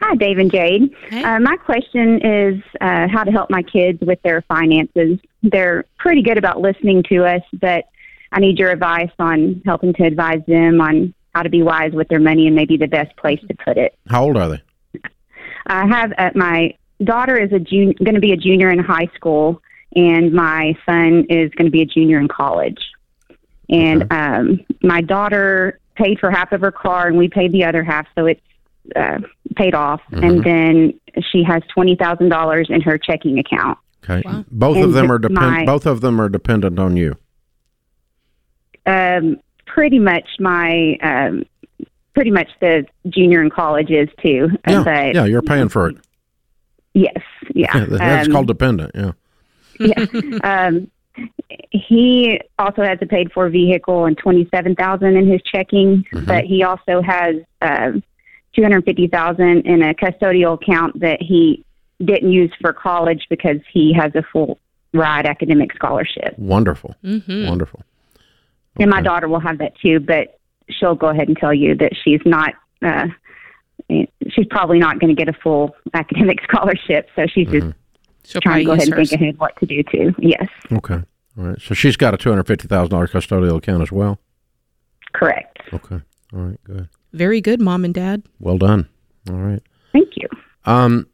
Hi, 0.00 0.14
Dave 0.14 0.38
and 0.38 0.50
Jade. 0.50 0.94
Hey. 1.08 1.24
Uh, 1.24 1.40
my 1.40 1.56
question 1.56 2.20
is 2.24 2.62
uh, 2.80 3.08
how 3.08 3.24
to 3.24 3.32
help 3.32 3.50
my 3.50 3.62
kids 3.62 4.00
with 4.00 4.20
their 4.22 4.42
finances. 4.42 5.18
They're 5.42 5.86
pretty 5.98 6.22
good 6.22 6.38
about 6.38 6.60
listening 6.60 7.02
to 7.04 7.24
us, 7.24 7.42
but 7.54 7.86
I 8.32 8.40
need 8.40 8.58
your 8.58 8.70
advice 8.70 9.10
on 9.18 9.62
helping 9.64 9.92
to 9.94 10.04
advise 10.04 10.40
them 10.46 10.80
on 10.80 11.14
how 11.34 11.42
to 11.42 11.48
be 11.48 11.62
wise 11.62 11.92
with 11.92 12.08
their 12.08 12.20
money 12.20 12.46
and 12.46 12.54
maybe 12.56 12.76
the 12.76 12.86
best 12.86 13.16
place 13.16 13.40
to 13.48 13.54
put 13.64 13.76
it. 13.78 13.96
How 14.08 14.24
old 14.24 14.36
are 14.36 14.48
they? 14.48 14.62
I 15.66 15.86
have 15.86 16.12
uh, 16.18 16.30
my 16.34 16.74
daughter 17.04 17.36
is 17.36 17.52
a 17.52 17.58
jun- 17.58 17.94
going 18.02 18.14
to 18.14 18.20
be 18.20 18.32
a 18.32 18.36
junior 18.36 18.70
in 18.70 18.78
high 18.78 19.08
school, 19.14 19.62
and 19.94 20.32
my 20.32 20.76
son 20.86 21.26
is 21.28 21.50
going 21.52 21.66
to 21.66 21.70
be 21.70 21.82
a 21.82 21.86
junior 21.86 22.18
in 22.18 22.28
college. 22.28 22.78
And 23.70 24.10
um, 24.12 24.60
my 24.82 25.00
daughter 25.02 25.78
paid 25.94 26.18
for 26.18 26.30
half 26.30 26.52
of 26.52 26.60
her 26.62 26.72
car, 26.72 27.06
and 27.06 27.18
we 27.18 27.28
paid 27.28 27.52
the 27.52 27.64
other 27.64 27.82
half, 27.84 28.06
so 28.16 28.26
it's 28.26 28.40
uh, 28.96 29.18
paid 29.56 29.74
off. 29.74 30.00
And 30.10 30.42
then 30.42 31.00
she 31.30 31.42
has 31.44 31.62
twenty 31.74 31.94
thousand 31.94 32.30
dollars 32.30 32.68
in 32.70 32.80
her 32.82 32.96
checking 32.96 33.38
account. 33.38 33.78
Okay. 34.04 34.22
Wow. 34.24 34.44
Both 34.50 34.78
of 34.78 34.92
them 34.94 35.12
are 35.12 35.18
depend. 35.18 35.38
my- 35.40 35.64
Both 35.66 35.84
of 35.86 36.00
them 36.00 36.18
are 36.20 36.28
dependent 36.30 36.78
on 36.78 36.96
you. 36.96 37.16
Um, 38.88 39.40
pretty 39.66 39.98
much 39.98 40.28
my 40.40 40.96
um, 41.02 41.44
pretty 42.14 42.30
much 42.30 42.48
the 42.60 42.84
junior 43.08 43.42
in 43.42 43.50
college 43.50 43.90
is 43.90 44.08
too. 44.24 44.48
Yeah. 44.66 44.82
but 44.84 45.14
yeah. 45.14 45.24
You're 45.24 45.42
paying 45.42 45.68
for 45.68 45.88
it. 45.90 45.96
Yes, 46.94 47.22
yeah. 47.54 47.84
That's 47.88 48.26
Um, 48.26 48.32
called 48.32 48.46
dependent. 48.48 48.92
Yeah. 48.94 49.12
yeah. 49.78 50.66
Um, 50.66 50.90
he 51.70 52.40
also 52.58 52.82
has 52.82 52.98
a 53.02 53.06
paid 53.06 53.30
for 53.32 53.48
vehicle 53.48 54.06
and 54.06 54.16
twenty 54.16 54.48
seven 54.54 54.74
thousand 54.74 55.16
in 55.16 55.30
his 55.30 55.40
checking, 55.42 56.04
but 56.26 56.44
he 56.44 56.62
also 56.64 57.02
has 57.02 57.36
um 57.62 58.02
two 58.54 58.62
hundred 58.62 58.84
fifty 58.84 59.06
thousand 59.06 59.66
in 59.66 59.82
a 59.82 59.94
custodial 59.94 60.54
account 60.54 60.98
that 61.00 61.20
he 61.20 61.64
didn't 62.04 62.32
use 62.32 62.52
for 62.60 62.72
college 62.72 63.26
because 63.28 63.58
he 63.72 63.92
has 63.92 64.12
a 64.14 64.22
full 64.32 64.58
ride 64.94 65.26
academic 65.26 65.74
scholarship. 65.74 66.38
Wonderful. 66.38 66.94
Mm-hmm. 67.04 67.46
Wonderful. 67.46 67.82
And 68.78 68.90
my 68.90 68.98
Okay. 68.98 69.04
daughter 69.04 69.28
will 69.28 69.40
have 69.40 69.58
that 69.58 69.76
too, 69.78 70.00
but 70.00 70.38
she'll 70.70 70.94
go 70.94 71.08
ahead 71.08 71.28
and 71.28 71.36
tell 71.36 71.52
you 71.54 71.74
that 71.76 71.92
she's 72.04 72.20
not. 72.24 72.54
Uh, 72.82 73.06
she's 74.30 74.46
probably 74.50 74.78
not 74.78 74.98
going 75.00 75.14
to 75.14 75.18
get 75.20 75.28
a 75.34 75.38
full 75.40 75.74
academic 75.94 76.38
scholarship, 76.44 77.08
so 77.16 77.26
she's 77.26 77.48
just 77.48 77.66
She'll 78.24 78.40
trying 78.42 78.58
to 78.58 78.64
go 78.64 78.72
ahead 78.72 78.88
use 78.88 78.96
and 78.98 79.08
think 79.08 79.20
ahead 79.22 79.38
what 79.38 79.56
to 79.60 79.66
do 79.66 79.82
too. 79.82 80.14
Yes, 80.18 80.48
Okay. 80.70 80.94
All 81.38 81.44
right. 81.44 81.60
So 81.60 81.74
she's 81.74 81.96
got 81.96 82.14
a 82.14 82.16
two 82.16 82.28
hundred 82.30 82.46
fifty 82.46 82.68
thousand 82.68 82.90
dollars 82.90 83.10
custodial 83.10 83.56
account 83.56 83.82
as 83.82 83.90
well. 83.90 84.18
correct. 85.12 85.58
Okay. 85.72 86.00
All 86.34 86.40
right. 86.40 86.58
Good. 86.64 86.88
Very 87.12 87.40
good, 87.40 87.60
mom 87.60 87.84
and 87.84 87.94
dad. 87.94 88.22
Well 88.38 88.58
done. 88.58 88.88
All 89.30 89.36
right. 89.36 89.62
Thank 89.92 90.10
you. 90.16 90.28
Um. 90.66 91.06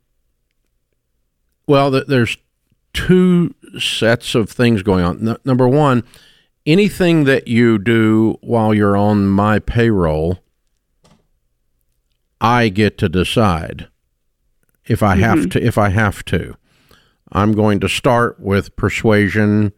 Well, 1.67 1.91
th- 1.93 2.07
there's 2.09 2.37
two 2.93 3.55
sets 3.79 4.35
of 4.35 4.51
things 4.51 4.83
going 4.83 5.05
on. 5.05 5.29
N- 5.29 5.37
number 5.45 5.69
one, 5.69 6.03
anything 6.67 7.25
that 7.25 7.49
you 7.49 7.79
do 7.79 8.39
while 8.41 8.75
you're 8.75 8.97
on 8.97 9.27
my 9.27 9.59
payroll, 9.59 10.39
I 12.41 12.69
get 12.69 12.99
to 12.99 13.09
decide 13.09 13.89
if 14.87 15.03
I 15.03 15.17
have 15.17 15.49
to. 15.51 15.65
If 15.65 15.79
I 15.79 15.89
have 15.91 16.25
to, 16.27 16.57
I'm 17.33 17.53
going 17.53 17.81
to 17.81 17.89
start 17.89 18.39
with 18.39 18.77
persuasion 18.77 19.73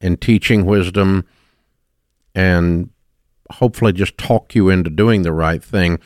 and 0.00 0.20
teaching 0.20 0.64
wisdom, 0.66 1.26
and 2.34 2.90
hopefully 3.50 3.92
just 3.92 4.16
talk 4.18 4.54
you 4.54 4.68
into 4.68 4.90
doing 4.90 5.22
the 5.22 5.32
right 5.32 5.62
thing. 5.62 5.98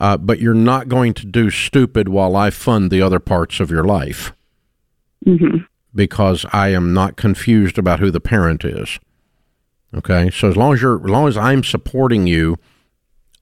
Uh, 0.00 0.16
but 0.16 0.40
you're 0.40 0.54
not 0.54 0.88
going 0.88 1.12
to 1.14 1.26
do 1.26 1.50
stupid 1.50 2.08
while 2.08 2.34
I 2.34 2.50
fund 2.50 2.90
the 2.90 3.02
other 3.02 3.20
parts 3.20 3.60
of 3.60 3.70
your 3.70 3.84
life 3.84 4.32
hmm 5.24 5.58
because 5.94 6.46
I 6.54 6.68
am 6.68 6.94
not 6.94 7.16
confused 7.16 7.76
about 7.76 8.00
who 8.00 8.10
the 8.10 8.18
parent 8.18 8.64
is. 8.64 8.98
Okay, 9.94 10.30
so 10.30 10.48
as 10.48 10.56
long 10.56 10.72
as 10.72 10.82
you're, 10.82 11.02
as 11.02 11.10
long 11.10 11.28
as 11.28 11.36
I'm 11.36 11.62
supporting 11.62 12.26
you, 12.26 12.56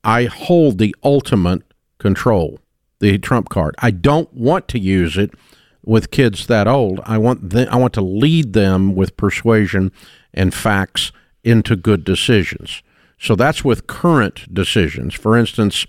I 0.02 0.24
hold 0.24 0.78
the 0.78 0.94
ultimate 1.04 1.62
control, 1.98 2.58
the 2.98 3.18
trump 3.18 3.48
card. 3.48 3.74
I 3.78 3.90
don't 3.90 4.32
want 4.32 4.66
to 4.68 4.78
use 4.78 5.16
it 5.16 5.30
with 5.84 6.10
kids 6.10 6.46
that 6.48 6.66
old. 6.66 7.00
I 7.04 7.18
want 7.18 7.50
them, 7.50 7.68
I 7.70 7.76
want 7.76 7.92
to 7.94 8.00
lead 8.00 8.52
them 8.52 8.94
with 8.94 9.16
persuasion 9.16 9.92
and 10.34 10.52
facts 10.52 11.12
into 11.44 11.76
good 11.76 12.04
decisions. 12.04 12.82
So 13.18 13.36
that's 13.36 13.64
with 13.64 13.86
current 13.86 14.52
decisions. 14.52 15.14
For 15.14 15.36
instance, 15.36 15.86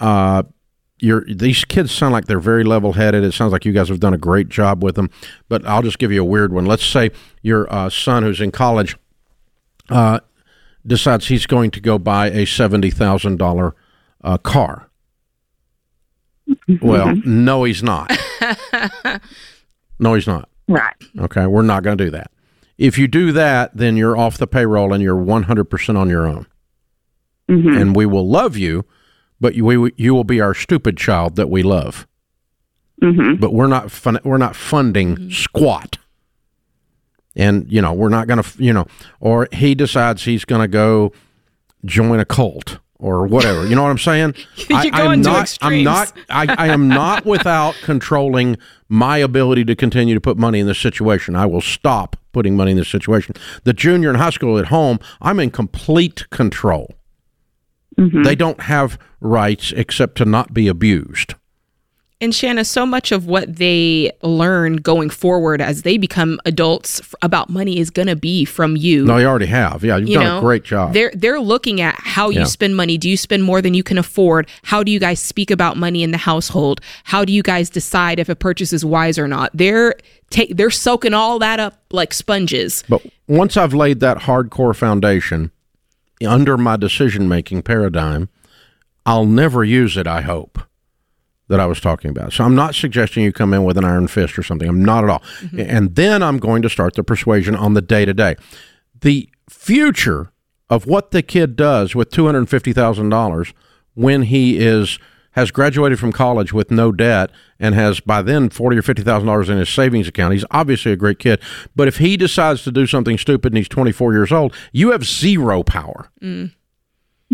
uh, 0.00 0.42
you're, 0.98 1.24
these 1.24 1.64
kids 1.64 1.92
sound 1.92 2.12
like 2.12 2.26
they're 2.26 2.40
very 2.40 2.64
level 2.64 2.94
headed. 2.94 3.22
It 3.22 3.32
sounds 3.32 3.52
like 3.52 3.64
you 3.64 3.72
guys 3.72 3.88
have 3.88 4.00
done 4.00 4.14
a 4.14 4.18
great 4.18 4.48
job 4.48 4.82
with 4.82 4.96
them. 4.96 5.10
But 5.48 5.64
I'll 5.66 5.82
just 5.82 5.98
give 5.98 6.10
you 6.10 6.20
a 6.20 6.24
weird 6.24 6.52
one. 6.52 6.66
Let's 6.66 6.84
say 6.84 7.10
your 7.42 7.72
uh, 7.72 7.88
son 7.88 8.24
who's 8.24 8.40
in 8.40 8.50
college 8.50 8.96
uh, 9.90 10.20
decides 10.86 11.28
he's 11.28 11.46
going 11.46 11.70
to 11.72 11.80
go 11.80 11.98
buy 11.98 12.30
a 12.30 12.44
seventy 12.46 12.90
thousand 12.90 13.38
dollar 13.38 13.74
uh, 14.22 14.38
car. 14.38 14.88
Well, 16.80 17.14
no, 17.26 17.64
he's 17.64 17.82
not. 17.82 18.10
no, 19.98 20.14
he's 20.14 20.26
not. 20.26 20.48
Right. 20.66 20.94
Okay, 21.18 21.46
we're 21.46 21.62
not 21.62 21.82
going 21.82 21.98
to 21.98 22.04
do 22.04 22.10
that. 22.10 22.30
If 22.78 22.96
you 22.98 23.06
do 23.08 23.32
that, 23.32 23.76
then 23.76 23.96
you're 23.96 24.16
off 24.16 24.38
the 24.38 24.46
payroll 24.46 24.92
and 24.92 25.02
you're 25.02 25.16
100% 25.16 25.96
on 25.98 26.08
your 26.08 26.26
own. 26.26 26.46
hmm 27.48 27.76
And 27.76 27.96
we 27.96 28.06
will 28.06 28.28
love 28.28 28.56
you, 28.56 28.84
but 29.40 29.54
you, 29.56 29.64
we, 29.64 29.92
you 29.96 30.14
will 30.14 30.24
be 30.24 30.40
our 30.40 30.54
stupid 30.54 30.96
child 30.96 31.36
that 31.36 31.50
we 31.50 31.62
love. 31.62 32.06
hmm 33.02 33.34
But 33.34 33.52
we're 33.52 33.66
not 33.66 33.90
fun, 33.90 34.18
we're 34.24 34.38
not 34.38 34.56
funding 34.56 35.30
squat. 35.30 35.98
And 37.38 37.70
you 37.72 37.80
know, 37.80 37.94
we're 37.94 38.10
not 38.10 38.26
going 38.26 38.42
to, 38.42 38.62
you 38.62 38.72
know, 38.72 38.86
or 39.20 39.48
he 39.52 39.74
decides 39.74 40.24
he's 40.24 40.44
going 40.44 40.60
to 40.60 40.68
go 40.68 41.12
join 41.84 42.20
a 42.20 42.24
cult 42.24 42.78
or 42.98 43.26
whatever. 43.26 43.66
You 43.66 43.76
know 43.76 43.82
what 43.84 43.90
I'm 43.90 43.98
saying? 43.98 44.34
You're 44.68 44.78
I, 44.78 44.90
going 44.90 45.10
I'm 45.10 45.22
to 45.22 45.30
not, 45.30 45.42
extremes. 45.42 45.78
I'm 45.78 45.84
not. 45.84 46.12
I, 46.28 46.54
I 46.58 46.68
am 46.68 46.88
not 46.88 47.24
without 47.24 47.74
controlling 47.82 48.58
my 48.88 49.18
ability 49.18 49.64
to 49.66 49.76
continue 49.76 50.14
to 50.14 50.20
put 50.20 50.36
money 50.36 50.58
in 50.58 50.66
this 50.66 50.78
situation. 50.78 51.36
I 51.36 51.46
will 51.46 51.60
stop 51.60 52.16
putting 52.32 52.56
money 52.56 52.72
in 52.72 52.76
this 52.76 52.88
situation. 52.88 53.34
The 53.64 53.72
junior 53.72 54.10
in 54.10 54.16
high 54.16 54.30
school 54.30 54.58
at 54.58 54.66
home, 54.66 54.98
I'm 55.20 55.38
in 55.40 55.50
complete 55.50 56.28
control. 56.30 56.94
Mm-hmm. 57.98 58.22
They 58.22 58.34
don't 58.34 58.62
have 58.62 58.98
rights 59.20 59.72
except 59.72 60.16
to 60.18 60.24
not 60.24 60.54
be 60.54 60.68
abused. 60.68 61.34
And 62.20 62.34
Shanna, 62.34 62.64
so 62.64 62.84
much 62.84 63.12
of 63.12 63.26
what 63.26 63.56
they 63.56 64.10
learn 64.22 64.76
going 64.76 65.08
forward 65.08 65.60
as 65.60 65.82
they 65.82 65.98
become 65.98 66.40
adults 66.44 66.98
f- 66.98 67.14
about 67.22 67.48
money 67.48 67.78
is 67.78 67.90
going 67.90 68.08
to 68.08 68.16
be 68.16 68.44
from 68.44 68.76
you. 68.76 69.04
No, 69.04 69.18
you 69.18 69.26
already 69.26 69.46
have. 69.46 69.84
Yeah, 69.84 69.98
you've 69.98 70.08
you 70.08 70.14
done 70.16 70.24
know, 70.24 70.38
a 70.38 70.40
great 70.40 70.64
job. 70.64 70.94
They're 70.94 71.12
they're 71.14 71.38
looking 71.38 71.80
at 71.80 71.94
how 72.00 72.30
you 72.30 72.44
spend 72.44 72.74
money. 72.76 72.98
Do 72.98 73.08
you 73.08 73.16
spend 73.16 73.44
more 73.44 73.62
than 73.62 73.72
you 73.72 73.84
can 73.84 73.98
afford? 73.98 74.48
How 74.64 74.82
do 74.82 74.90
you 74.90 74.98
guys 74.98 75.20
speak 75.20 75.52
about 75.52 75.76
money 75.76 76.02
in 76.02 76.10
the 76.10 76.18
household? 76.18 76.80
How 77.04 77.24
do 77.24 77.32
you 77.32 77.42
guys 77.44 77.70
decide 77.70 78.18
if 78.18 78.28
a 78.28 78.34
purchase 78.34 78.72
is 78.72 78.84
wise 78.84 79.16
or 79.16 79.28
not? 79.28 79.52
They're 79.54 79.94
they're 80.50 80.70
soaking 80.70 81.14
all 81.14 81.38
that 81.38 81.60
up 81.60 81.78
like 81.92 82.12
sponges. 82.12 82.82
But 82.88 83.06
once 83.28 83.56
I've 83.56 83.74
laid 83.74 84.00
that 84.00 84.18
hardcore 84.18 84.74
foundation 84.74 85.52
under 86.26 86.58
my 86.58 86.76
decision 86.76 87.28
making 87.28 87.62
paradigm, 87.62 88.28
I'll 89.06 89.24
never 89.24 89.62
use 89.62 89.96
it, 89.96 90.08
I 90.08 90.22
hope, 90.22 90.58
that 91.48 91.60
I 91.60 91.66
was 91.66 91.80
talking 91.80 92.10
about. 92.10 92.32
So 92.32 92.44
I'm 92.44 92.54
not 92.54 92.74
suggesting 92.74 93.24
you 93.24 93.32
come 93.32 93.52
in 93.54 93.64
with 93.64 93.76
an 93.78 93.84
iron 93.84 94.06
fist 94.06 94.38
or 94.38 94.42
something. 94.42 94.68
I'm 94.68 94.84
not 94.84 95.04
at 95.04 95.10
all. 95.10 95.22
Mm-hmm. 95.40 95.60
And 95.60 95.94
then 95.94 96.22
I'm 96.22 96.38
going 96.38 96.62
to 96.62 96.68
start 96.68 96.94
the 96.94 97.02
persuasion 97.02 97.54
on 97.54 97.74
the 97.74 97.82
day 97.82 98.04
to 98.04 98.14
day. 98.14 98.36
The 99.00 99.28
future 99.48 100.30
of 100.68 100.86
what 100.86 101.10
the 101.10 101.22
kid 101.22 101.56
does 101.56 101.94
with 101.94 102.10
$250,000 102.10 103.52
when 103.94 104.22
he 104.22 104.58
is 104.58 104.98
has 105.32 105.52
graduated 105.52 106.00
from 106.00 106.10
college 106.10 106.52
with 106.52 106.70
no 106.70 106.90
debt 106.90 107.30
and 107.60 107.74
has 107.74 108.00
by 108.00 108.22
then 108.22 108.50
forty 108.50 108.76
or 108.76 108.82
fifty 108.82 109.02
thousand 109.02 109.28
dollars 109.28 109.48
in 109.48 109.56
his 109.58 109.68
savings 109.68 110.08
account. 110.08 110.32
He's 110.32 110.44
obviously 110.50 110.90
a 110.90 110.96
great 110.96 111.20
kid, 111.20 111.40
but 111.76 111.86
if 111.86 111.98
he 111.98 112.16
decides 112.16 112.64
to 112.64 112.72
do 112.72 112.86
something 112.86 113.16
stupid 113.16 113.52
and 113.52 113.58
he's 113.58 113.68
twenty 113.68 113.92
four 113.92 114.12
years 114.12 114.32
old, 114.32 114.54
you 114.72 114.90
have 114.90 115.04
zero 115.04 115.62
power 115.62 116.10
mm. 116.20 116.52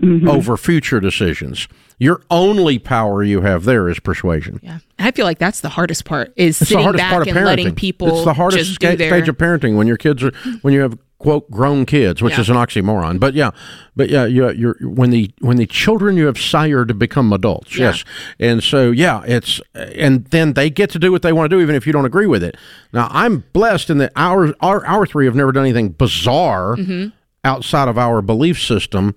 Over 0.02 0.56
future 0.56 1.00
decisions. 1.00 1.68
Your 1.98 2.20
only 2.30 2.78
power 2.78 3.22
you 3.22 3.42
have 3.42 3.64
there 3.64 3.88
is 3.88 4.00
persuasion. 4.00 4.58
Yeah, 4.62 4.78
I 4.98 5.12
feel 5.12 5.24
like 5.24 5.38
that's 5.38 5.60
the 5.60 5.68
hardest 5.68 6.04
part 6.04 6.32
is 6.36 6.50
It's 6.50 6.58
the 6.58 6.66
sitting 6.66 6.82
hardest 6.82 7.00
back 7.02 7.10
part 7.12 7.22
of 7.22 7.28
and 7.28 7.36
parenting. 7.36 7.44
letting 7.46 7.74
people. 7.74 8.08
it's 8.08 8.24
the 8.24 8.34
hardest 8.34 8.74
sca- 8.74 8.96
their, 8.96 9.08
stage 9.10 9.28
of 9.28 9.38
parenting 9.38 9.76
when 9.76 9.86
your 9.86 9.96
kids 9.96 10.22
are 10.24 10.32
when 10.62 10.74
you 10.74 10.80
have 10.80 10.98
quote 11.18 11.48
grown 11.50 11.86
kids, 11.86 12.20
which 12.20 12.34
Yeah. 12.34 12.40
is 12.40 12.50
an 12.50 12.56
oxymoron. 12.56 13.20
But 13.20 13.34
yeah, 13.34 13.52
but 13.94 14.10
yeah, 14.10 14.24
you, 14.26 14.50
you're 14.50 14.76
when 14.82 15.10
the 15.10 15.30
when 15.38 15.56
the 15.56 15.66
children 15.66 16.16
you 16.16 16.26
have 16.26 16.38
sired 16.38 16.98
become 16.98 17.32
adults. 17.32 17.78
Yeah. 17.78 17.86
Yes, 17.90 18.04
and 18.40 18.62
so 18.62 18.90
yeah, 18.90 19.22
it's 19.24 19.60
and 19.74 20.24
then 20.26 20.54
they 20.54 20.70
get 20.70 20.90
to 20.90 20.98
do 20.98 21.12
what 21.12 21.22
they 21.22 21.32
want 21.32 21.48
to 21.48 21.56
do, 21.56 21.62
even 21.62 21.76
if 21.76 21.86
you 21.86 21.92
don't 21.92 22.04
agree 22.04 22.26
with 22.26 22.42
it. 22.42 22.56
Now 22.92 23.06
I'm 23.12 23.44
blessed 23.52 23.88
in 23.90 23.98
that 23.98 24.10
our 24.16 24.52
our 24.60 24.84
our 24.84 25.06
three 25.06 25.26
have 25.26 25.36
never 25.36 25.52
done 25.52 25.62
anything 25.64 25.90
bizarre 25.90 26.74
Mm-hmm. 26.76 27.10
outside 27.44 27.86
of 27.86 27.96
our 27.96 28.20
belief 28.20 28.60
system 28.60 29.14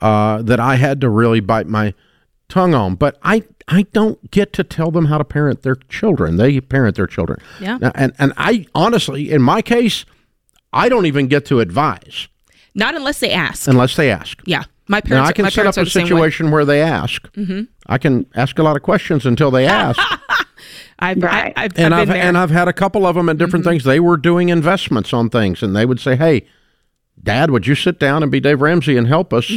uh, 0.00 0.42
that 0.42 0.60
I 0.60 0.76
had 0.76 1.00
to 1.02 1.08
really 1.08 1.40
bite 1.40 1.66
my 1.66 1.94
tongue 2.48 2.74
on. 2.74 2.94
But 2.94 3.18
I 3.22 3.44
I 3.66 3.82
don't 3.92 4.30
get 4.30 4.52
to 4.54 4.64
tell 4.64 4.90
them 4.90 5.06
how 5.06 5.18
to 5.18 5.24
parent 5.24 5.62
their 5.62 5.76
children. 5.88 6.36
They 6.36 6.60
parent 6.60 6.96
their 6.96 7.06
children. 7.06 7.38
Yeah. 7.60 7.78
Now, 7.78 7.92
and 7.94 8.12
and 8.18 8.32
I 8.36 8.66
honestly, 8.74 9.30
in 9.30 9.42
my 9.42 9.60
case, 9.62 10.04
I 10.72 10.88
don't 10.88 11.06
even 11.06 11.26
get 11.28 11.44
to 11.46 11.60
advise 11.60 12.28
not 12.74 12.94
unless 12.94 13.20
they 13.20 13.30
ask. 13.32 13.66
unless 13.68 13.96
they 13.96 14.10
ask. 14.10 14.40
yeah, 14.46 14.64
my 14.86 14.98
Now 14.98 15.08
parents. 15.08 15.28
I 15.30 15.32
can 15.32 15.50
set 15.50 15.66
up 15.66 15.76
a 15.76 15.80
the 15.84 15.90
same 15.90 16.02
way. 16.04 16.08
situation 16.08 16.50
where 16.50 16.64
they 16.64 16.80
ask. 16.80 17.30
Mm-hmm. 17.32 17.62
I 17.86 17.98
can 17.98 18.26
ask 18.34 18.58
a 18.58 18.62
lot 18.62 18.76
of 18.76 18.82
questions 18.82 19.26
until 19.26 19.50
they 19.50 19.66
ask. 19.66 19.98
I've, 21.00 21.22
Right. 21.22 21.52
I, 21.56 21.64
I've, 21.64 21.78
and 21.78 21.94
I've 21.94 22.00
I've 22.02 22.06
been 22.08 22.14
there. 22.16 22.22
and 22.28 22.38
I've 22.38 22.50
had 22.50 22.66
a 22.68 22.72
couple 22.72 23.06
of 23.06 23.14
them 23.14 23.28
at 23.28 23.38
different 23.38 23.64
things. 23.64 23.84
They 23.84 24.00
were 24.00 24.16
doing 24.16 24.48
investments 24.48 25.12
on 25.12 25.30
things, 25.30 25.62
and 25.62 25.74
they 25.76 25.86
would 25.86 26.00
say, 26.00 26.16
"Hey, 26.16 26.44
Dad, 27.22 27.50
would 27.50 27.66
you 27.66 27.74
sit 27.74 27.98
down 27.98 28.22
and 28.22 28.30
be 28.30 28.40
Dave 28.40 28.60
Ramsey 28.60 28.96
and 28.96 29.06
help 29.06 29.32
us 29.32 29.50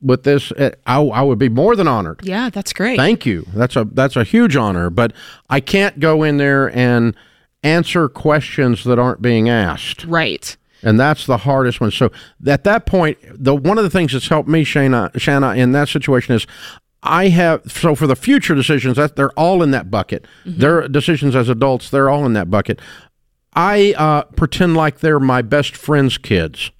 with 0.00 0.24
this?" 0.24 0.52
Uh, 0.52 0.70
I, 0.86 1.00
I 1.00 1.22
would 1.22 1.38
be 1.38 1.48
more 1.48 1.76
than 1.76 1.88
honored. 1.88 2.20
yeah, 2.22 2.50
that's 2.50 2.72
great. 2.72 2.96
Thank 2.96 3.26
you. 3.26 3.46
That's 3.54 3.76
a 3.76 3.84
that's 3.84 4.16
a 4.16 4.24
huge 4.24 4.56
honor. 4.56 4.90
But 4.90 5.12
I 5.48 5.60
can't 5.60 5.98
go 6.00 6.22
in 6.22 6.36
there 6.36 6.74
and 6.76 7.16
answer 7.62 8.08
questions 8.08 8.84
that 8.84 8.98
aren't 8.98 9.22
being 9.22 9.48
asked, 9.48 10.04
right. 10.04 10.56
and 10.82 11.00
that's 11.00 11.26
the 11.26 11.38
hardest 11.38 11.80
one. 11.80 11.90
So 11.90 12.12
at 12.46 12.64
that 12.64 12.86
point, 12.86 13.18
the 13.32 13.54
one 13.54 13.78
of 13.78 13.84
the 13.84 13.90
things 13.90 14.12
that's 14.12 14.28
helped 14.28 14.48
me, 14.48 14.64
Shana, 14.64 15.18
Shanna, 15.18 15.54
in 15.54 15.72
that 15.72 15.88
situation 15.88 16.34
is. 16.34 16.46
I 17.02 17.28
have 17.28 17.70
so 17.70 17.94
for 17.94 18.08
the 18.08 18.16
future 18.16 18.56
decisions 18.56 18.96
that 18.96 19.14
they're 19.14 19.30
all 19.38 19.62
in 19.62 19.70
that 19.70 19.92
bucket. 19.92 20.26
Their 20.44 20.88
decisions 20.88 21.36
as 21.36 21.48
adults, 21.48 21.88
they're 21.88 22.10
all 22.10 22.26
in 22.26 22.32
that 22.32 22.50
bucket. 22.50 22.80
I 23.54 23.94
uh, 23.96 24.24
pretend 24.34 24.76
like 24.76 24.98
they're 25.00 25.20
my 25.20 25.40
best 25.40 25.76
friend's 25.76 26.18
kids 26.18 26.72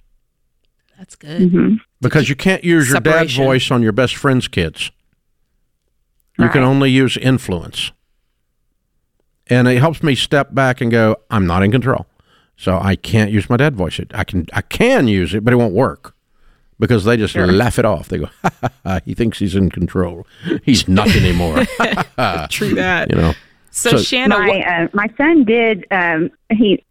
That's 0.97 1.15
good. 1.15 1.51
hmm 1.51 1.73
because 1.99 2.29
you 2.29 2.35
can't 2.35 2.63
use 2.63 2.89
your 2.89 2.99
dad's 2.99 3.33
Separation. 3.33 3.43
voice 3.45 3.71
on 3.71 3.81
your 3.81 3.91
best 3.91 4.15
friend's 4.15 4.47
kids. 4.47 4.91
You 6.37 6.47
can 6.49 6.61
only 6.61 6.91
use 6.91 7.17
influence. 7.17 7.91
And 9.47 9.67
it 9.67 9.79
helps 9.79 10.03
me 10.03 10.13
step 10.13 10.53
back 10.53 10.79
and 10.81 10.91
go, 10.91 11.15
I'm 11.31 11.47
not 11.47 11.63
in 11.63 11.71
control. 11.71 12.05
So 12.55 12.77
I 12.79 12.95
can't 12.95 13.31
use 13.31 13.49
my 13.49 13.57
dad 13.57 13.75
voice. 13.75 13.97
It 13.97 14.11
I 14.13 14.23
can 14.23 14.45
I 14.53 14.61
can 14.61 15.07
use 15.07 15.33
it, 15.33 15.43
but 15.43 15.53
it 15.53 15.57
won't 15.57 15.73
work. 15.73 16.13
Because 16.79 17.05
they 17.05 17.17
just 17.17 17.35
laugh 17.35 17.79
it 17.79 17.85
off. 17.85 18.09
They 18.09 18.19
go, 18.19 18.29
ha, 18.43 18.51
ha, 18.61 18.69
ha, 18.85 18.99
he 19.03 19.15
thinks 19.15 19.39
he's 19.39 19.55
in 19.55 19.71
control. 19.71 20.27
He's 20.63 20.87
not 20.87 21.07
anymore. 21.15 21.65
True 22.51 22.75
that. 22.75 23.07
you 23.09 23.15
know. 23.15 23.33
So, 23.71 23.91
So- 23.91 23.97
Shanna, 23.97 24.37
my 24.37 24.61
uh, 24.61 24.87
my 24.93 25.07
son 25.17 25.43
did 25.45 25.85
um 25.89 26.29
he 26.51 26.83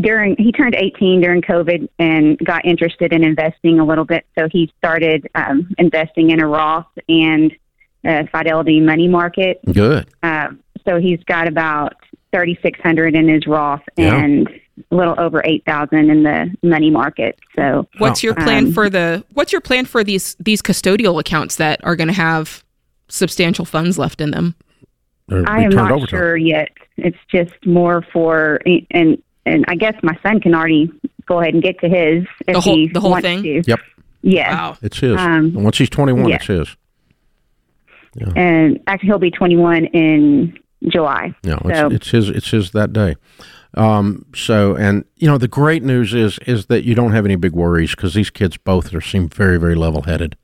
during 0.00 0.34
he 0.38 0.50
turned 0.52 0.74
18 0.74 1.20
during 1.20 1.42
covid 1.42 1.88
and 1.98 2.38
got 2.38 2.64
interested 2.64 3.12
in 3.12 3.22
investing 3.22 3.78
a 3.78 3.84
little 3.84 4.04
bit 4.06 4.24
so 4.38 4.48
he 4.50 4.72
started 4.78 5.28
um 5.34 5.68
investing 5.78 6.30
in 6.30 6.40
a 6.40 6.46
roth 6.46 6.86
and 7.08 7.52
uh, 8.08 8.22
fidelity 8.32 8.80
money 8.80 9.06
market 9.08 9.60
Good. 9.70 10.08
um 10.22 10.60
so 10.86 10.98
he's 10.98 11.22
got 11.24 11.46
about 11.46 11.94
3600 12.32 13.14
in 13.14 13.28
his 13.28 13.46
roth 13.46 13.82
Yeah. 13.98 14.16
and 14.16 14.48
a 14.90 14.94
little 14.94 15.14
over 15.20 15.42
8000 15.44 16.10
in 16.10 16.22
the 16.22 16.50
money 16.62 16.90
market 16.90 17.38
so 17.54 17.86
what's 17.98 18.22
your 18.22 18.34
plan 18.34 18.66
Um, 18.68 18.72
for 18.72 18.88
the 18.88 19.22
what's 19.34 19.52
your 19.52 19.60
plan 19.60 19.84
for 19.84 20.02
these 20.02 20.34
these 20.40 20.62
custodial 20.62 21.20
accounts 21.20 21.56
that 21.56 21.84
are 21.84 21.96
going 21.96 22.08
to 22.08 22.14
have 22.14 22.64
substantial 23.08 23.66
funds 23.66 23.98
left 23.98 24.22
in 24.22 24.30
them? 24.30 24.54
I 25.46 25.62
am 25.64 25.70
not 25.70 25.92
over 25.92 26.06
to 26.06 26.16
him. 26.16 26.20
sure 26.20 26.36
yet. 26.36 26.68
It's 26.96 27.16
just 27.30 27.54
more 27.66 28.02
for 28.12 28.60
and 28.90 29.22
and 29.46 29.64
I 29.68 29.74
guess 29.74 29.94
my 30.02 30.16
son 30.22 30.40
can 30.40 30.54
already 30.54 30.90
go 31.26 31.40
ahead 31.40 31.54
and 31.54 31.62
get 31.62 31.78
to 31.80 31.88
his 31.88 32.24
if 32.46 32.54
The 32.54 32.60
whole- 32.60 32.74
he 32.76 32.88
the 32.88 33.00
whole 33.00 33.10
wants 33.12 33.26
thing? 33.26 33.42
to. 33.42 33.62
Yep. 33.66 33.80
Yeah. 34.22 34.54
Wow. 34.54 34.76
It's 34.82 34.98
his. 35.00 35.16
Um, 35.18 35.52
Once 35.54 35.78
he's 35.78 35.90
21, 35.90 36.28
yeah. 36.28 36.36
it's 36.36 36.46
his. 36.46 36.76
And 38.36 38.78
actually, 38.86 39.06
he'll 39.08 39.18
be 39.18 39.30
21 39.30 39.86
in 39.86 40.58
July. 40.88 41.34
No, 41.44 41.58
it's, 41.64 41.94
it's 41.94 42.10
his. 42.10 42.28
It's 42.28 42.50
his 42.50 42.70
that 42.72 42.92
day. 42.92 43.16
Um, 43.74 44.26
so, 44.34 44.74
and 44.76 45.04
you 45.16 45.26
know, 45.26 45.38
the 45.38 45.48
great 45.48 45.82
news 45.82 46.12
is 46.12 46.38
is 46.46 46.66
that 46.66 46.84
you 46.84 46.94
don't 46.94 47.12
have 47.12 47.24
any 47.24 47.36
big 47.36 47.52
worries 47.52 47.92
because 47.92 48.12
these 48.12 48.28
kids 48.28 48.58
both 48.58 48.92
are 48.94 49.00
seem 49.00 49.28
very, 49.30 49.58
very 49.58 49.74
level 49.74 50.02
headed 50.02 50.36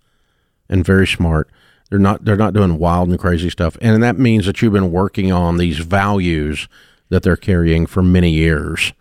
and 0.71 0.83
very 0.85 1.07
smart. 1.07 1.51
They're 1.91 1.99
not. 1.99 2.25
They're 2.25 2.37
not 2.37 2.55
doing 2.55 2.79
wild 2.79 3.11
and 3.11 3.19
crazy 3.19 3.51
stuff, 3.51 3.77
and 3.83 4.03
that 4.03 4.19
means 4.19 4.47
that 4.47 4.63
you've 4.63 4.73
been 4.73 4.91
working 4.91 5.31
on 5.31 5.59
these 5.59 5.79
values 5.79 6.69
that 7.09 7.23
they're 7.23 7.37
carrying 7.37 7.87
for 7.87 8.03
many 8.03 8.31
years. 8.31 8.93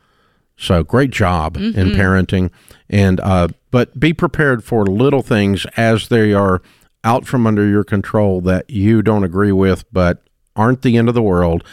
So, 0.56 0.84
great 0.84 1.12
job 1.12 1.56
in 1.56 1.92
parenting, 1.92 2.50
and 2.90 3.20
uh, 3.20 3.50
but 3.70 4.00
be 4.00 4.12
prepared 4.12 4.64
for 4.64 4.86
little 4.86 5.22
things 5.22 5.68
as 5.78 6.08
they 6.08 6.34
are 6.34 6.62
out 7.04 7.28
from 7.28 7.46
under 7.46 7.68
your 7.68 7.84
control 7.84 8.42
that 8.42 8.70
you 8.70 9.02
don't 9.04 9.24
agree 9.24 9.52
with, 9.52 9.86
but 9.94 10.24
aren't 10.56 10.82
the 10.82 10.98
end 10.98 11.10
of 11.10 11.16
the 11.16 11.22
world, 11.22 11.64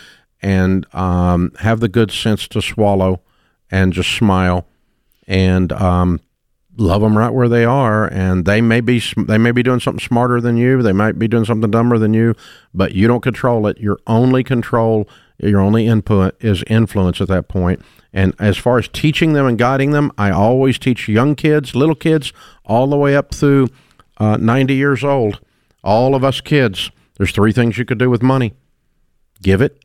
and 0.43 0.87
um, 0.95 1.51
have 1.61 1.81
the 1.81 1.89
good 1.89 2.11
sense 2.11 2.47
to 2.49 2.61
swallow 2.61 3.23
and 3.71 3.95
just 3.95 4.11
smile 4.11 4.67
and 5.27 5.73
um, 5.73 6.21
love 6.77 7.01
them 7.01 7.17
right 7.17 7.33
where 7.33 7.49
they 7.49 7.65
are. 7.65 8.07
And 8.07 8.45
they 8.45 8.61
may 8.61 8.81
be 8.81 9.03
they 9.17 9.39
may 9.39 9.51
be 9.53 9.63
doing 9.63 9.81
something 9.81 10.05
smarter 10.05 10.41
than 10.41 10.57
you. 10.57 10.83
They 10.83 10.93
might 10.93 11.19
be 11.19 11.29
doing 11.29 11.45
something 11.45 11.71
dumber 11.71 11.99
than 11.99 12.15
you, 12.15 12.35
but 12.73 12.93
you 12.93 13.09
don't 13.09 13.23
control 13.23 13.67
it. 13.67 13.79
Your 13.79 13.99
only 14.07 14.45
control, 14.45 15.09
your 15.39 15.61
only 15.61 15.87
input 15.87 16.37
is 16.43 16.63
influence 16.67 17.21
at 17.21 17.29
that 17.29 17.49
point. 17.49 17.83
And 18.13 18.35
as 18.39 18.57
far 18.57 18.79
as 18.79 18.89
teaching 18.89 19.33
them 19.33 19.47
and 19.47 19.59
guiding 19.59 19.91
them, 19.91 20.13
I 20.17 20.31
always 20.31 20.79
teach 20.79 21.09
young 21.09 21.35
kids, 21.35 21.75
little 21.75 21.97
kids, 21.97 22.33
all 22.65 22.87
the 22.87 22.97
way 22.97 23.17
up 23.17 23.35
through 23.35 23.69
uh, 24.19 24.37
90 24.37 24.75
years 24.75 25.03
old. 25.03 25.41
All 25.83 26.15
of 26.15 26.23
us 26.25 26.41
kids, 26.41 26.91
there's 27.17 27.33
three 27.33 27.53
things 27.53 27.77
you 27.77 27.85
could 27.85 27.99
do 27.99 28.11
with 28.11 28.23
money 28.23 28.55
give 29.43 29.61
it, 29.61 29.85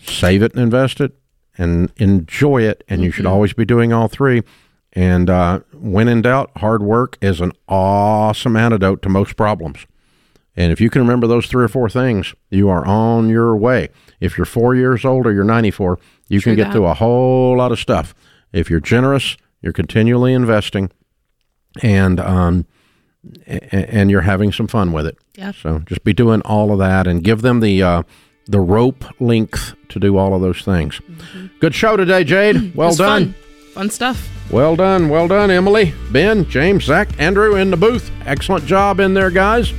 save 0.00 0.42
it 0.42 0.52
and 0.54 0.62
invest 0.62 1.00
it, 1.00 1.12
and 1.56 1.92
enjoy 1.98 2.62
it. 2.62 2.82
And 2.88 3.02
you 3.02 3.12
should 3.12 3.26
always 3.26 3.52
be 3.52 3.64
doing 3.64 3.92
all 3.92 4.08
three. 4.08 4.42
And 4.92 5.30
uh, 5.30 5.60
when 5.72 6.08
in 6.08 6.22
doubt, 6.22 6.50
hard 6.56 6.82
work 6.82 7.16
is 7.22 7.40
an 7.40 7.52
awesome 7.68 8.56
antidote 8.56 9.02
to 9.02 9.08
most 9.08 9.36
problems. 9.36 9.86
And 10.56 10.72
if 10.72 10.80
you 10.80 10.90
can 10.90 11.02
remember 11.02 11.26
those 11.26 11.46
three 11.46 11.64
or 11.64 11.68
four 11.68 11.88
things, 11.88 12.34
you 12.50 12.68
are 12.68 12.84
on 12.84 13.28
your 13.28 13.56
way. 13.56 13.88
If 14.22 14.38
you're 14.38 14.44
four 14.44 14.74
years 14.74 15.04
old 15.04 15.26
or 15.26 15.32
you're 15.32 15.44
94, 15.44 15.98
you 16.28 16.40
True 16.40 16.50
can 16.52 16.56
get 16.56 16.64
that. 16.64 16.72
through 16.72 16.86
a 16.86 16.94
whole 16.94 17.56
lot 17.56 17.72
of 17.72 17.78
stuff. 17.78 18.14
If 18.52 18.70
you're 18.70 18.80
generous, 18.80 19.36
you're 19.60 19.72
continually 19.72 20.32
investing, 20.32 20.90
and 21.82 22.20
um, 22.20 22.66
and 23.46 24.10
you're 24.10 24.22
having 24.22 24.52
some 24.52 24.66
fun 24.68 24.92
with 24.92 25.06
it. 25.06 25.16
Yeah. 25.36 25.52
So 25.52 25.80
just 25.80 26.04
be 26.04 26.12
doing 26.12 26.40
all 26.42 26.72
of 26.72 26.78
that 26.78 27.06
and 27.06 27.22
give 27.24 27.42
them 27.42 27.60
the 27.60 27.82
uh, 27.82 28.02
the 28.46 28.60
rope 28.60 29.04
length 29.20 29.74
to 29.88 29.98
do 29.98 30.16
all 30.16 30.34
of 30.34 30.40
those 30.40 30.62
things. 30.62 31.00
Good 31.60 31.74
show 31.74 31.96
today, 31.96 32.24
Jade. 32.24 32.56
Well 32.56 32.62
Mm-hmm. 32.62 32.80
It 32.80 32.86
was 32.86 32.98
done. 32.98 33.32
Fun. 33.32 33.34
Fun 33.72 33.88
stuff. 33.88 34.28
Well 34.50 34.76
done. 34.76 35.08
Well 35.08 35.28
done, 35.28 35.50
Emily, 35.50 35.94
Ben, 36.10 36.44
James, 36.48 36.84
Zach, 36.84 37.08
Andrew 37.18 37.56
in 37.56 37.70
the 37.70 37.76
booth. 37.76 38.10
Excellent 38.26 38.66
job 38.66 39.00
in 39.00 39.14
there, 39.14 39.30
guys. 39.30 39.72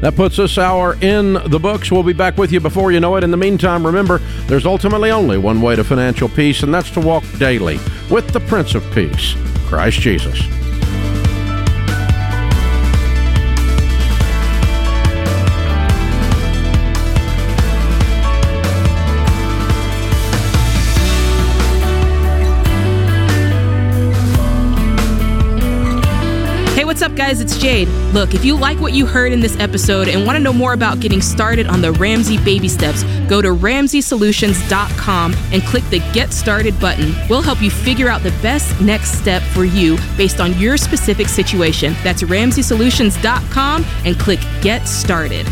That 0.00 0.14
puts 0.14 0.36
this 0.36 0.56
hour 0.56 0.96
in 1.00 1.34
the 1.34 1.58
books. 1.58 1.90
We'll 1.90 2.04
be 2.04 2.12
back 2.12 2.38
with 2.38 2.52
you 2.52 2.60
before 2.60 2.92
you 2.92 3.00
know 3.00 3.16
it. 3.16 3.24
In 3.24 3.32
the 3.32 3.36
meantime, 3.36 3.84
remember, 3.84 4.18
there's 4.46 4.66
ultimately 4.66 5.10
only 5.10 5.36
one 5.36 5.60
way 5.60 5.74
to 5.74 5.82
financial 5.82 6.28
peace, 6.28 6.62
and 6.62 6.72
that's 6.72 6.90
to 6.92 7.00
walk 7.00 7.24
daily 7.38 7.78
with 8.08 8.28
the 8.28 8.40
Prince 8.40 8.76
of 8.76 8.88
Peace, 8.92 9.34
Christ 9.66 9.98
Jesus. 9.98 10.40
Guys? 27.30 27.40
It's 27.40 27.56
Jade. 27.56 27.86
Look, 28.12 28.34
if 28.34 28.44
you 28.44 28.56
like 28.56 28.80
what 28.80 28.92
you 28.92 29.06
heard 29.06 29.32
in 29.32 29.38
this 29.38 29.56
episode 29.60 30.08
and 30.08 30.26
want 30.26 30.36
to 30.36 30.42
know 30.42 30.52
more 30.52 30.72
about 30.72 30.98
getting 30.98 31.22
started 31.22 31.68
on 31.68 31.80
the 31.80 31.92
Ramsey 31.92 32.42
baby 32.42 32.68
steps, 32.68 33.04
go 33.28 33.40
to 33.40 33.50
ramseysolutions.com 33.50 35.34
and 35.52 35.62
click 35.62 35.84
the 35.90 36.00
Get 36.12 36.32
Started 36.32 36.78
button. 36.80 37.14
We'll 37.28 37.42
help 37.42 37.62
you 37.62 37.70
figure 37.70 38.08
out 38.08 38.24
the 38.24 38.32
best 38.42 38.80
next 38.80 39.12
step 39.12 39.42
for 39.42 39.64
you 39.64 39.96
based 40.16 40.40
on 40.40 40.58
your 40.58 40.76
specific 40.76 41.28
situation. 41.28 41.94
That's 42.02 42.22
ramseysolutions.com 42.22 43.84
and 44.04 44.18
click 44.18 44.40
Get 44.60 44.88
Started. 44.88 45.46